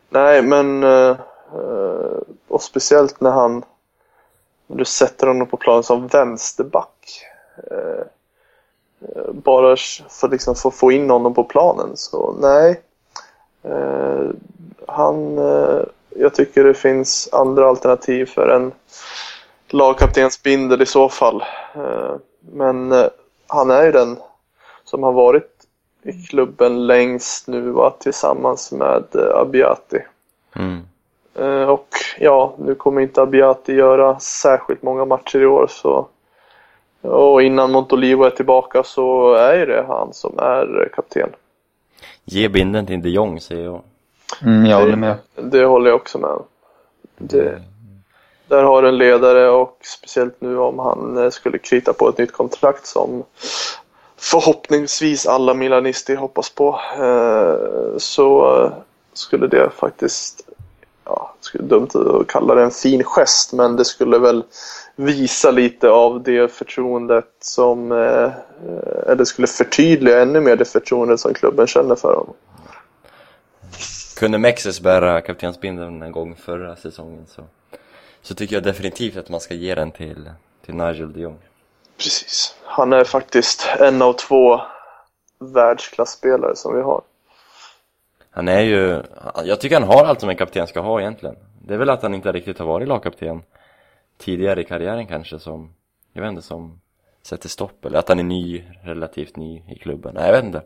Nej, 0.08 0.42
men 0.42 0.84
eh, 0.84 1.16
och 2.48 2.62
speciellt 2.62 3.20
när 3.20 3.30
han 3.30 3.64
när 4.66 4.76
du 4.76 4.84
sätter 4.84 5.26
honom 5.26 5.46
på 5.46 5.56
planen 5.56 5.82
som 5.82 6.06
vänsterback. 6.06 7.24
Eh, 7.56 8.06
eh, 9.00 9.32
bara 9.32 9.76
för 10.08 10.28
liksom 10.28 10.54
få 10.54 10.70
få 10.70 10.92
in 10.92 11.10
honom 11.10 11.34
på 11.34 11.44
planen 11.44 11.90
så 11.94 12.36
nej. 12.40 12.80
Eh, 13.62 14.30
han, 14.86 15.36
jag 16.08 16.34
tycker 16.34 16.64
det 16.64 16.74
finns 16.74 17.28
andra 17.32 17.68
alternativ 17.68 18.26
för 18.26 18.48
en 18.48 18.72
lagkaptensbindel 19.68 20.82
i 20.82 20.86
så 20.86 21.08
fall. 21.08 21.44
Men 22.40 22.94
han 23.46 23.70
är 23.70 23.84
ju 23.84 23.92
den 23.92 24.16
som 24.84 25.02
har 25.02 25.12
varit 25.12 25.50
i 26.02 26.12
klubben 26.12 26.86
längst 26.86 27.48
nu 27.48 27.70
va, 27.70 27.90
tillsammans 27.98 28.72
med 28.72 29.04
Abiati. 29.16 29.98
Mm. 30.56 30.80
Och 31.68 31.88
ja, 32.18 32.54
nu 32.58 32.74
kommer 32.74 33.00
inte 33.00 33.22
Abiati 33.22 33.72
göra 33.72 34.20
särskilt 34.20 34.82
många 34.82 35.04
matcher 35.04 35.38
i 35.38 35.46
år 35.46 35.66
så 35.70 36.08
och 37.04 37.42
innan 37.42 37.72
Montolivo 37.72 38.24
är 38.24 38.30
tillbaka 38.30 38.82
så 38.82 39.34
är 39.34 39.58
ju 39.58 39.66
det 39.66 39.84
han 39.88 40.14
som 40.14 40.38
är 40.38 40.88
kapten. 40.94 41.30
Ge 42.24 42.48
binden 42.48 42.86
till 42.86 43.02
de 43.02 43.08
Jong 43.08 43.40
säger 43.40 43.64
jag. 43.64 43.82
Mm, 44.42 44.66
jag 44.66 44.80
håller 44.80 44.96
med. 44.96 45.16
Det 45.34 45.64
håller 45.64 45.90
jag 45.90 45.96
också 45.96 46.18
med. 46.18 46.38
Det, 47.18 47.62
där 48.48 48.62
har 48.62 48.82
en 48.82 48.98
ledare 48.98 49.50
och 49.50 49.78
speciellt 49.82 50.40
nu 50.40 50.58
om 50.58 50.78
han 50.78 51.18
eh, 51.18 51.30
skulle 51.30 51.58
krita 51.58 51.92
på 51.92 52.08
ett 52.08 52.18
nytt 52.18 52.32
kontrakt 52.32 52.86
som 52.86 53.24
förhoppningsvis 54.16 55.26
alla 55.26 55.54
milanister 55.54 56.16
hoppas 56.16 56.50
på 56.50 56.80
eh, 56.98 57.96
så 57.98 58.70
skulle 59.12 59.46
det 59.46 59.70
faktiskt, 59.70 60.43
ja, 61.04 61.34
det 61.38 61.44
skulle 61.44 61.64
dumt 61.64 61.88
att 61.94 62.26
kalla 62.26 62.54
det 62.54 62.62
en 62.62 62.70
fin 62.70 63.04
gest 63.04 63.52
men 63.52 63.76
det 63.76 63.84
skulle 63.84 64.18
väl 64.18 64.44
visa 64.96 65.50
lite 65.50 65.90
av 65.90 66.22
det 66.22 66.52
förtroendet 66.52 67.30
som, 67.40 67.92
eh, 67.92 68.32
eller 69.06 69.24
skulle 69.24 69.46
förtydliga 69.46 70.22
ännu 70.22 70.40
mer 70.40 70.56
det 70.56 70.64
förtroendet 70.64 71.20
som 71.20 71.34
klubben 71.34 71.66
känner 71.66 71.94
för 71.94 72.14
honom. 72.14 72.34
Kunde 74.16 74.38
Mexes 74.38 74.80
bära 74.80 75.20
kaptensbindeln 75.20 76.02
en 76.02 76.12
gång 76.12 76.36
förra 76.36 76.76
säsongen 76.76 77.26
så, 77.26 77.42
så 78.22 78.34
tycker 78.34 78.56
jag 78.56 78.62
definitivt 78.62 79.16
att 79.16 79.28
man 79.28 79.40
ska 79.40 79.54
ge 79.54 79.74
den 79.74 79.92
till, 79.92 80.30
till 80.64 80.74
Nigel 80.74 81.12
de 81.12 81.20
Jong. 81.20 81.38
Precis. 81.96 82.54
Han 82.64 82.92
är 82.92 83.04
faktiskt 83.04 83.68
en 83.78 84.02
av 84.02 84.12
två 84.12 84.60
världsklasspelare 85.38 86.56
som 86.56 86.76
vi 86.76 86.82
har. 86.82 87.02
Han 88.34 88.48
är 88.48 88.60
ju, 88.60 89.02
jag 89.44 89.60
tycker 89.60 89.80
han 89.80 89.88
har 89.88 90.04
allt 90.04 90.20
som 90.20 90.28
en 90.28 90.36
kapten 90.36 90.66
ska 90.66 90.80
ha 90.80 91.00
egentligen. 91.00 91.36
Det 91.66 91.74
är 91.74 91.78
väl 91.78 91.90
att 91.90 92.02
han 92.02 92.14
inte 92.14 92.32
riktigt 92.32 92.58
har 92.58 92.66
varit 92.66 92.88
lagkapten 92.88 93.42
tidigare 94.18 94.60
i 94.60 94.64
karriären 94.64 95.06
kanske 95.06 95.38
som, 95.38 95.70
jag 96.12 96.22
vet 96.22 96.28
inte, 96.28 96.42
som 96.42 96.80
sätter 97.22 97.48
stopp 97.48 97.84
eller 97.84 97.98
att 97.98 98.08
han 98.08 98.18
är 98.18 98.22
ny, 98.22 98.64
relativt 98.82 99.36
ny 99.36 99.62
i 99.68 99.78
klubben. 99.78 100.14
Nej, 100.14 100.26
jag 100.26 100.32
vet 100.32 100.44
inte. 100.44 100.62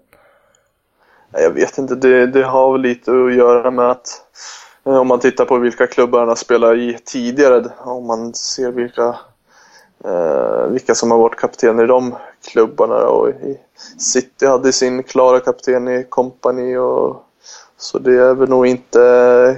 Nej, 1.31 1.43
Jag 1.43 1.51
vet 1.51 1.79
inte, 1.79 1.95
det, 1.95 2.27
det 2.27 2.43
har 2.43 2.73
väl 2.73 2.81
lite 2.81 3.11
att 3.11 3.35
göra 3.35 3.71
med 3.71 3.91
att 3.91 4.09
eh, 4.87 4.97
om 4.97 5.09
man 5.09 5.21
tittar 5.21 5.45
på 5.45 5.59
vilka 5.59 5.87
klubbar 5.87 6.19
han 6.19 6.29
har 6.29 6.37
spelat 6.37 6.77
i 6.77 6.99
tidigare, 7.05 7.65
om 7.79 8.07
man 8.07 8.35
ser 8.35 8.71
vilka, 8.71 9.17
eh, 10.05 10.67
vilka 10.67 10.95
som 10.95 11.11
har 11.11 11.19
varit 11.19 11.41
kaptener 11.41 11.85
i 11.85 11.87
de 11.87 12.15
klubbarna 12.53 13.09
och 13.09 13.29
i 13.29 13.61
City 13.99 14.47
hade 14.47 14.73
sin 14.73 15.03
klara 15.03 15.41
kapten 15.41 15.89
i 15.89 16.07
Company 16.09 16.77
och 16.77 17.25
så 17.79 17.99
det 17.99 18.19
är 18.19 18.35
väl 18.35 18.49
nog 18.49 18.67
inte 18.67 19.01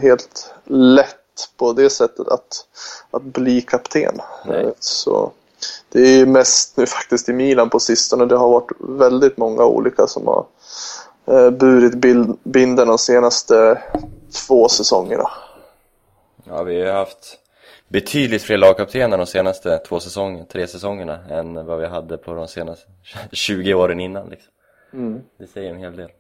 helt 0.03 0.55
lätt 0.65 1.17
på 1.57 1.73
det 1.73 1.91
sättet 1.91 2.29
att, 2.29 2.67
att 3.11 3.23
bli 3.23 3.61
kapten. 3.61 4.19
Nej. 4.47 4.73
Så 4.79 5.33
det 5.89 6.01
är 6.01 6.19
ju 6.19 6.27
mest 6.27 6.77
nu 6.77 6.87
faktiskt 6.87 7.29
i 7.29 7.33
Milan 7.33 7.71
på 7.71 7.81
sistone. 7.81 8.27
Det 8.27 8.37
har 8.37 8.49
varit 8.49 8.71
väldigt 8.79 9.37
många 9.37 9.65
olika 9.65 10.07
som 10.07 10.27
har 10.27 10.47
eh, 11.27 11.51
burit 11.51 11.95
binden 12.45 12.89
de 12.89 12.99
senaste 12.99 13.83
två 14.47 14.69
säsongerna. 14.69 15.31
Ja, 16.45 16.63
vi 16.63 16.85
har 16.85 16.93
haft 16.93 17.39
betydligt 17.89 18.43
fler 18.43 18.59
lagkaptener 18.59 19.19
de 19.19 19.27
senaste 19.27 19.79
två 19.79 20.01
säsongerna, 20.01 20.45
tre 20.45 20.67
säsongerna 20.67 21.19
än 21.31 21.67
vad 21.67 21.81
vi 21.81 21.87
hade 21.87 22.19
på 22.19 22.35
de 22.35 22.49
senaste 22.49 22.87
20 23.33 23.75
åren 23.75 24.01
innan 24.01 24.29
liksom. 24.29 24.53
Det 25.39 25.47
säger 25.47 25.71
en 25.71 25.79
hel 25.79 25.97
del. 25.97 26.11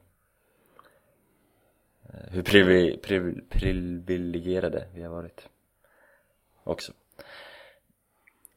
Eh, 2.12 2.33
hur 2.33 2.42
privi, 2.42 2.96
privi, 3.03 3.40
privilegierade 3.49 4.85
vi 4.94 5.03
har 5.03 5.11
varit. 5.11 5.49
Också. 6.64 6.92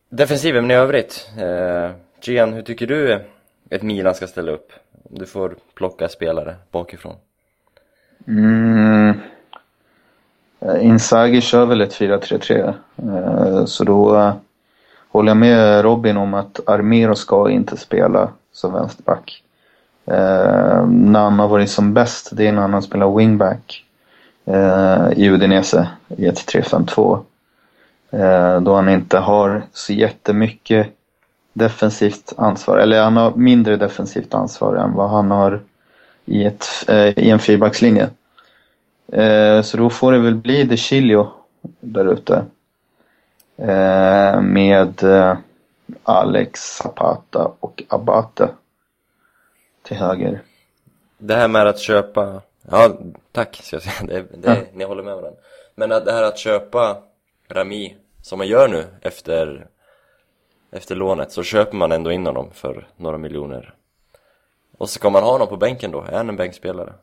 Defensiven 0.10 0.72
i 0.72 0.74
övrigt. 0.74 1.30
Eh, 1.38 1.92
Gian, 2.22 2.54
hur 2.54 2.62
tycker 2.62 2.88
du 2.88 3.22
ett 3.70 3.82
Milan 3.84 4.16
ska 4.16 4.28
ställa 4.28 4.52
upp? 4.52 4.72
Du 5.10 5.26
får 5.26 5.56
plocka 5.74 6.10
spelare 6.10 6.56
bakifrån. 6.72 7.16
Mm. 8.28 9.20
Eh, 10.60 10.86
Inzaghi 10.86 11.42
kör 11.42 11.66
väl 11.66 11.82
ett 11.82 11.94
4-3-3. 11.94 12.74
Eh, 12.98 13.66
Så 13.66 13.84
då 13.84 14.16
eh, 14.16 14.36
håller 15.10 15.30
jag 15.30 15.38
med 15.38 15.82
Robin 15.84 16.18
om 16.18 16.34
att 16.34 16.70
Armero 16.70 17.16
ska 17.16 17.50
inte 17.50 17.78
spela 17.78 18.32
som 18.52 18.74
vänsterback. 18.74 19.44
Eh, 20.06 20.86
När 20.88 21.20
han 21.20 21.40
har 21.40 21.48
varit 21.48 21.70
som 21.70 21.94
bäst, 21.94 22.30
det 22.34 22.48
är 22.48 22.52
när 22.52 22.68
han 22.68 22.82
spelar 22.82 23.18
wingback 23.18 23.86
eh, 24.46 25.08
i 25.16 25.30
Udinese 25.30 25.88
i 26.18 26.26
ett 26.28 26.36
3-5-2. 26.54 27.20
Eh, 28.12 28.62
Då 28.62 28.76
han 28.76 28.90
inte 28.90 29.18
har 29.18 29.64
så 29.74 29.94
jättemycket 29.94 30.88
defensivt 31.54 32.34
ansvar, 32.38 32.78
eller 32.78 33.04
han 33.04 33.18
har 33.18 33.32
mindre 33.36 33.78
defensivt 33.78 34.34
ansvar 34.34 34.76
än 34.76 34.94
vad 34.94 35.10
han 35.10 35.32
har 35.32 35.62
i, 36.26 36.46
ett, 36.46 36.66
eh, 36.88 37.20
i 37.20 37.30
en 37.30 37.40
fyrbackslinje. 37.40 38.10
Eh, 39.14 39.62
så 39.62 39.78
då 39.78 39.90
får 39.90 40.12
det 40.12 40.20
väl 40.20 40.36
bli 40.36 40.64
De 40.64 40.78
Chilio 40.78 41.28
där 41.80 42.14
ute. 42.14 42.46
Eh, 43.58 44.42
med 44.42 45.04
eh, 45.04 45.38
Alex 46.04 46.60
Zapata 46.62 47.52
och 47.60 47.84
Abate 47.90 48.50
till 49.84 49.98
höger. 49.98 50.42
Det 51.18 51.36
här 51.36 51.48
med 51.48 51.68
att 51.68 51.80
köpa, 51.80 52.42
ja 52.70 52.98
tack 53.32 53.56
ska 53.64 53.76
jag 53.76 53.84
säga, 53.84 53.96
det, 54.08 54.38
det, 54.38 54.48
Ja. 54.48 54.56
ni 54.74 54.84
håller 54.84 55.04
med 55.04 55.16
varandra. 55.16 55.40
Men 55.76 55.92
att 55.92 56.06
det 56.06 56.12
här 56.12 56.24
att 56.24 56.38
köpa 56.38 56.98
Rami, 57.50 57.96
som 58.22 58.38
man 58.38 58.48
gör 58.48 58.68
nu 58.68 58.86
efter, 59.02 59.68
efter 60.72 60.96
lånet, 60.96 61.32
så 61.32 61.44
köper 61.44 61.78
man 61.78 61.92
ändå 61.92 62.12
in 62.12 62.26
honom 62.26 62.50
för 62.54 62.88
några 62.98 63.18
miljoner. 63.18 63.74
Och 64.78 64.90
så 64.90 64.94
ska 64.94 65.10
man 65.10 65.24
ha 65.24 65.32
honom 65.32 65.48
på 65.48 65.58
bänken 65.58 65.92
då, 65.92 66.02
är 66.02 66.18
han 66.18 66.30
en 66.30 66.36
bänkspelare? 66.36 66.94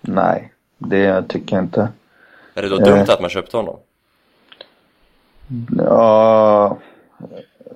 Nej, 0.00 0.52
det 0.78 1.22
tycker 1.28 1.56
jag 1.56 1.64
inte. 1.64 1.88
Är 2.54 2.62
det 2.62 2.68
då 2.68 2.76
Eh. 2.78 2.84
dumt 2.84 3.06
att 3.08 3.20
man 3.20 3.30
köpte 3.30 3.56
honom? 3.56 3.78
Ja, 5.78 6.78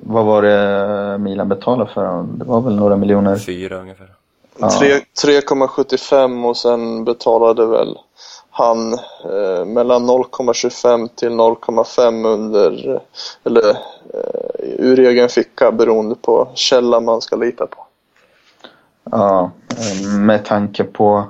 vad 0.03 0.25
var 0.25 0.43
det 0.43 1.19
Milan 1.19 1.49
betalade 1.49 1.91
för 1.91 2.05
honom? 2.05 2.39
Det 2.39 2.45
var 2.45 2.61
väl 2.61 2.77
några 2.77 2.97
miljoner? 2.97 3.37
Fyra 3.37 3.77
ungefär. 3.77 4.11
Ja. 4.59 4.71
Tre- 4.71 5.01
3,75 5.25 6.49
och 6.49 6.57
sen 6.57 7.05
betalade 7.05 7.67
väl 7.67 7.99
han 8.51 8.93
eh, 9.25 9.65
mellan 9.67 10.11
0,25 10.11 11.09
till 11.15 11.29
0,5 11.29 12.27
under, 12.27 13.01
eller 13.45 13.71
eh, 13.71 14.69
ur 14.79 15.01
egen 15.01 15.29
ficka 15.29 15.73
beroende 15.73 16.15
på 16.15 16.49
källa 16.55 17.01
man 17.01 17.21
ska 17.21 17.37
lita 17.37 17.67
på. 17.67 17.87
Ja, 19.11 19.51
eh, 19.71 20.09
med 20.09 20.45
tanke 20.45 20.85
på 20.85 21.25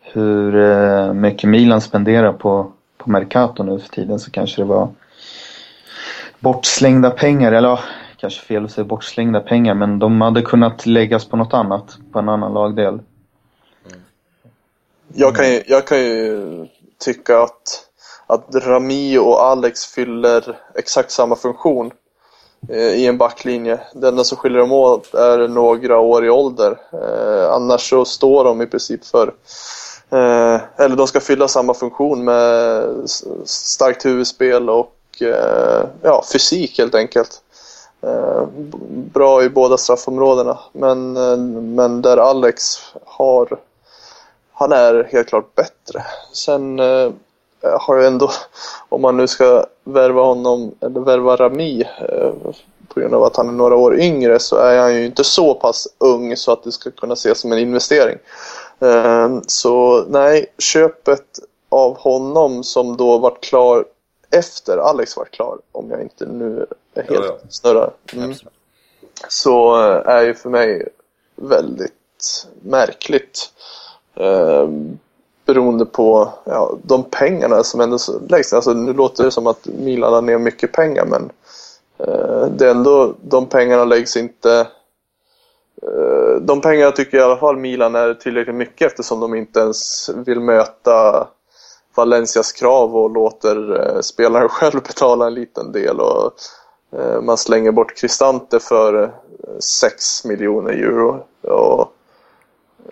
hur 0.00 0.56
eh, 0.56 1.12
mycket 1.12 1.50
Milan 1.50 1.80
spenderar 1.80 2.32
på, 2.32 2.72
på 2.98 3.10
Mercato 3.10 3.62
nu 3.62 3.78
för 3.78 3.88
tiden 3.88 4.18
så 4.18 4.30
kanske 4.30 4.60
det 4.62 4.66
var 4.66 4.88
bortslängda 6.40 7.10
pengar, 7.10 7.52
eller 7.52 7.68
ja, 7.68 7.80
kanske 8.16 8.40
fel 8.40 8.64
att 8.64 8.70
säga 8.70 8.84
bortslängda 8.84 9.40
pengar, 9.40 9.74
men 9.74 9.98
de 9.98 10.20
hade 10.20 10.42
kunnat 10.42 10.86
läggas 10.86 11.24
på 11.24 11.36
något 11.36 11.54
annat, 11.54 11.98
på 12.12 12.18
en 12.18 12.28
annan 12.28 12.54
lagdel. 12.54 13.00
Jag 15.14 15.36
kan 15.36 15.50
ju, 15.50 15.62
jag 15.66 15.86
kan 15.86 15.98
ju 15.98 16.66
tycka 16.98 17.42
att, 17.42 17.84
att 18.26 18.54
Rami 18.54 19.18
och 19.18 19.42
Alex 19.42 19.86
fyller 19.86 20.58
exakt 20.74 21.10
samma 21.10 21.36
funktion 21.36 21.90
eh, 22.68 22.76
i 22.76 23.06
en 23.06 23.18
backlinje. 23.18 23.80
Det 23.94 24.08
enda 24.08 24.24
som 24.24 24.38
skiljer 24.38 24.60
dem 24.60 24.72
åt 24.72 25.14
är 25.14 25.48
några 25.48 25.98
år 25.98 26.24
i 26.24 26.30
ålder. 26.30 26.78
Eh, 26.92 27.52
annars 27.52 27.90
så 27.90 28.04
står 28.04 28.44
de 28.44 28.62
i 28.62 28.66
princip 28.66 29.04
för 29.04 29.34
eh, 30.10 30.60
eller 30.76 30.96
de 30.96 31.06
ska 31.06 31.20
fylla 31.20 31.48
samma 31.48 31.74
funktion 31.74 32.24
med 32.24 32.84
starkt 33.44 34.06
huvudspel 34.06 34.70
och 34.70 34.96
Eh, 35.22 35.82
ja, 36.02 36.24
fysik 36.32 36.78
helt 36.78 36.94
enkelt. 36.94 37.42
Eh, 38.02 38.44
bra 39.12 39.42
i 39.42 39.48
båda 39.48 39.76
straffområdena. 39.76 40.58
Men, 40.72 41.16
eh, 41.16 41.36
men 41.36 42.02
där 42.02 42.16
Alex 42.16 42.78
har 43.04 43.58
han 44.52 44.72
är 44.72 45.08
helt 45.12 45.28
klart 45.28 45.54
bättre. 45.54 46.04
Sen 46.32 46.78
har 47.62 47.96
jag 47.96 48.06
ändå, 48.06 48.30
om 48.88 49.02
man 49.02 49.16
nu 49.16 49.28
ska 49.28 49.64
värva 49.84 50.22
honom, 50.22 50.74
eller 50.80 51.00
värva 51.00 51.36
Rami 51.36 51.84
på 52.88 53.00
grund 53.00 53.14
av 53.14 53.24
att 53.24 53.36
han 53.36 53.48
är 53.48 53.52
några 53.52 53.76
år 53.76 54.00
yngre 54.00 54.38
så 54.38 54.56
är 54.56 54.78
han 54.78 54.94
ju 54.94 55.06
inte 55.06 55.24
så 55.24 55.54
pass 55.54 55.88
ung 55.98 56.36
så 56.36 56.52
att 56.52 56.64
det 56.64 56.72
ska 56.72 56.90
kunna 56.90 57.14
ses 57.14 57.40
som 57.40 57.52
en 57.52 57.58
investering. 57.58 58.18
Så 59.46 60.04
nej, 60.08 60.46
köpet 60.58 61.38
av 61.68 61.98
honom 61.98 62.64
som 62.64 62.96
då 62.96 63.18
vart 63.18 63.40
klar 63.40 63.84
efter 64.30 64.78
Alex 64.78 65.16
var 65.16 65.24
klar, 65.24 65.58
om 65.72 65.90
jag 65.90 66.02
inte 66.02 66.26
nu 66.26 66.66
är 66.94 67.02
helt 67.02 67.24
Jo, 67.24 67.38
jo. 67.42 67.48
snurrar. 67.48 67.90
Mm 68.12 68.34
så 69.28 69.76
eh, 69.76 70.08
är 70.14 70.22
ju 70.22 70.34
för 70.34 70.50
mig 70.50 70.88
väldigt 71.36 72.46
märkligt. 72.62 73.52
Eh, 74.14 74.68
beroende 75.46 75.86
på 75.86 76.32
ja, 76.44 76.76
de 76.82 77.04
pengarna 77.04 77.62
som 77.62 77.80
ändå 77.80 77.98
läggs. 78.28 78.52
Alltså, 78.52 78.72
nu 78.72 78.92
låter 78.92 79.24
det 79.24 79.30
som 79.30 79.46
att 79.46 79.66
Milan 79.66 80.12
har 80.12 80.22
ner 80.22 80.38
mycket 80.38 80.72
pengar 80.72 81.04
men 81.04 81.30
eh, 81.98 82.46
det 82.46 82.66
är 82.66 82.70
ändå, 82.70 83.14
de 83.22 83.46
pengarna 83.46 83.84
läggs 83.84 84.16
inte 84.16 84.66
eh, 85.82 86.40
de 86.40 86.60
pengarna 86.60 86.92
tycker 86.92 87.18
i 87.18 87.22
alla 87.22 87.36
fall 87.36 87.56
Milan 87.56 87.94
är 87.94 88.14
tillräckligt 88.14 88.56
mycket 88.56 88.86
eftersom 88.86 89.20
de 89.20 89.34
inte 89.34 89.60
ens 89.60 90.10
vill 90.14 90.40
möta 90.40 91.28
Valencias 91.94 92.52
krav 92.52 92.96
och 92.96 93.10
låter 93.10 93.80
eh, 93.80 94.00
spelaren 94.00 94.48
själv 94.48 94.82
betala 94.82 95.26
en 95.26 95.34
liten 95.34 95.72
del 95.72 96.00
och 96.00 96.32
eh, 96.96 97.20
man 97.20 97.36
slänger 97.36 97.72
bort 97.72 97.96
Cristante 97.96 98.60
för 98.60 99.02
eh, 99.02 99.10
6 99.58 100.24
miljoner 100.24 100.72
euro. 100.72 101.24
Och, 101.42 101.92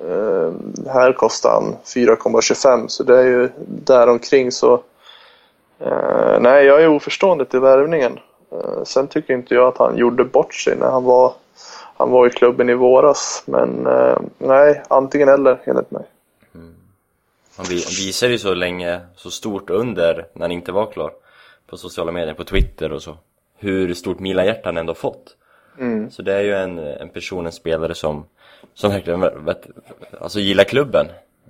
eh, 0.00 0.52
här 0.92 1.12
kostar 1.12 1.50
han 1.50 1.76
4,25 1.84 2.88
så 2.88 3.02
det 3.02 3.18
är 3.18 3.26
ju 3.26 3.48
däromkring 3.66 4.52
så 4.52 4.74
eh, 5.78 6.40
nej, 6.40 6.66
jag 6.66 6.82
är 6.82 6.88
oförstående 6.88 7.44
till 7.44 7.60
värvningen. 7.60 8.18
Eh, 8.52 8.84
sen 8.84 9.06
tycker 9.06 9.34
inte 9.34 9.54
jag 9.54 9.68
att 9.68 9.78
han 9.78 9.96
gjorde 9.96 10.24
bort 10.24 10.54
sig 10.54 10.76
när 10.76 10.90
han 10.90 11.04
var, 11.04 11.32
han 11.96 12.10
var 12.10 12.26
i 12.26 12.30
klubben 12.30 12.70
i 12.70 12.74
våras. 12.74 13.42
Men 13.46 13.86
eh, 13.86 14.18
nej, 14.38 14.82
antingen 14.88 15.28
eller 15.28 15.60
enligt 15.64 15.90
mig. 15.90 16.04
Han 17.58 17.66
vi- 17.68 17.74
visade 17.76 18.32
ju 18.32 18.38
så 18.38 18.54
länge, 18.54 19.00
så 19.16 19.30
stort 19.30 19.70
under 19.70 20.26
när 20.32 20.42
han 20.42 20.52
inte 20.52 20.72
var 20.72 20.86
klar 20.86 21.12
på 21.66 21.76
sociala 21.76 22.12
medier, 22.12 22.34
på 22.34 22.44
Twitter 22.44 22.92
och 22.92 23.02
så. 23.02 23.16
Hur 23.58 23.94
stort 23.94 24.18
Milan-hjärta 24.18 24.68
han 24.68 24.76
ändå 24.76 24.94
fått. 24.94 25.36
Mm. 25.78 26.10
Så 26.10 26.22
det 26.22 26.34
är 26.34 26.40
ju 26.42 26.54
en, 26.54 26.78
en 26.78 27.08
person, 27.08 27.46
en 27.46 27.52
spelare 27.52 27.94
som, 27.94 28.24
som 28.74 28.90
verkligen 28.90 29.44
vet, 29.44 29.66
alltså 30.20 30.40
gillar 30.40 30.64
klubben. 30.64 31.06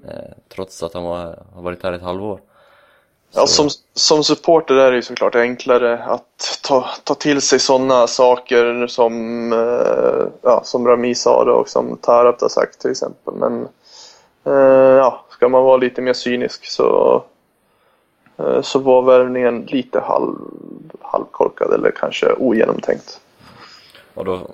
Eh, 0.09 0.35
trots 0.49 0.83
att 0.83 0.94
han 0.94 1.03
var, 1.03 1.42
har 1.55 1.62
varit 1.62 1.83
där 1.83 1.92
ett 1.92 2.03
halvår. 2.03 2.40
Ja, 3.33 3.47
som, 3.47 3.68
som 3.94 4.25
supporter 4.25 4.75
är 4.75 4.90
det 4.90 4.97
ju 4.97 5.03
såklart 5.03 5.35
enklare 5.35 6.05
att 6.05 6.61
ta, 6.62 6.88
ta 7.05 7.14
till 7.14 7.40
sig 7.40 7.59
sådana 7.59 8.07
saker 8.07 8.87
som, 8.87 9.53
eh, 9.53 10.27
ja, 10.42 10.61
som 10.64 10.87
Rami 10.88 11.14
sa 11.14 11.44
det 11.44 11.53
och 11.53 11.68
som 11.68 11.97
Tarap 11.97 12.40
har 12.40 12.49
sagt 12.49 12.81
till 12.81 12.90
exempel. 12.90 13.35
Men 13.35 13.68
eh, 14.44 14.97
ja, 14.97 15.25
ska 15.38 15.48
man 15.48 15.64
vara 15.64 15.77
lite 15.77 16.03
mer 16.03 16.12
cynisk 16.12 16.66
så, 16.66 17.24
eh, 18.37 18.62
så 18.62 18.79
var 18.79 19.03
värvningen 19.03 19.62
lite 19.62 20.01
halv, 20.01 20.35
halvkorkad 21.01 21.72
eller 21.72 21.90
kanske 21.90 22.33
ogenomtänkt. 22.33 23.20
Och 24.14 24.24
då 24.24 24.51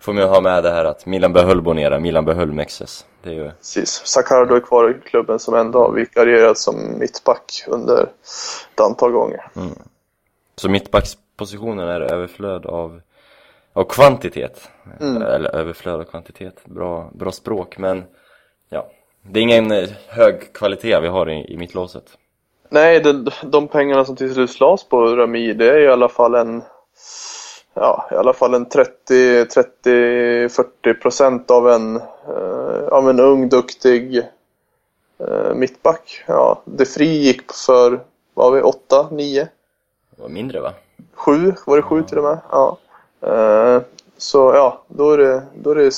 får 0.00 0.12
man 0.12 0.22
ju 0.22 0.28
ha 0.28 0.40
med 0.40 0.62
det 0.62 0.70
här 0.70 0.84
att 0.84 1.06
Milan 1.06 1.32
behöll 1.32 1.62
Bonera, 1.62 1.98
Milan 1.98 2.24
behöll 2.24 2.52
Mexes. 2.52 3.06
Det 3.22 3.30
är 3.30 3.34
ju, 3.34 3.50
Precis. 3.50 4.02
Sakardo 4.04 4.54
är 4.54 4.60
kvar 4.60 4.90
i 4.90 5.08
klubben 5.08 5.38
som 5.38 5.54
ändå 5.54 5.78
har 5.78 5.92
vikarierat 5.92 6.58
som 6.58 6.98
mittback 6.98 7.64
under 7.66 8.02
ett 8.02 8.80
antal 8.80 9.12
gånger. 9.12 9.46
så 10.56 10.68
mittbackspositionen 10.68 11.88
är 11.88 12.00
överflöd 12.00 12.66
av, 12.66 13.00
av 13.72 13.84
kvantitet. 13.84 14.68
Eller 15.00 15.54
överflöd 15.54 16.00
av 16.00 16.04
kvantitet, 16.04 16.64
bra, 16.64 17.10
bra 17.12 17.32
språk 17.32 17.78
men. 17.78 18.04
Det 19.30 19.40
är 19.40 19.42
ingen 19.42 19.70
hög 20.08 20.52
kvalitet 20.52 21.00
vi 21.00 21.08
har 21.08 21.30
i, 21.30 21.52
i 21.52 21.56
mittlåset. 21.56 22.04
Nej, 22.68 23.00
de, 23.00 23.30
de 23.42 23.68
pengarna 23.68 24.04
som 24.04 24.16
till 24.16 24.34
slut 24.34 24.60
lades 24.60 24.84
på 24.84 25.16
Rami, 25.16 25.52
det 25.52 25.70
är 25.70 25.80
i 25.80 25.88
alla 25.88 26.08
fall 26.08 26.34
en 26.34 26.62
Ja, 27.74 28.08
i 28.12 28.14
alla 28.14 28.32
fall 28.32 28.54
en 28.54 28.68
30, 28.68 29.44
30, 29.44 30.48
40 30.48 30.94
procent 30.94 31.50
av 31.50 31.70
en, 31.70 31.96
eh, 31.96 32.88
av 32.90 33.10
en 33.10 33.20
ung, 33.20 33.48
duktig 33.48 34.22
eh, 35.18 35.54
mittback. 35.54 36.24
Ja, 36.26 36.62
De 36.64 36.84
Fri 36.84 37.06
gick 37.06 37.52
för, 37.66 38.00
vad 38.34 38.50
var 38.50 38.56
vi, 38.56 38.62
8, 38.62 39.08
9, 39.10 39.48
Det 40.16 40.22
var 40.22 40.28
mindre 40.28 40.60
va? 40.60 40.72
7, 41.14 41.54
var 41.66 41.76
det 41.76 41.82
7 41.82 42.02
till 42.02 42.18
och 42.18 42.24
med? 42.24 42.38
Ja. 42.50 42.78
Eh, 43.20 43.82
så 44.18 44.38
ja, 44.38 44.82
då 44.88 45.10
är 45.10 45.18
det, 45.18 45.42
då 45.62 45.70
är 45.70 45.74
det 45.74 45.90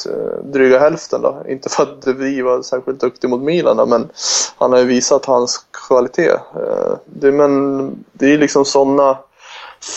dryga 0.53 0.79
hälften 0.79 1.23
då. 1.23 1.43
Inte 1.49 1.69
för 1.69 1.83
att 1.83 2.07
vi 2.07 2.43
var 2.43 2.63
särskilt 2.63 3.01
duktig 3.01 3.31
mot 3.31 3.43
Milan 3.43 3.77
då, 3.77 3.87
men 3.87 4.09
han 4.57 4.73
har 4.73 4.79
ju 4.79 4.85
visat 4.85 5.25
hans 5.25 5.67
kvalitet. 5.89 6.31
Eh, 6.31 6.95
det, 7.05 7.33
men 7.33 8.05
det 8.13 8.33
är 8.33 8.39
liksom 8.39 8.65
sådana 8.65 9.19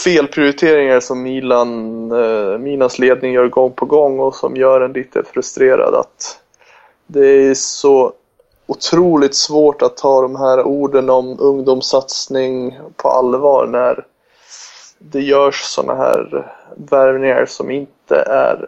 felprioriteringar 0.03 0.99
som 0.99 1.21
Milan, 1.21 2.11
eh, 2.11 2.57
Milans 2.57 2.99
ledning 2.99 3.33
gör 3.33 3.47
gång 3.47 3.71
på 3.71 3.85
gång 3.85 4.19
och 4.19 4.35
som 4.35 4.55
gör 4.55 4.81
en 4.81 4.93
lite 4.93 5.23
frustrerad 5.23 5.95
att 5.95 6.39
det 7.07 7.27
är 7.27 7.53
så 7.53 8.13
otroligt 8.67 9.35
svårt 9.35 9.81
att 9.81 9.97
ta 9.97 10.21
de 10.21 10.35
här 10.35 10.63
orden 10.63 11.09
om 11.09 11.35
ungdomssatsning 11.39 12.79
på 12.95 13.09
allvar 13.09 13.67
när 13.67 14.05
det 14.99 15.21
görs 15.21 15.61
sådana 15.61 15.95
här 15.95 16.51
värvningar 16.75 17.45
som 17.45 17.71
inte 17.71 17.91
är 18.15 18.67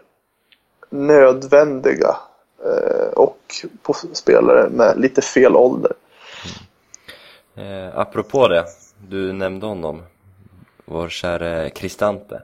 nödvändiga 0.90 2.16
eh, 2.66 3.14
och 3.14 3.38
på 3.82 3.94
spelare 3.94 4.70
med 4.70 5.00
lite 5.00 5.22
fel 5.22 5.56
ålder. 5.56 5.92
Eh, 7.56 7.98
apropå 7.98 8.48
det, 8.48 8.66
du 9.08 9.34
nämnde 9.34 9.66
honom. 9.66 10.04
Vår 10.86 11.10
käre 11.10 11.70
Cristante. 11.70 12.42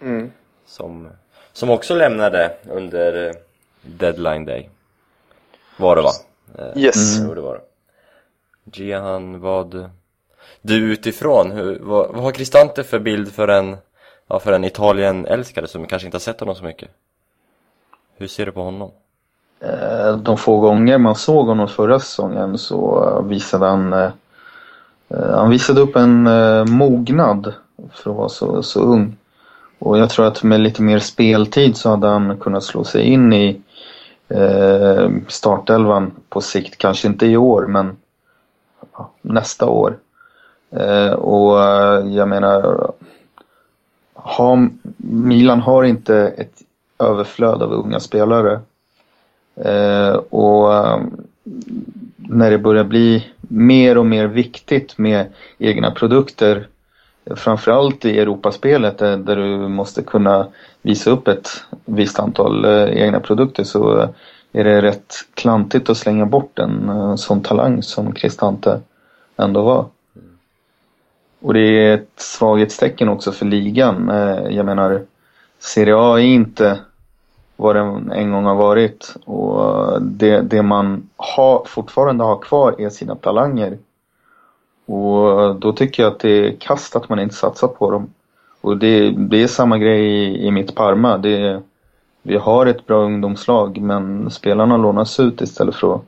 Mm. 0.00 0.30
Som, 0.66 1.08
som 1.52 1.70
också 1.70 1.94
lämnade 1.94 2.56
under 2.68 3.34
deadline 3.82 4.44
day. 4.44 4.70
Var 5.76 5.96
det 5.96 6.02
va? 6.02 6.10
Eh, 6.58 6.82
Yes. 6.82 7.18
Jo, 7.20 7.34
det 7.34 7.40
var 7.40 7.54
det. 7.54 7.62
Gian, 8.78 9.40
vad... 9.40 9.90
Du 10.62 10.92
utifrån, 10.92 11.50
hur, 11.50 11.78
vad, 11.78 12.08
vad 12.10 12.22
har 12.22 12.32
Cristante 12.32 12.84
för 12.84 12.98
bild 12.98 13.32
för 13.32 13.48
en, 13.48 13.76
ja, 14.30 14.38
för 14.38 14.52
en 14.52 14.64
Italien-älskare 14.64 15.66
som 15.66 15.86
kanske 15.86 16.06
inte 16.06 16.16
har 16.16 16.20
sett 16.20 16.40
honom 16.40 16.54
så 16.54 16.64
mycket? 16.64 16.88
Hur 18.16 18.26
ser 18.26 18.46
du 18.46 18.52
på 18.52 18.62
honom? 18.62 18.90
Eh, 19.60 20.16
de 20.16 20.36
få 20.36 20.60
gånger 20.60 20.98
man 20.98 21.14
såg 21.14 21.46
honom 21.46 21.68
förra 21.68 22.00
säsongen 22.00 22.58
så 22.58 23.24
visade 23.28 23.66
han 23.66 23.92
eh, 23.92 24.10
Han 25.08 25.50
visade 25.50 25.80
upp 25.80 25.96
en 25.96 26.26
eh, 26.26 26.64
mognad 26.64 27.54
för 27.92 28.10
att 28.10 28.16
vara 28.16 28.28
så, 28.28 28.62
så 28.62 28.80
ung. 28.80 29.16
Och 29.78 29.98
jag 29.98 30.10
tror 30.10 30.26
att 30.26 30.42
med 30.42 30.60
lite 30.60 30.82
mer 30.82 30.98
speltid 30.98 31.76
så 31.76 31.90
hade 31.90 32.06
han 32.06 32.38
kunnat 32.38 32.64
slå 32.64 32.84
sig 32.84 33.02
in 33.02 33.32
i 33.32 33.60
eh, 34.28 35.10
startelvan 35.28 36.10
på 36.28 36.40
sikt. 36.40 36.78
Kanske 36.78 37.08
inte 37.08 37.26
i 37.26 37.36
år 37.36 37.66
men 37.66 37.96
nästa 39.22 39.66
år. 39.66 39.98
Eh, 40.70 41.12
och 41.12 41.58
jag 42.10 42.28
menar 42.28 42.92
har, 44.24 44.68
Milan 44.96 45.60
har 45.60 45.84
inte 45.84 46.16
ett 46.16 46.62
överflöd 46.98 47.62
av 47.62 47.72
unga 47.72 48.00
spelare. 48.00 48.60
Eh, 49.56 50.12
och 50.14 50.74
eh, 50.74 51.00
när 52.16 52.50
det 52.50 52.58
börjar 52.58 52.84
bli 52.84 53.26
mer 53.40 53.98
och 53.98 54.06
mer 54.06 54.26
viktigt 54.26 54.98
med 54.98 55.26
egna 55.58 55.90
produkter 55.90 56.66
framförallt 57.36 58.04
i 58.04 58.18
Europaspelet 58.18 58.98
där, 58.98 59.16
där 59.16 59.36
du 59.36 59.68
måste 59.68 60.02
kunna 60.02 60.46
visa 60.82 61.10
upp 61.10 61.28
ett 61.28 61.48
visst 61.84 62.18
antal 62.18 62.64
eh, 62.64 63.02
egna 63.02 63.20
produkter 63.20 63.64
så 63.64 63.98
eh, 64.00 64.08
är 64.52 64.64
det 64.64 64.82
rätt 64.82 65.14
klantigt 65.34 65.90
att 65.90 65.96
slänga 65.96 66.26
bort 66.26 66.58
en 66.58 66.88
eh, 66.88 67.16
sån 67.16 67.42
talang 67.42 67.82
som 67.82 68.12
Cristante 68.12 68.80
ändå 69.36 69.62
var. 69.62 69.86
Och 71.40 71.54
det 71.54 71.60
är 71.60 71.94
ett 71.94 72.12
svaghetstecken 72.16 73.08
också 73.08 73.32
för 73.32 73.46
ligan. 73.46 74.10
Eh, 74.10 74.56
jag 74.56 74.66
menar, 74.66 75.02
Serie 75.58 75.96
A 75.96 76.20
är 76.20 76.24
inte 76.24 76.78
vad 77.56 77.76
den 77.76 78.12
en 78.12 78.32
gång 78.32 78.44
har 78.44 78.54
varit. 78.54 79.16
Och 79.24 80.02
det, 80.02 80.40
det 80.40 80.62
man 80.62 81.08
har, 81.16 81.64
fortfarande 81.64 82.24
har 82.24 82.38
kvar 82.38 82.74
är 82.78 82.90
sina 82.90 83.14
talanger. 83.14 83.78
Och 84.86 85.56
då 85.56 85.72
tycker 85.72 86.02
jag 86.02 86.12
att 86.12 86.20
det 86.20 86.30
är 86.30 86.56
kast 86.60 86.96
att 86.96 87.08
man 87.08 87.18
inte 87.18 87.34
satsar 87.34 87.68
på 87.68 87.90
dem. 87.90 88.14
Och 88.60 88.76
det, 88.76 89.10
det 89.10 89.42
är 89.42 89.46
samma 89.46 89.78
grej 89.78 90.04
i, 90.04 90.46
i 90.46 90.50
mitt 90.50 90.74
Parma. 90.74 91.18
Det, 91.18 91.62
vi 92.22 92.36
har 92.36 92.66
ett 92.66 92.86
bra 92.86 93.02
ungdomslag 93.02 93.80
men 93.80 94.30
spelarna 94.30 94.76
lånas 94.76 95.20
ut 95.20 95.40
istället 95.40 95.74
för 95.74 95.94
att, 95.94 96.02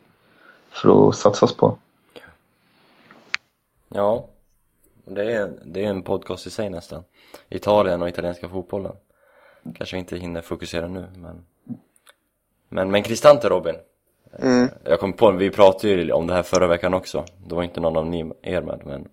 för 0.70 1.08
att 1.08 1.14
satsas 1.14 1.54
på. 1.54 1.76
Ja, 3.88 4.26
det 5.04 5.32
är, 5.32 5.52
det 5.64 5.84
är 5.84 5.88
en 5.88 6.02
podcast 6.02 6.46
i 6.46 6.50
sig 6.50 6.70
nästan. 6.70 7.04
Italien 7.48 8.02
och 8.02 8.08
italienska 8.08 8.48
fotbollen. 8.48 8.92
Kanske 9.74 9.96
vi 9.96 10.00
inte 10.00 10.16
hinner 10.16 10.40
fokusera 10.42 10.88
nu, 10.88 11.06
men... 11.16 11.44
Men, 12.68 12.90
men 12.90 13.02
Cristante 13.02 13.48
Robin. 13.48 13.76
Mm. 14.38 14.68
Jag 14.84 15.00
kom 15.00 15.12
på, 15.12 15.30
vi 15.30 15.50
pratade 15.50 15.92
ju 15.92 16.12
om 16.12 16.26
det 16.26 16.34
här 16.34 16.42
förra 16.42 16.66
veckan 16.66 16.94
också. 16.94 17.24
Det 17.46 17.54
var 17.54 17.62
inte 17.62 17.80
någon 17.80 17.96
av 17.96 18.06
ni, 18.06 18.32
er 18.42 18.62
med, 18.62 18.80
men... 18.84 19.08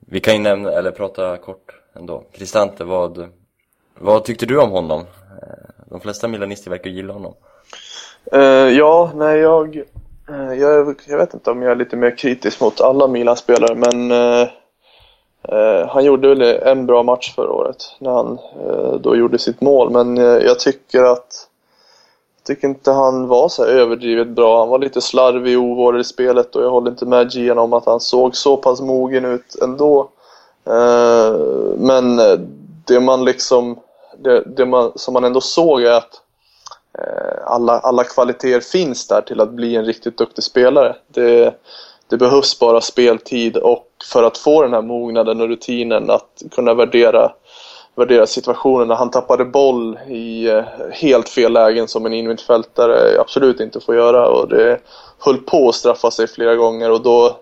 Vi 0.00 0.20
kan 0.20 0.34
ju 0.34 0.40
nämna, 0.40 0.72
eller 0.72 0.90
prata 0.90 1.36
kort 1.36 1.80
ändå. 1.94 2.24
Cristante, 2.32 2.84
vad... 2.84 3.28
Vad 3.98 4.24
tyckte 4.24 4.46
du 4.46 4.60
om 4.60 4.70
honom? 4.70 5.00
Eh, 5.00 5.84
De 5.86 6.00
flesta 6.00 6.28
milanister 6.28 6.70
verkar 6.70 6.90
gilla 6.90 7.12
honom. 7.12 7.34
Eh, 8.32 8.40
ja, 8.78 9.12
nej 9.14 9.38
jag, 9.38 9.76
eh, 10.28 10.52
jag... 10.54 10.96
Jag 11.06 11.18
vet 11.18 11.34
inte 11.34 11.50
om 11.50 11.62
jag 11.62 11.70
är 11.70 11.76
lite 11.76 11.96
mer 11.96 12.16
kritisk 12.16 12.60
mot 12.60 12.80
alla 12.80 13.08
Milan-spelare 13.08 13.74
men 13.74 14.10
eh, 14.10 14.48
Eh, 15.48 15.88
han 15.88 16.04
gjorde 16.04 16.28
väl 16.28 16.42
en 16.42 16.86
bra 16.86 17.02
match 17.02 17.34
förra 17.34 17.52
året 17.52 17.96
när 17.98 18.10
han 18.10 18.38
eh, 18.66 18.94
då 18.94 19.16
gjorde 19.16 19.38
sitt 19.38 19.60
mål 19.60 19.90
men 19.90 20.18
eh, 20.18 20.24
jag 20.24 20.58
tycker 20.58 21.04
att 21.04 21.48
tycker 22.46 22.68
inte 22.68 22.90
han 22.90 23.28
var 23.28 23.48
så 23.48 23.64
här 23.64 23.70
överdrivet 23.70 24.28
bra. 24.28 24.58
Han 24.58 24.68
var 24.68 24.78
lite 24.78 25.00
slarvig 25.00 25.58
och 25.58 25.64
ovårdad 25.64 26.00
i 26.00 26.04
spelet 26.04 26.56
och 26.56 26.62
jag 26.62 26.70
håller 26.70 26.90
inte 26.90 27.06
med 27.06 27.34
Gian 27.34 27.58
om 27.58 27.72
att 27.72 27.86
han 27.86 28.00
såg 28.00 28.36
så 28.36 28.56
pass 28.56 28.80
mogen 28.80 29.24
ut 29.24 29.56
ändå. 29.62 30.08
Men 31.76 32.16
det 32.86 33.00
man 33.00 33.24
liksom, 33.24 33.78
det, 34.18 34.42
det 34.46 34.66
man, 34.66 34.92
som 34.94 35.14
man 35.14 35.24
ändå 35.24 35.40
såg 35.40 35.82
är 35.82 35.92
att 35.92 36.20
alla, 37.44 37.78
alla 37.78 38.04
kvaliteter 38.04 38.60
finns 38.60 39.08
där 39.08 39.20
till 39.20 39.40
att 39.40 39.50
bli 39.50 39.76
en 39.76 39.84
riktigt 39.84 40.18
duktig 40.18 40.44
spelare. 40.44 40.96
Det, 41.08 41.54
det 42.08 42.16
behövs 42.16 42.58
bara 42.58 42.80
speltid 42.80 43.56
och 43.56 43.93
för 44.12 44.22
att 44.22 44.38
få 44.38 44.62
den 44.62 44.72
här 44.72 44.82
mognaden 44.82 45.40
och 45.40 45.48
rutinen 45.48 46.10
att 46.10 46.42
kunna 46.50 46.74
värdera 46.74 47.32
värdera 47.96 48.26
situationen 48.26 48.88
när 48.88 48.94
han 48.94 49.10
tappade 49.10 49.44
boll 49.44 49.98
i 50.08 50.48
eh, 50.48 50.64
helt 50.92 51.28
fel 51.28 51.52
lägen 51.52 51.88
som 51.88 52.06
en 52.06 52.12
innermittfältare 52.12 53.20
absolut 53.20 53.60
inte 53.60 53.80
får 53.80 53.96
göra 53.96 54.28
och 54.28 54.48
det 54.48 54.80
höll 55.18 55.38
på 55.38 55.68
att 55.68 55.74
straffa 55.74 56.10
sig 56.10 56.26
flera 56.26 56.54
gånger 56.54 56.90
och 56.90 57.02
då 57.02 57.36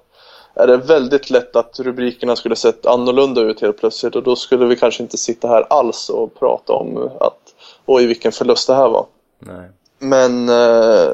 är 0.54 0.66
det 0.66 0.76
väldigt 0.76 1.30
lätt 1.30 1.56
att 1.56 1.80
rubrikerna 1.80 2.36
skulle 2.36 2.56
sett 2.56 2.86
annorlunda 2.86 3.40
ut 3.40 3.60
helt 3.60 3.78
plötsligt 3.78 4.16
och 4.16 4.22
då 4.22 4.36
skulle 4.36 4.66
vi 4.66 4.76
kanske 4.76 5.02
inte 5.02 5.18
sitta 5.18 5.48
här 5.48 5.66
alls 5.70 6.08
och 6.08 6.38
prata 6.38 6.72
om 6.72 7.10
att 7.20 7.38
oj 7.86 8.06
vilken 8.06 8.32
förlust 8.32 8.66
det 8.66 8.74
här 8.74 8.88
var. 8.88 9.06
Nej. 9.38 9.70
Men, 9.98 10.48
eh, 10.48 11.10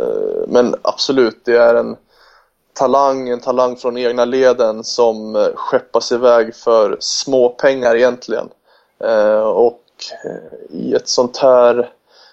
men 0.49 0.75
absolut, 0.83 1.45
det 1.45 1.57
är 1.57 1.75
en 1.75 1.97
talang, 2.79 3.29
en 3.29 3.41
talang 3.41 3.77
från 3.77 3.97
egna 3.97 4.25
leden 4.25 4.85
som 4.85 5.37
eh, 5.37 5.49
skeppas 5.55 6.13
iväg 6.13 6.55
för 6.55 6.97
små 7.01 7.49
pengar 7.49 7.97
egentligen. 7.97 8.49
Eh, 9.05 9.41
och 9.41 9.83
eh, 10.25 10.77
i 10.79 10.95
ett 10.95 11.09
sånt 11.09 11.37
här, 11.37 11.91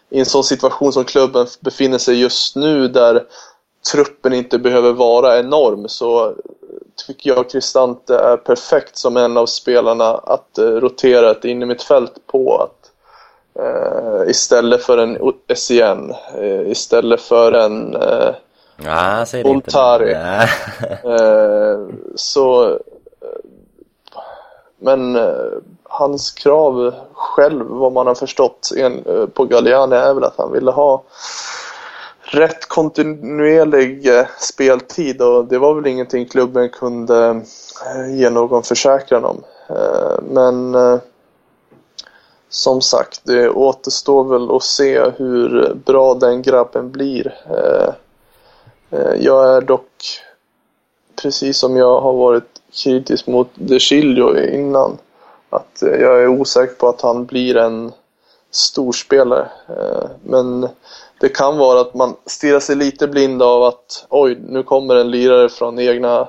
i 0.10 0.20
en 0.20 0.26
sån 0.26 0.44
situation 0.44 0.94
som 0.94 1.04
klubben 1.04 1.48
befinner 1.60 1.98
sig 1.98 2.22
just 2.22 2.56
nu 2.56 2.88
där 2.88 3.24
truppen 3.92 4.34
inte 4.34 4.60
behöver 4.60 4.94
vara 4.94 5.40
enorm 5.40 5.88
så 5.88 6.34
tycker 7.08 7.30
jag 7.30 7.50
Kristante 7.50 8.18
är 8.18 8.38
perfekt 8.38 8.98
som 8.98 9.18
en 9.18 9.38
av 9.38 9.46
spelarna 9.46 10.06
att 10.06 10.50
rotera 10.58 11.32
ett 11.32 11.46
innermittfält 11.46 12.28
på. 12.28 12.58
Att, 12.58 12.92
eh, 13.64 14.30
istället 14.30 14.84
för 14.84 14.98
en 14.98 15.18
SCN, 15.48 16.14
eh, 16.38 16.72
istället 16.72 17.22
för 17.22 17.52
en 17.52 17.96
eh, 17.96 18.36
Nej, 18.78 19.26
säg 19.28 19.44
det 19.44 19.50
inte. 19.50 19.66
Voltari. 19.68 20.14
Nej. 20.14 20.50
Eh, 21.04 21.80
så... 22.16 22.70
eh, 22.72 22.78
Men 24.78 25.16
eh, 25.16 25.46
hans 25.84 26.32
krav 26.32 26.94
själv, 27.14 27.66
vad 27.68 27.92
man 27.92 28.08
har 28.08 28.16
förstått 28.16 28.70
en, 28.78 29.06
eh, 29.06 29.26
på 29.26 29.46
Galliani, 29.46 29.96
är 29.96 30.14
väl 30.14 30.24
att 30.24 30.38
han 30.38 30.52
ville 30.52 30.72
ha 30.72 31.04
rätt 32.22 32.66
kontinuerlig 32.68 34.08
eh, 34.20 34.26
speltid 34.40 35.22
och 35.22 35.46
det 35.46 35.58
var 35.58 35.74
väl 35.74 35.88
ingenting 35.88 36.26
klubben 36.26 36.70
kunde 36.70 37.42
ge 38.10 38.30
någon 38.30 38.64
försäkran 38.64 39.26
om. 39.26 39.44
Men 40.22 40.76
som 42.50 42.82
sagt, 42.82 43.22
det 43.24 43.50
återstår 43.50 44.24
väl 44.24 44.56
att 44.56 44.64
se 44.64 45.00
hur 45.18 45.74
bra 45.86 46.14
den 46.14 46.42
grabben 46.42 46.92
blir. 46.92 47.34
Eh, 48.90 49.14
jag 49.20 49.56
är 49.58 49.62
dock, 49.62 50.22
precis 51.22 51.58
som 51.58 51.78
jag 51.78 52.02
har 52.02 52.14
varit 52.14 52.62
kritisk 52.84 53.28
mot 53.28 53.50
De 53.56 53.80
Chilio 53.80 54.54
innan, 54.54 54.98
att 55.50 55.84
eh, 55.84 55.90
jag 55.90 56.24
är 56.24 56.28
osäker 56.28 56.76
på 56.76 56.90
att 56.90 57.02
han 57.02 57.26
blir 57.26 57.58
en 57.58 57.92
storspelare. 58.52 59.48
Eh, 59.70 60.10
men 60.24 60.68
det 61.20 61.30
kan 61.30 61.58
vara 61.58 61.82
att 61.82 61.94
man 61.94 62.16
stirrar 62.26 62.60
sig 62.60 62.76
lite 62.76 63.08
blind 63.08 63.42
av 63.42 63.64
att 63.64 64.06
oj, 64.10 64.38
nu 64.48 64.64
kommer 64.64 64.96
en 64.96 65.12
lirare 65.12 65.50
från 65.50 65.80
egna, 65.80 66.28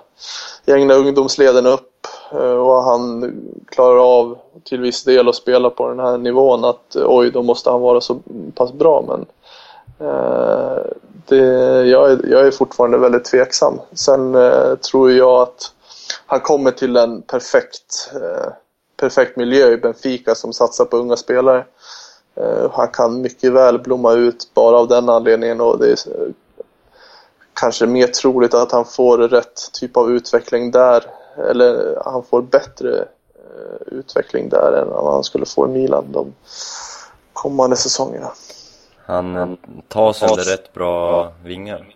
egna 0.66 0.94
ungdomsleden 0.94 1.66
upp 1.66 1.92
och 2.58 2.82
han 2.82 3.32
klarar 3.66 4.18
av 4.18 4.38
till 4.64 4.80
viss 4.80 5.04
del 5.04 5.28
att 5.28 5.34
spela 5.34 5.70
på 5.70 5.88
den 5.88 6.00
här 6.00 6.18
nivån 6.18 6.64
att 6.64 6.96
oj, 6.96 7.30
då 7.30 7.42
måste 7.42 7.70
han 7.70 7.80
vara 7.80 8.00
så 8.00 8.18
pass 8.54 8.72
bra. 8.72 9.04
Men 9.08 9.26
Eh, 9.45 9.45
Eh, 10.00 10.78
det, 11.26 11.36
jag, 11.86 12.12
är, 12.12 12.26
jag 12.26 12.46
är 12.46 12.50
fortfarande 12.50 12.98
väldigt 12.98 13.24
tveksam. 13.24 13.80
Sen 13.92 14.34
eh, 14.34 14.74
tror 14.74 15.12
jag 15.12 15.42
att 15.42 15.72
han 16.26 16.40
kommer 16.40 16.70
till 16.70 16.96
en 16.96 17.22
perfekt, 17.22 18.10
eh, 18.14 18.52
perfekt 18.96 19.36
miljö 19.36 19.72
i 19.72 19.76
Benfica 19.76 20.34
som 20.34 20.52
satsar 20.52 20.84
på 20.84 20.96
unga 20.96 21.16
spelare. 21.16 21.64
Eh, 22.36 22.70
han 22.72 22.88
kan 22.88 23.20
mycket 23.20 23.52
väl 23.52 23.78
blomma 23.78 24.12
ut 24.12 24.50
bara 24.54 24.76
av 24.76 24.88
den 24.88 25.08
anledningen 25.08 25.60
och 25.60 25.78
det 25.78 25.86
är 25.86 26.22
eh, 26.22 26.28
kanske 27.54 27.86
mer 27.86 28.06
troligt 28.06 28.54
att 28.54 28.72
han 28.72 28.84
får 28.84 29.18
rätt 29.18 29.72
typ 29.72 29.96
av 29.96 30.10
utveckling 30.10 30.70
där. 30.70 31.04
Eller 31.50 32.02
han 32.04 32.22
får 32.22 32.42
bättre 32.42 32.98
eh, 33.34 33.86
utveckling 33.86 34.48
där 34.48 34.72
än 34.72 34.88
vad 34.88 35.12
han 35.12 35.24
skulle 35.24 35.46
få 35.46 35.66
i 35.66 35.70
Milan 35.70 36.04
de 36.12 36.34
kommande 37.32 37.76
säsongerna. 37.76 38.32
Han 39.06 39.56
tas 39.88 40.22
under 40.22 40.44
rätt 40.44 40.72
bra 40.72 41.32
vingar. 41.44 41.86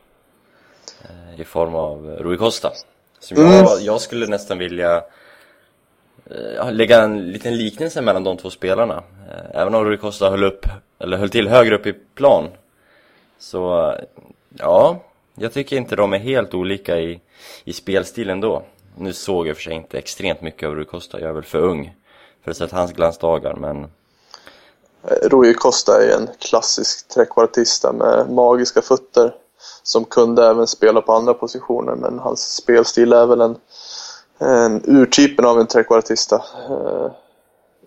Eh, 1.04 1.40
I 1.40 1.44
form 1.44 1.74
av 1.74 2.06
Rui 2.20 2.36
Costa. 2.36 2.72
Som 3.18 3.36
Mm. 3.36 3.52
jag, 3.52 3.80
jag 3.80 4.00
skulle 4.00 4.26
nästan 4.26 4.58
vilja 4.58 5.02
eh, 6.30 6.72
lägga 6.72 7.02
en 7.02 7.32
liten 7.32 7.56
liknelse 7.56 8.02
mellan 8.02 8.24
de 8.24 8.36
två 8.36 8.50
spelarna. 8.50 9.02
Eh, 9.30 9.60
Även 9.60 9.74
om 9.74 9.84
Rui 9.84 9.96
Costa 9.96 10.30
höll 10.30 10.44
upp, 10.44 10.66
eller 10.98 11.16
höll 11.16 11.30
till 11.30 11.48
högre 11.48 11.74
upp 11.74 11.86
i 11.86 11.92
plan. 11.92 12.48
Så, 13.38 13.94
ja, 14.58 15.00
jag 15.34 15.52
tycker 15.52 15.76
inte 15.76 15.96
de 15.96 16.12
är 16.12 16.18
helt 16.18 16.54
olika 16.54 16.98
i, 16.98 17.20
i 17.64 17.72
spelstilen 17.72 18.40
då. 18.40 18.62
Nu 18.96 19.12
såg 19.12 19.46
jag 19.48 19.56
för 19.56 19.62
sig 19.62 19.74
inte 19.74 19.98
extremt 19.98 20.40
mycket 20.40 20.66
av 20.68 20.74
Rui 20.74 20.84
Costa, 20.84 21.20
jag 21.20 21.28
är 21.28 21.32
väl 21.32 21.42
för 21.44 21.58
ung 21.58 21.94
för 22.44 22.50
att 22.50 22.56
sett 22.56 22.72
hans 22.72 22.92
glansdagar, 22.92 23.54
men 23.54 23.86
Eh, 25.04 25.28
Rui 25.28 25.54
Costa 25.54 26.04
är 26.04 26.16
en 26.16 26.28
klassisk 26.38 27.08
trekvartista 27.08 27.92
med 27.92 28.30
magiska 28.30 28.82
fötter 28.82 29.34
som 29.82 30.04
kunde 30.04 30.46
även 30.46 30.66
spela 30.66 31.00
på 31.00 31.12
andra 31.12 31.34
positioner 31.34 31.94
men 31.94 32.18
hans 32.18 32.54
spelstil 32.54 33.12
är 33.12 33.26
väl 33.26 33.40
en, 33.40 33.56
en 34.38 34.82
urtypen 34.84 35.44
av 35.44 35.60
en 35.60 35.66
trekvartista. 35.66 36.36
Eh, 36.70 37.10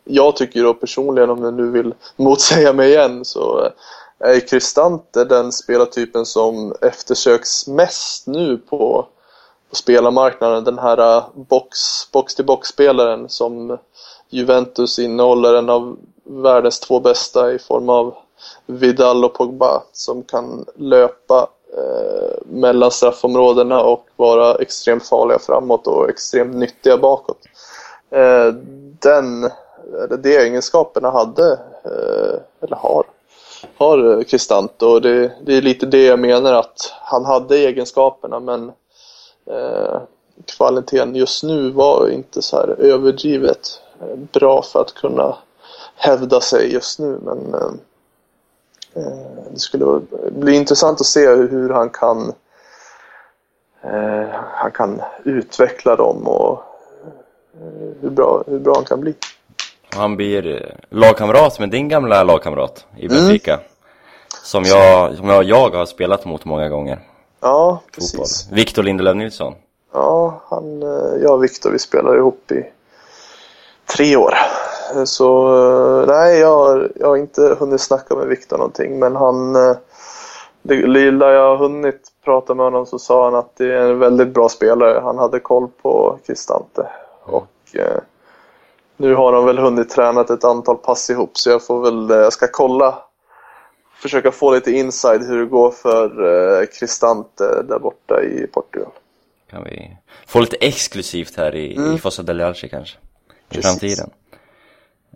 jag 0.03 0.35
tycker 0.35 0.63
då 0.63 0.73
personligen, 0.73 1.29
om 1.29 1.41
du 1.41 1.51
nu 1.51 1.71
vill 1.71 1.93
motsäga 2.15 2.73
mig 2.73 2.89
igen, 2.89 3.25
så 3.25 3.65
eh, 3.65 3.71
är 4.19 4.39
Cristante 4.39 5.25
den 5.25 5.51
spelartypen 5.51 6.25
som 6.25 6.75
eftersöks 6.81 7.67
mest 7.67 8.27
nu 8.27 8.57
på, 8.57 9.07
på 9.69 9.75
spelarmarknaden. 9.75 10.63
Den 10.63 10.79
här 10.79 11.23
box-till-box-spelaren 12.11 13.29
som 13.29 13.77
Juventus 14.29 14.99
innehåller 14.99 15.53
en 15.53 15.69
av 15.69 15.97
världens 16.23 16.79
två 16.79 16.99
bästa 16.99 17.53
i 17.53 17.59
form 17.59 17.89
av 17.89 18.15
Vidal 18.65 19.25
och 19.25 19.33
Pogba 19.33 19.83
som 19.91 20.23
kan 20.23 20.65
löpa 20.75 21.47
eh, 21.77 22.37
mellan 22.45 22.91
straffområdena 22.91 23.81
och 23.81 24.05
vara 24.15 24.55
extremt 24.55 25.07
farliga 25.07 25.39
framåt 25.39 25.87
och 25.87 26.09
extremt 26.09 26.55
nyttiga 26.55 26.97
bakåt. 26.97 27.39
Eh, 28.09 28.53
den, 28.99 29.43
eller 30.03 30.17
de 30.17 30.37
egenskaperna 30.37 31.11
hade, 31.11 31.51
eh, 31.85 32.39
eller 32.61 32.75
har, 32.75 33.05
har 33.77 34.23
Cristante 34.23 34.85
och 34.85 35.01
det, 35.01 35.31
det 35.45 35.57
är 35.57 35.61
lite 35.61 35.85
det 35.85 36.03
jag 36.03 36.19
menar 36.19 36.53
att 36.53 36.93
han 37.01 37.25
hade 37.25 37.57
egenskaperna 37.57 38.39
men 38.39 38.71
eh, 39.45 40.01
kvaliteten 40.45 41.15
just 41.15 41.43
nu 41.43 41.69
var 41.69 42.09
inte 42.09 42.41
så 42.41 42.57
här 42.57 42.67
överdrivet 42.79 43.81
eh, 44.01 44.15
bra 44.15 44.61
för 44.61 44.81
att 44.81 44.93
kunna 44.93 45.35
hävda 46.03 46.41
sig 46.41 46.73
just 46.73 46.99
nu 46.99 47.19
men 47.21 47.53
eh, 47.53 47.73
eh, 49.03 49.17
det 49.53 49.59
skulle 49.59 50.01
bli 50.31 50.55
intressant 50.55 51.01
att 51.01 51.07
se 51.07 51.27
hur, 51.27 51.69
han 51.69 51.89
kan 51.89 52.33
eh, 53.83 54.27
han 54.53 54.71
kan 54.71 55.01
utveckla 55.23 55.95
dem 55.95 56.27
och 56.27 56.63
eh, 57.53 57.91
hur 58.01 58.09
bra, 58.09 58.43
hur 58.47 58.59
bra 58.59 58.73
han 58.75 58.85
kan 58.85 59.01
bli. 59.01 59.15
Han 59.95 60.15
blir 60.15 60.75
lagkamrat 60.89 61.59
med 61.59 61.69
din 61.69 61.89
gamla 61.89 62.23
lagkamrat 62.23 62.85
i 62.97 63.05
Mm. 63.05 63.17
Benfica. 63.17 63.59
Som, 64.43 64.63
jag, 64.63 65.15
som 65.17 65.29
jag, 65.29 65.43
jag 65.43 65.69
har 65.69 65.85
spelat 65.85 66.25
mot 66.25 66.45
många 66.45 66.69
gånger. 66.69 66.99
Ja, 67.39 67.81
precis. 67.95 68.47
Victor 68.51 68.83
Lindelöf 68.83 69.15
Nilsson. 69.15 69.53
Ja, 69.93 70.41
han, 70.49 70.83
eh, 70.83 71.21
jag 71.21 71.33
och 71.33 71.43
Viktor 71.43 71.71
vi 71.71 71.79
spelar 71.79 72.17
ihop 72.17 72.51
i 72.51 72.65
tre 73.85 74.15
år. 74.15 74.33
Eh, 74.95 75.03
Så 75.03 75.47
eh, 76.01 76.07
nej, 76.07 76.39
jag 76.39 76.55
har, 76.57 76.91
jag 76.95 77.07
har 77.07 77.17
inte 77.17 77.55
hunnit 77.59 77.81
snacka 77.81 78.15
med 78.15 78.27
Viktor 78.27 78.57
någonting 78.57 78.99
men 78.99 79.15
han 79.15 79.55
eh, 79.55 79.75
det 80.61 80.75
lilla 80.87 81.31
jag 81.31 81.49
har 81.49 81.57
hunnit 81.57 82.07
prata 82.25 82.53
med 82.53 82.63
honom 82.65 82.85
så 82.85 82.99
sa 82.99 83.25
han 83.25 83.35
att 83.35 83.55
det 83.57 83.65
är 83.73 83.81
en 83.81 83.99
väldigt 83.99 84.27
bra 84.33 84.49
spelare. 84.49 84.99
Han 85.03 85.17
hade 85.17 85.39
koll 85.39 85.67
på 85.81 86.19
Cristante. 86.25 86.87
Och 87.23 87.47
eh, 87.73 87.97
nu 88.97 89.15
har 89.15 89.31
de 89.31 89.45
väl 89.45 89.57
hunnit 89.57 89.89
träna 89.89 90.21
ett 90.21 90.43
antal 90.43 90.77
pass 90.77 91.09
ihop 91.09 91.37
så 91.37 91.49
jag 91.49 91.65
får 91.65 91.81
väl, 91.81 92.11
eh, 92.11 92.17
jag 92.17 92.33
ska 92.33 92.47
kolla 92.51 92.95
försöka 94.01 94.31
få 94.31 94.51
lite 94.51 94.71
inside 94.71 95.21
hur 95.27 95.39
det 95.39 95.45
går 95.45 95.71
för 95.71 96.05
eh, 96.61 96.65
Cristante 96.79 97.61
där 97.63 97.79
borta 97.79 98.21
i 98.23 98.47
Portugal. 98.47 98.91
Kan 99.49 99.63
vi 99.63 99.97
få 100.27 100.39
lite 100.39 100.55
exklusivt 100.55 101.37
här 101.37 101.55
i, 101.55 101.75
Mm. 101.77 101.93
i 101.95 101.97
Fossa 101.97 102.23
del 102.23 102.41
Alce 102.41 102.67
kanske? 102.67 102.97
I 103.49 103.55
Precis. 103.55 103.65
framtiden. 103.71 104.09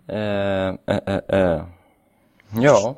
Eh, 0.08 0.68
eh, 0.86 1.00
eh, 1.06 1.20
eh. 1.28 1.62
Ja. 2.60 2.96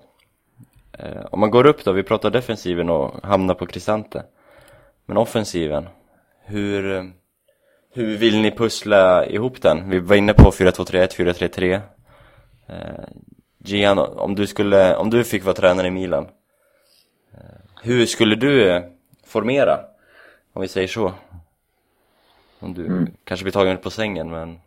Eh, 0.93 1.25
om 1.31 1.41
man 1.41 1.51
går 1.51 1.67
upp 1.67 1.85
då, 1.85 1.93
vi 1.93 2.03
pratar 2.03 2.31
defensiven 2.31 2.91
och 2.91 3.15
hamnar 3.23 3.55
på 3.55 3.67
Cristante. 3.67 4.25
Men 5.07 5.17
offensiven, 5.17 5.89
hur, 6.45 7.13
hur 7.93 8.17
vill 8.17 8.41
ni 8.41 8.51
pussla 8.51 9.27
ihop 9.27 9.63
den? 9.63 9.91
Vi 9.91 9.99
var 9.99 10.17
inne 10.17 10.35
på 10.35 10.51
4-2-3-1, 10.51 11.17
4-3-3. 11.17 11.81
Eh, 12.67 12.77
Gian, 13.59 13.99
om 13.99 14.35
du 14.35 14.47
skulle, 14.47 14.97
om 14.97 15.11
du 15.11 15.25
fick 15.25 15.45
vara 15.45 15.55
tränare 15.55 15.87
i 15.87 15.91
Milan. 15.91 16.29
Eh, 17.35 17.41
hur 17.83 18.07
skulle 18.07 18.35
du 18.35 18.83
formera? 19.27 19.81
Om 20.53 20.63
vi 20.63 20.69
säger 20.69 20.89
så. 20.89 21.13
Om 22.59 22.75
du 22.75 23.07
kanske 23.25 23.45
blir 23.45 23.53
tagen 23.53 23.79
på 23.79 23.91
sängen 23.91 24.31
men 24.31 24.61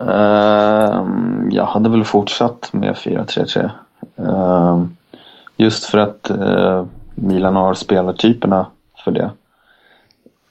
Uh, 0.00 1.02
jag 1.50 1.64
hade 1.64 1.88
väl 1.88 2.04
fortsatt 2.04 2.72
med 2.72 2.94
4-3-3. 2.94 3.70
Uh, 4.20 4.28
ehm, 4.28 4.96
just 5.56 5.84
för 5.84 5.98
att 5.98 6.30
uh, 6.30 6.84
Milan 7.14 7.56
har 7.56 7.74
spelartyperna 7.74 8.66
för 9.04 9.10
det. 9.10 9.30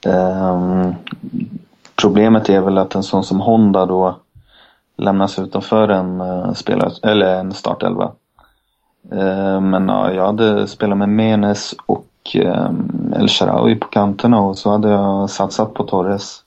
Ehm, 0.06 0.94
problemet 1.96 2.48
är 2.48 2.60
väl 2.60 2.78
att 2.78 2.94
en 2.94 3.02
sån 3.02 3.24
som 3.24 3.40
Honda 3.40 3.86
då 3.86 4.16
lämnas 4.96 5.38
utanför 5.38 5.88
en, 5.88 6.20
eh, 6.20 6.26
uh, 6.26 6.52
spelare, 6.52 6.90
eller 7.02 7.40
en 7.40 7.52
startelva. 7.52 8.12
Men 9.60 9.88
ja, 9.88 10.12
jag 10.12 10.26
hade 10.26 10.66
spelat 10.66 10.98
med 10.98 11.08
Menes 11.08 11.74
och 11.86 12.06
El 13.16 13.28
Sharawi 13.28 13.76
på 13.76 13.86
kanterna 13.86 14.40
och 14.40 14.58
så 14.58 14.70
hade 14.70 14.88
jag 14.88 15.30
satsat 15.30 15.74
på 15.74 15.84
Torres. 15.84 16.42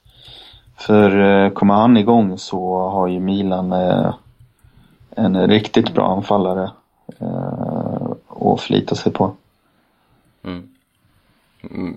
För 0.79 1.19
eh, 1.19 1.49
kommer 1.49 1.73
han 1.73 1.97
igång 1.97 2.37
så 2.37 2.89
har 2.89 3.07
ju 3.07 3.19
Milan 3.19 3.71
eh, 3.71 4.13
en 5.15 5.47
riktigt 5.47 5.93
bra 5.93 6.15
anfallare 6.15 6.71
eh, 7.19 8.11
att 8.29 8.61
förlita 8.61 8.95
sig 8.95 9.11
på. 9.11 9.35
mm. 10.43 10.69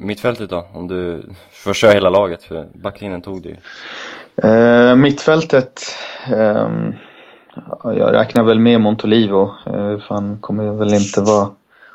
Mittfältet 0.01 0.51
då? 0.51 0.67
Om 0.75 0.89
du 0.89 1.23
får 1.53 1.75
köra 1.75 1.93
hela 1.93 2.11
laget 2.11 2.43
för 2.43 2.67
backlinjen 2.75 3.23
tog 3.23 3.43
du 3.43 3.49
ju. 3.49 3.57
Eh, 4.49 4.97
mittfältet, 4.97 5.81
ja, 7.83 7.95
jag 7.95 8.13
räknar 8.13 8.43
väl 8.43 8.59
med 8.59 8.81
Montolivo. 8.81 9.43
Eh, 9.67 9.99
för 9.99 10.15
han 10.15 10.39
kommer 10.41 10.73
väl 10.73 10.95
inte 10.95 11.21
vara 11.21 11.49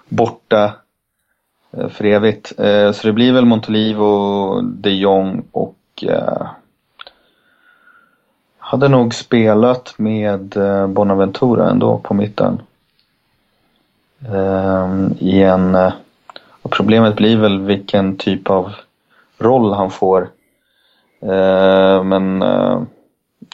borta 0.10 0.74
för 1.90 2.06
evigt. 2.06 2.54
Så 2.94 3.08
det 3.08 3.14
blir 3.14 3.34
väl 3.34 3.46
Montolivo, 3.46 4.62
de 4.62 4.90
Jong 4.90 5.44
och 5.52 6.04
eh, 6.04 6.48
hade 8.68 8.88
nog 8.88 9.14
spelat 9.14 9.94
med 9.98 10.58
eh, 10.58 10.88
Bonaventura 10.88 11.70
ändå 11.70 11.98
på 11.98 12.14
mitten. 12.14 12.62
Ehm, 14.34 15.16
I 15.20 15.44
en, 15.44 15.76
eh, 15.76 15.94
och 16.62 16.72
problemet 16.72 17.16
blir 17.16 17.38
väl 17.38 17.62
vilken 17.62 18.18
typ 18.18 18.50
av 18.50 18.74
roll 19.38 19.74
han 19.74 19.92
får. 19.92 20.30
Ehm, 21.22 22.10
men 22.10 22.42
eh, 22.42 22.82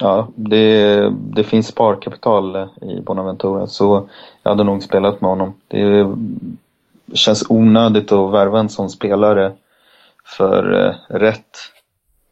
ja, 0.02 0.28
det, 0.36 1.10
det 1.10 1.44
finns 1.44 1.68
sparkapital 1.68 2.70
i 2.82 3.02
Bonaventura 3.02 3.68
så 3.68 4.10
jag 4.44 4.52
hade 4.52 4.64
nog 4.64 4.84
spelat 4.84 5.22
med 5.22 5.30
honom. 5.30 5.54
Det 5.68 6.08
känns 7.14 7.46
onödigt 7.50 8.12
att 8.12 8.32
värva 8.32 8.60
en 8.60 8.70
sån 8.70 8.90
spelare 8.90 9.52
för 10.26 10.96
rätt 11.08 11.58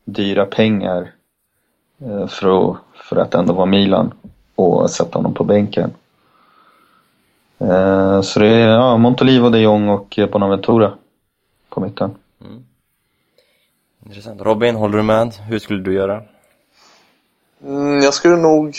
dyra 0.06 0.46
pengar 0.46 1.12
för, 2.30 2.72
att, 2.72 2.78
för 3.10 3.16
att 3.16 3.36
ändå 3.36 3.54
vara 3.54 3.66
Milan 3.66 4.14
och 4.56 4.90
sätta 4.90 5.20
honom 5.20 5.34
på 5.34 5.44
bänken. 5.44 5.92
Eh, 7.60 8.22
så 8.22 8.40
det 8.40 8.48
är 8.48 8.68
ja, 8.68 8.98
Montolivo, 8.98 9.50
de 9.50 9.60
Jong 9.60 9.90
och 9.90 10.20
eh, 10.20 10.30
Bonaventura 10.30 10.94
på 11.70 11.80
mitten. 11.82 12.16
Intressant. 14.06 14.42
Robin, 14.42 14.76
håller 14.76 14.98
du 14.98 15.04
med? 15.04 15.34
Hur 15.34 15.60
skulle 15.60 15.84
du 15.84 15.94
göra? 15.94 16.22
Mm, 17.64 18.02
jag 18.02 18.14
skulle 18.14 18.38
nog, 18.38 18.76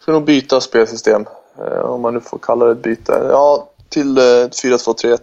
skulle 0.00 0.16
nog 0.16 0.26
byta 0.26 0.60
spelsystem. 0.60 1.26
Eh, 1.58 1.80
om 1.80 2.00
man 2.00 2.14
nu 2.14 2.20
får 2.20 2.38
kalla 2.38 2.64
det 2.64 2.72
ett 2.72 2.82
byte. 2.82 3.12
Ja, 3.30 3.68
till 3.88 4.18
eh, 4.18 4.22
4-2-3-1. 4.22 5.18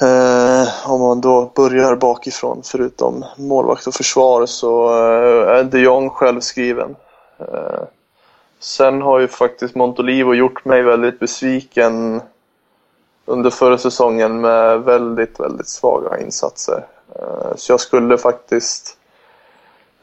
Eh, 0.00 0.90
om 0.90 1.00
man 1.00 1.20
då 1.20 1.52
börjar 1.54 1.96
bakifrån, 1.96 2.60
förutom 2.64 3.24
målvakt 3.36 3.86
och 3.86 3.94
försvar, 3.94 4.46
så 4.46 4.88
eh, 4.88 5.58
är 5.58 5.64
de 5.64 5.80
Jong 5.80 6.10
självskriven. 6.10 6.96
Eh, 7.38 7.82
sen 8.60 9.02
har 9.02 9.18
ju 9.18 9.28
faktiskt 9.28 9.74
Montolivo 9.74 10.34
gjort 10.34 10.64
mig 10.64 10.82
väldigt 10.82 11.18
besviken 11.18 12.20
under 13.26 13.50
förra 13.50 13.78
säsongen 13.78 14.40
med 14.40 14.80
väldigt, 14.80 15.40
väldigt 15.40 15.68
svaga 15.68 16.18
insatser. 16.18 16.86
Eh, 17.16 17.56
så 17.56 17.72
jag 17.72 17.80
skulle 17.80 18.18
faktiskt 18.18 18.97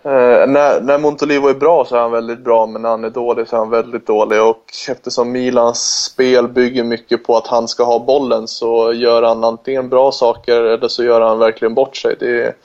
Eh, 0.06 0.48
när, 0.48 0.82
när 0.82 0.98
Montolivo 0.98 1.48
är 1.48 1.54
bra 1.54 1.86
så 1.86 1.96
är 1.96 2.00
han 2.00 2.12
väldigt 2.12 2.40
bra, 2.40 2.66
men 2.66 2.82
när 2.82 2.90
han 2.90 3.04
är 3.04 3.10
dålig 3.10 3.48
så 3.48 3.56
är 3.56 3.60
han 3.60 3.70
väldigt 3.70 4.08
dålig. 4.08 4.42
Och 4.42 4.64
eftersom 4.90 5.32
Milans 5.32 6.04
spel 6.04 6.48
bygger 6.48 6.84
mycket 6.84 7.24
på 7.24 7.38
att 7.38 7.48
han 7.48 7.68
ska 7.68 7.84
ha 7.84 8.00
bollen 8.00 8.48
så 8.48 8.94
gör 8.94 9.24
han 9.24 9.44
antingen 9.44 9.90
bra 9.90 10.12
saker 10.12 10.62
eller 10.62 10.88
så 10.88 11.04
gör 11.04 11.22
han 11.22 11.40
verkligen 11.40 11.74
bort 11.74 11.98
sig. 11.98 12.16
Det 12.20 12.56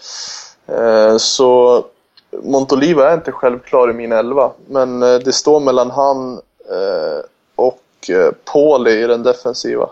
eh, 0.66 1.16
så 1.16 1.84
Montolivo 2.42 3.00
är 3.00 3.14
inte 3.14 3.32
självklar 3.32 3.90
i 3.90 3.92
min 3.92 4.12
elva, 4.12 4.50
men 4.66 5.02
eh, 5.02 5.18
det 5.18 5.32
står 5.32 5.60
mellan 5.60 5.90
han 5.90 6.32
eh, 6.70 7.24
och 7.56 8.10
eh, 8.10 8.32
Pauli 8.52 8.90
i 8.90 9.06
den 9.06 9.22
defensiva 9.22 9.90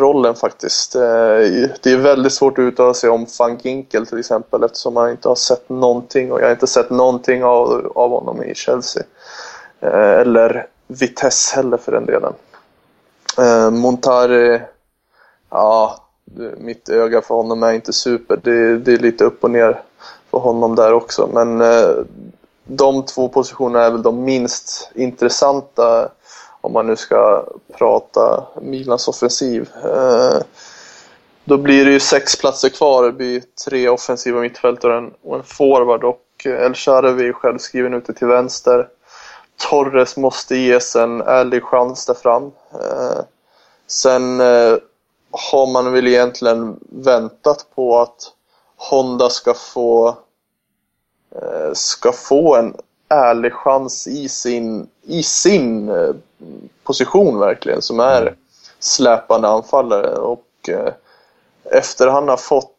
rollen 0.00 0.34
faktiskt. 0.34 0.94
Eh, 0.94 1.00
det 1.82 1.86
är 1.86 1.96
väldigt 1.96 2.32
svårt 2.32 2.58
att 2.58 2.62
uttala 2.62 2.94
sig 2.94 3.10
om 3.10 3.26
van 3.38 3.58
Ginkel 3.62 4.06
till 4.06 4.18
exempel 4.18 4.62
eftersom 4.62 4.94
man 4.94 5.10
inte 5.10 5.28
har 5.28 5.34
sett 5.34 5.68
någonting 5.68 6.32
och 6.32 6.40
jag 6.40 6.44
har 6.44 6.52
inte 6.52 6.66
sett 6.66 6.90
någonting 6.90 7.44
av, 7.44 7.92
av 7.94 8.10
honom 8.10 8.42
i 8.42 8.54
Chelsea. 8.54 9.02
Eh, 9.80 10.20
eller 10.20 10.66
Vitesse 10.86 11.56
heller 11.56 11.76
för 11.76 11.92
den 11.92 12.06
delen. 12.06 12.32
Eh, 13.38 13.70
Montari, 13.70 14.60
ja, 15.50 16.04
mitt 16.56 16.88
öga 16.88 17.20
för 17.22 17.34
honom 17.34 17.62
är 17.62 17.72
inte 17.72 17.92
super. 17.92 18.40
Det, 18.42 18.78
det 18.78 18.92
är 18.92 18.98
lite 18.98 19.24
upp 19.24 19.44
och 19.44 19.50
ner 19.50 19.82
för 20.30 20.38
honom 20.38 20.74
där 20.74 20.92
också. 20.92 21.30
Men 21.32 21.62
de 22.64 23.04
två 23.04 23.28
positionerna 23.28 23.84
är 23.84 23.90
väl 23.90 24.02
de 24.02 24.24
minst 24.24 24.90
intressanta 24.94 26.08
om 26.66 26.72
man 26.72 26.86
nu 26.86 26.96
ska 26.96 27.44
prata 27.78 28.46
Milans 28.60 29.08
offensiv. 29.08 29.70
Eh, 29.84 30.42
då 31.44 31.56
blir 31.56 31.84
det 31.84 31.90
ju 31.90 32.00
sex 32.00 32.36
platser 32.36 32.68
kvar. 32.68 33.04
Det 33.04 33.12
blir 33.12 33.42
tre 33.64 33.88
offensiva 33.88 34.40
mittfältare 34.40 34.92
och 34.92 34.98
en, 34.98 35.12
och 35.22 35.36
en 35.36 35.42
forward 35.42 36.04
och 36.04 36.22
eh, 36.44 36.52
El 36.52 36.74
Shaarawy 36.74 37.28
är 37.28 37.32
självskriven 37.32 37.94
ute 37.94 38.12
till 38.12 38.26
vänster. 38.26 38.88
Torres 39.56 40.16
måste 40.16 40.56
ges 40.56 40.96
en 40.96 41.20
ärlig 41.20 41.62
chans 41.62 42.06
där 42.06 42.14
fram. 42.14 42.44
Eh, 42.72 43.20
sen 43.86 44.40
har 45.30 45.72
man 45.72 45.92
väl 45.92 46.06
egentligen 46.06 46.80
väntat 46.80 47.66
på 47.74 47.98
att 47.98 48.32
Honda 48.76 49.30
ska 49.30 49.54
få 49.54 50.16
ska 51.72 52.12
få 52.12 52.56
en 52.56 52.74
ärlig 53.08 53.52
chans 53.52 54.06
i 54.06 54.28
sin, 54.28 54.88
i 55.02 55.22
sin 55.22 55.90
position 56.84 57.38
verkligen 57.38 57.82
som 57.82 58.00
är 58.00 58.34
släpande 58.78 59.48
anfallare. 59.48 60.16
Och 60.16 60.68
eh, 60.68 60.92
efter 61.64 62.08
han 62.08 62.28
har 62.28 62.36
fått 62.36 62.72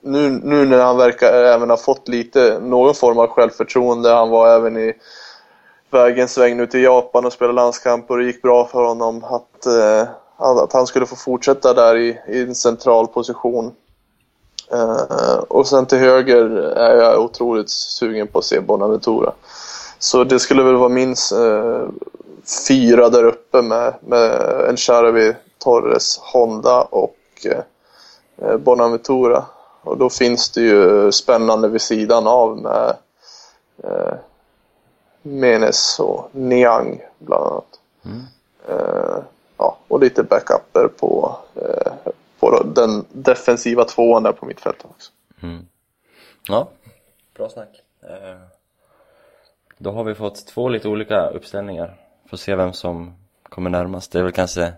nu, 0.00 0.30
nu 0.30 0.66
när 0.66 0.84
han 0.84 0.96
verkar 0.96 1.32
även 1.32 1.70
ha 1.70 1.76
fått 1.76 2.08
lite 2.08 2.58
någon 2.62 2.94
form 2.94 3.18
av 3.18 3.26
självförtroende 3.26 4.10
han 4.10 4.30
var 4.30 4.48
även 4.48 4.76
i 4.76 4.92
vägens 5.90 6.32
sväng 6.32 6.56
nu 6.56 6.66
till 6.66 6.82
Japan 6.82 7.26
och 7.26 7.32
spelade 7.32 7.54
landskamp 7.54 8.10
och 8.10 8.18
det 8.18 8.24
gick 8.24 8.42
bra 8.42 8.66
för 8.66 8.84
honom 8.84 9.24
att, 9.24 9.66
eh, 9.66 10.08
att 10.36 10.72
han 10.72 10.86
skulle 10.86 11.06
få 11.06 11.16
fortsätta 11.16 11.74
där 11.74 11.96
i, 11.96 12.18
i 12.28 12.42
en 12.42 12.54
central 12.54 13.06
position. 13.06 13.72
Eh, 14.72 15.38
och 15.48 15.66
sen 15.66 15.86
till 15.86 15.98
höger 15.98 16.50
är 16.76 16.96
jag 16.96 17.20
otroligt 17.20 17.70
sugen 17.70 18.26
på 18.26 18.38
att 18.38 18.44
se 18.44 18.60
Bonaventura. 18.60 19.32
Så 19.98 20.24
det 20.24 20.38
skulle 20.38 20.62
väl 20.62 20.76
vara 20.76 20.88
min 20.88 21.10
eh, 21.10 21.88
fyra 22.68 23.08
där 23.08 23.24
uppe 23.24 23.62
med, 23.62 23.94
med 24.00 24.30
El 24.68 24.76
Shaarawy, 24.76 25.34
Torres, 25.58 26.18
Honda 26.18 26.82
och 26.82 27.16
eh, 28.36 28.56
Bonaventura. 28.56 29.44
Och 29.82 29.98
då 29.98 30.10
finns 30.10 30.50
det 30.50 30.60
ju 30.60 31.12
spännande 31.12 31.68
vid 31.68 31.80
sidan 31.82 32.26
av 32.26 32.58
med 32.58 32.96
eh, 33.84 34.14
Menes 35.22 36.00
och 36.00 36.28
Niang 36.32 37.00
bland 37.18 37.44
annat. 37.44 37.80
Eh, 38.68 39.18
ja, 39.56 39.78
och 39.88 40.00
lite 40.00 40.22
backuper 40.22 40.88
på, 41.00 41.36
eh, 41.54 41.92
på 42.40 42.62
den 42.62 43.04
defensiva 43.12 43.84
tvåan 43.84 44.22
där 44.22 44.32
på 44.32 44.46
mittfältet 44.46 44.86
också. 44.90 45.12
Ja, 46.48 46.68
bra 47.36 47.48
snack. 47.48 47.68
Eh, 48.02 48.36
Då 49.78 49.90
har 49.90 50.04
vi 50.04 50.14
fått 50.14 50.46
två 50.46 50.68
lite 50.68 50.88
olika 50.88 51.26
uppställningar. 51.26 51.96
Får 52.32 52.36
se 52.36 52.54
vem 52.54 52.72
som 52.72 53.14
kommer 53.42 53.70
närmast. 53.70 54.12
Det 54.12 54.18
är 54.18 54.22
väl 54.22 54.32
kanske, 54.32 54.72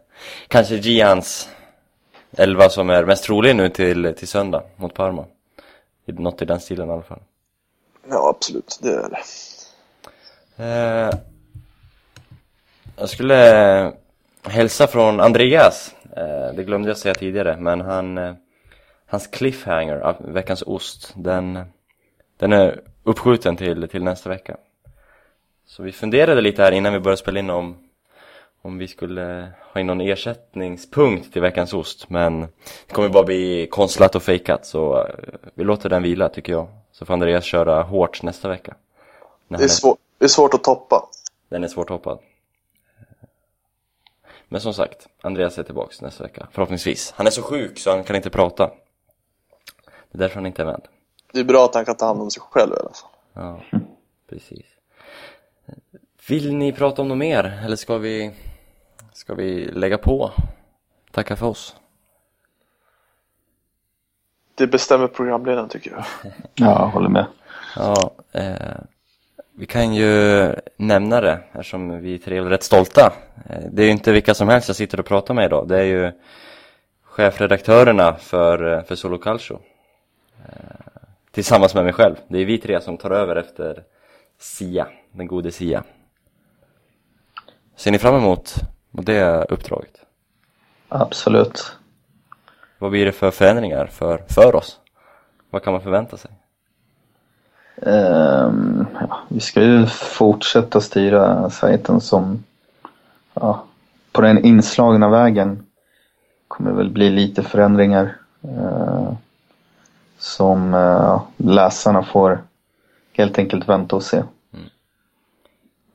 kanske 0.48 0.74
Gians 0.74 1.48
elva 2.36 2.68
som 2.68 2.90
är 2.90 3.04
mest 3.04 3.24
trolig 3.24 3.56
nu 3.56 3.68
till, 3.68 4.14
till 4.18 4.28
söndag 4.28 4.62
mot 4.76 4.94
Parma. 4.94 5.24
Något 6.04 6.42
i 6.42 6.44
den 6.44 6.60
stilen 6.60 6.88
i 6.88 6.92
alla 6.92 7.02
fall. 7.02 7.20
Ja, 8.08 8.28
absolut. 8.36 8.78
Det 8.82 8.88
är 8.88 9.10
det. 9.10 9.22
Eh, 10.64 11.18
jag 12.96 13.08
skulle 13.08 13.92
hälsa 14.42 14.86
från 14.86 15.20
Andreas. 15.20 15.94
Eh, 16.16 16.54
det 16.54 16.64
glömde 16.64 16.88
jag 16.88 16.98
säga 16.98 17.14
tidigare, 17.14 17.56
men 17.56 17.80
han, 17.80 18.18
eh, 18.18 18.34
hans 19.06 19.26
cliffhanger, 19.26 20.16
veckans 20.32 20.62
ost, 20.66 21.12
den, 21.16 21.64
den 22.36 22.52
är 22.52 22.80
uppskjuten 23.02 23.56
till, 23.56 23.88
till 23.88 24.04
nästa 24.04 24.28
vecka. 24.28 24.56
Så 25.66 25.82
vi 25.82 25.92
funderade 25.92 26.40
lite 26.40 26.62
här 26.62 26.72
innan 26.72 26.92
vi 26.92 27.00
började 27.00 27.22
spela 27.22 27.38
in 27.38 27.50
om, 27.50 27.76
om 28.62 28.78
vi 28.78 28.88
skulle 28.88 29.52
ha 29.72 29.80
in 29.80 29.86
någon 29.86 30.00
ersättningspunkt 30.00 31.32
till 31.32 31.42
veckans 31.42 31.74
ost, 31.74 32.10
men 32.10 32.40
det 32.86 32.92
kommer 32.92 33.08
bara 33.08 33.24
bli 33.24 33.66
konstlat 33.70 34.14
och 34.14 34.22
fejkat, 34.22 34.66
så 34.66 34.98
eh, 34.98 35.14
vi 35.54 35.64
låter 35.64 35.88
den 35.88 36.02
vila 36.02 36.28
tycker 36.28 36.52
jag. 36.52 36.68
Så 36.92 37.06
får 37.06 37.14
Andreas 37.14 37.44
köra 37.44 37.82
hårt 37.82 38.22
nästa 38.22 38.48
vecka. 38.48 38.74
Det 39.48 39.64
är, 39.64 39.68
svår, 39.68 39.96
det 40.18 40.24
är 40.24 40.28
svårt 40.28 40.54
att 40.54 40.64
toppa. 40.64 41.08
den 41.48 41.64
är 41.64 41.68
svårt 41.68 41.88
hoppad. 41.88 42.18
Men 44.48 44.60
som 44.60 44.74
sagt, 44.74 45.08
Andreas 45.20 45.58
är 45.58 45.62
tillbaks 45.62 46.00
nästa 46.00 46.22
vecka. 46.24 46.48
Förhoppningsvis. 46.52 47.12
Han 47.16 47.26
är 47.26 47.30
så 47.30 47.42
sjuk 47.42 47.78
så 47.78 47.90
han 47.90 48.04
kan 48.04 48.16
inte 48.16 48.30
prata. 48.30 48.70
Det 50.10 50.16
är 50.16 50.18
därför 50.18 50.34
han 50.34 50.46
inte 50.46 50.62
är 50.62 50.66
med. 50.66 50.80
Det 51.32 51.40
är 51.40 51.44
bra 51.44 51.64
att 51.64 51.74
han 51.74 51.84
kan 51.84 51.96
ta 51.96 52.06
hand 52.06 52.20
om 52.20 52.30
sig 52.30 52.42
själv 52.42 52.72
i 52.72 52.80
alla 52.80 52.90
fall. 52.92 53.10
Ja, 53.32 53.80
precis. 54.28 54.66
Vill 56.28 56.54
ni 56.56 56.72
prata 56.72 57.02
om 57.02 57.08
något 57.08 57.18
mer? 57.18 57.60
Eller 57.64 57.76
ska 57.76 57.98
vi, 57.98 58.30
ska 59.12 59.34
vi 59.34 59.64
lägga 59.64 59.98
på? 59.98 60.32
Tacka 61.10 61.36
för 61.36 61.46
oss. 61.46 61.76
Det 64.54 64.66
bestämmer 64.66 65.06
programledaren 65.06 65.68
tycker 65.68 65.90
jag. 65.90 66.04
Ja, 66.54 66.80
jag 66.80 66.86
håller 66.86 67.08
med. 67.08 67.26
Ja, 67.76 68.10
eh, 68.32 68.76
vi 69.52 69.66
kan 69.66 69.94
ju 69.94 70.54
nämna 70.76 71.20
det 71.20 71.38
eftersom 71.52 72.00
vi 72.00 72.18
tre 72.18 72.36
är 72.36 72.42
rätt 72.42 72.62
stolta. 72.62 73.12
Eh, 73.48 73.64
det 73.72 73.82
är 73.82 73.86
ju 73.86 73.92
inte 73.92 74.12
vilka 74.12 74.34
som 74.34 74.48
helst 74.48 74.68
jag 74.68 74.76
sitter 74.76 75.00
och 75.00 75.06
pratar 75.06 75.34
med 75.34 75.44
idag. 75.44 75.68
Det 75.68 75.78
är 75.78 75.84
ju 75.84 76.12
chefredaktörerna 77.02 78.14
för, 78.14 78.72
eh, 78.72 78.82
för 78.84 78.94
Solo 78.94 79.18
Calcio. 79.18 79.60
Eh, 80.46 80.54
tillsammans 81.30 81.74
med 81.74 81.84
mig 81.84 81.92
själv. 81.92 82.14
Det 82.28 82.38
är 82.38 82.44
vi 82.44 82.58
tre 82.58 82.80
som 82.80 82.96
tar 82.96 83.10
över 83.10 83.36
efter 83.36 83.82
Sia, 84.38 84.86
den 85.12 85.26
gode 85.26 85.52
Sia. 85.52 85.84
Ser 87.76 87.92
ni 87.92 87.98
fram 87.98 88.14
emot 88.14 88.54
mot 88.90 89.06
det 89.06 89.44
uppdraget? 89.48 90.00
Absolut. 90.88 91.76
Vad 92.78 92.90
blir 92.90 93.06
det 93.06 93.12
för 93.12 93.30
förändringar 93.30 93.86
för, 93.86 94.22
för 94.28 94.54
oss? 94.54 94.78
Vad 95.50 95.62
kan 95.62 95.72
man 95.72 95.82
förvänta 95.82 96.16
sig? 96.16 96.30
Ehm, 97.82 98.86
ja, 99.00 99.18
vi 99.28 99.40
ska 99.40 99.62
ju 99.62 99.86
fortsätta 99.86 100.80
styra 100.80 101.50
sajten 101.50 102.00
som 102.00 102.44
ja, 103.34 103.64
på 104.12 104.20
den 104.20 104.44
inslagna 104.44 105.08
vägen 105.08 105.66
kommer 106.48 106.72
väl 106.72 106.90
bli 106.90 107.10
lite 107.10 107.42
förändringar 107.42 108.16
eh, 108.42 109.12
som 110.18 110.74
eh, 110.74 111.22
läsarna 111.36 112.02
får 112.02 112.42
helt 113.12 113.38
enkelt 113.38 113.68
vänta 113.68 113.96
och 113.96 114.02
se. 114.02 114.22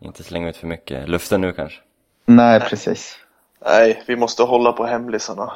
Inte 0.01 0.23
slänga 0.23 0.49
ut 0.49 0.57
för 0.57 0.67
mycket 0.67 1.09
luften 1.09 1.41
nu 1.41 1.53
kanske? 1.53 1.79
Nej, 2.25 2.59
precis. 2.59 3.17
Nej, 3.65 4.03
vi 4.07 4.15
måste 4.15 4.43
hålla 4.43 4.71
på 4.71 4.85
hemlisarna. 4.85 5.51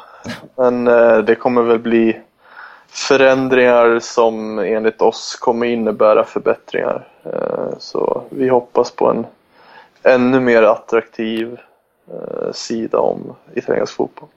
Men 0.55 0.87
eh, 0.87 1.17
det 1.17 1.35
kommer 1.35 1.61
väl 1.61 1.79
bli 1.79 2.19
förändringar 2.87 3.99
som 3.99 4.59
enligt 4.59 5.01
oss 5.01 5.35
kommer 5.35 5.65
innebära 5.65 6.23
förbättringar. 6.23 7.07
Eh, 7.23 7.77
så 7.79 8.23
vi 8.29 8.49
hoppas 8.49 8.91
på 8.91 9.09
en 9.09 9.25
ännu 10.03 10.39
mer 10.39 10.63
attraktiv 10.63 11.57
eh, 12.07 12.51
sida 12.51 12.99
om 12.99 13.35
italiensk 13.55 13.93
fotboll. 13.93 14.29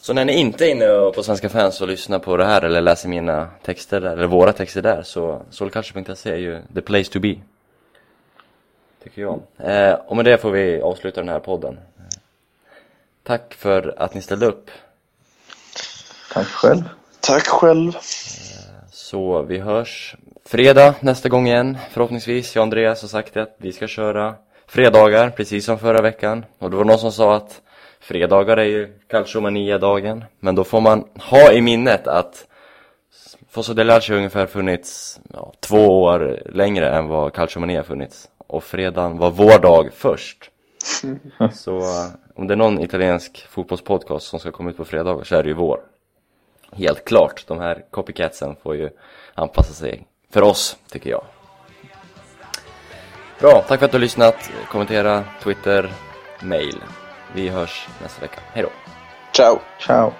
Så 0.00 0.12
när 0.12 0.24
ni 0.24 0.32
inte 0.32 0.66
är 0.66 0.70
inne 0.70 1.12
på 1.14 1.22
Svenska 1.22 1.48
fans 1.48 1.80
och 1.80 1.88
lyssnar 1.88 2.18
på 2.18 2.36
det 2.36 2.44
här 2.44 2.62
eller 2.62 2.80
läser 2.80 3.08
mina 3.08 3.48
texter 3.62 4.00
där, 4.00 4.12
eller 4.12 4.26
våra 4.26 4.52
texter 4.52 4.82
där 4.82 5.02
så 5.02 5.42
solculture.se 5.50 6.30
är 6.30 6.36
ju 6.36 6.62
the 6.74 6.80
place 6.80 7.12
to 7.12 7.20
be. 7.20 7.36
Tycker 9.02 9.22
jag. 9.22 9.40
Eh, 9.58 9.94
och 9.94 10.16
med 10.16 10.24
det 10.24 10.38
får 10.38 10.50
vi 10.50 10.80
avsluta 10.80 11.20
den 11.20 11.28
här 11.28 11.40
podden. 11.40 11.78
Tack 13.22 13.54
för 13.54 13.94
att 13.96 14.14
ni 14.14 14.22
ställde 14.22 14.46
upp. 14.46 14.70
Tack 16.32 16.46
själv. 16.46 16.82
Tack 17.20 17.46
själv! 17.46 17.92
Så 18.90 19.42
vi 19.42 19.58
hörs 19.58 20.16
fredag 20.44 20.94
nästa 21.00 21.28
gång 21.28 21.46
igen 21.46 21.78
förhoppningsvis. 21.90 22.54
Jag 22.54 22.62
och 22.62 22.66
Andreas 22.66 23.02
har 23.02 23.08
sagt 23.08 23.36
att 23.36 23.54
vi 23.58 23.72
ska 23.72 23.86
köra 23.86 24.34
fredagar 24.66 25.30
precis 25.30 25.64
som 25.64 25.78
förra 25.78 26.02
veckan. 26.02 26.44
Och 26.58 26.70
det 26.70 26.76
var 26.76 26.84
någon 26.84 26.98
som 26.98 27.12
sa 27.12 27.36
att 27.36 27.60
fredagar 28.00 28.56
är 28.56 28.64
ju 28.64 28.98
Calciomania-dagen. 29.08 30.24
Men 30.40 30.54
då 30.54 30.64
får 30.64 30.80
man 30.80 31.04
ha 31.30 31.52
i 31.52 31.60
minnet 31.60 32.06
att 32.06 32.46
Fosso 33.52 33.74
del 33.74 33.88
Calcio 33.88 34.12
har 34.12 34.16
ungefär 34.16 34.46
funnits 34.46 35.20
ja, 35.32 35.52
två 35.60 36.02
år 36.02 36.42
längre 36.46 36.90
än 36.90 37.08
vad 37.08 37.32
Calciomania 37.32 37.82
funnits. 37.82 38.28
Och 38.52 38.64
fredagen 38.64 39.18
var 39.18 39.30
vår 39.30 39.58
dag 39.58 39.92
först. 39.92 40.50
Så 41.52 41.78
eh, 41.78 42.08
om 42.34 42.46
det 42.46 42.54
är 42.54 42.56
någon 42.56 42.80
italiensk 42.80 43.46
fotbollspodcast 43.50 44.26
som 44.26 44.38
ska 44.40 44.52
komma 44.52 44.70
ut 44.70 44.76
på 44.76 44.84
fredagar 44.84 45.24
så 45.24 45.36
är 45.36 45.42
det 45.42 45.48
ju 45.48 45.54
vår. 45.54 45.80
Helt 46.72 47.04
klart, 47.04 47.44
de 47.46 47.58
här 47.58 47.84
copycatsen 47.90 48.56
får 48.62 48.76
ju 48.76 48.90
anpassa 49.34 49.72
sig 49.72 50.06
för 50.30 50.42
oss, 50.42 50.76
tycker 50.90 51.10
jag. 51.10 51.24
Bra, 53.40 53.64
tack 53.68 53.78
för 53.78 53.86
att 53.86 53.92
du 53.92 53.98
har 53.98 54.02
lyssnat. 54.02 54.50
Kommentera, 54.68 55.24
Twitter, 55.42 55.92
mail. 56.42 56.82
Vi 57.34 57.48
hörs 57.48 57.88
nästa 58.02 58.20
vecka. 58.20 58.40
Hej 58.52 58.62
då! 58.62 58.70
Ciao! 59.32 59.58
Ciao. 59.78 60.12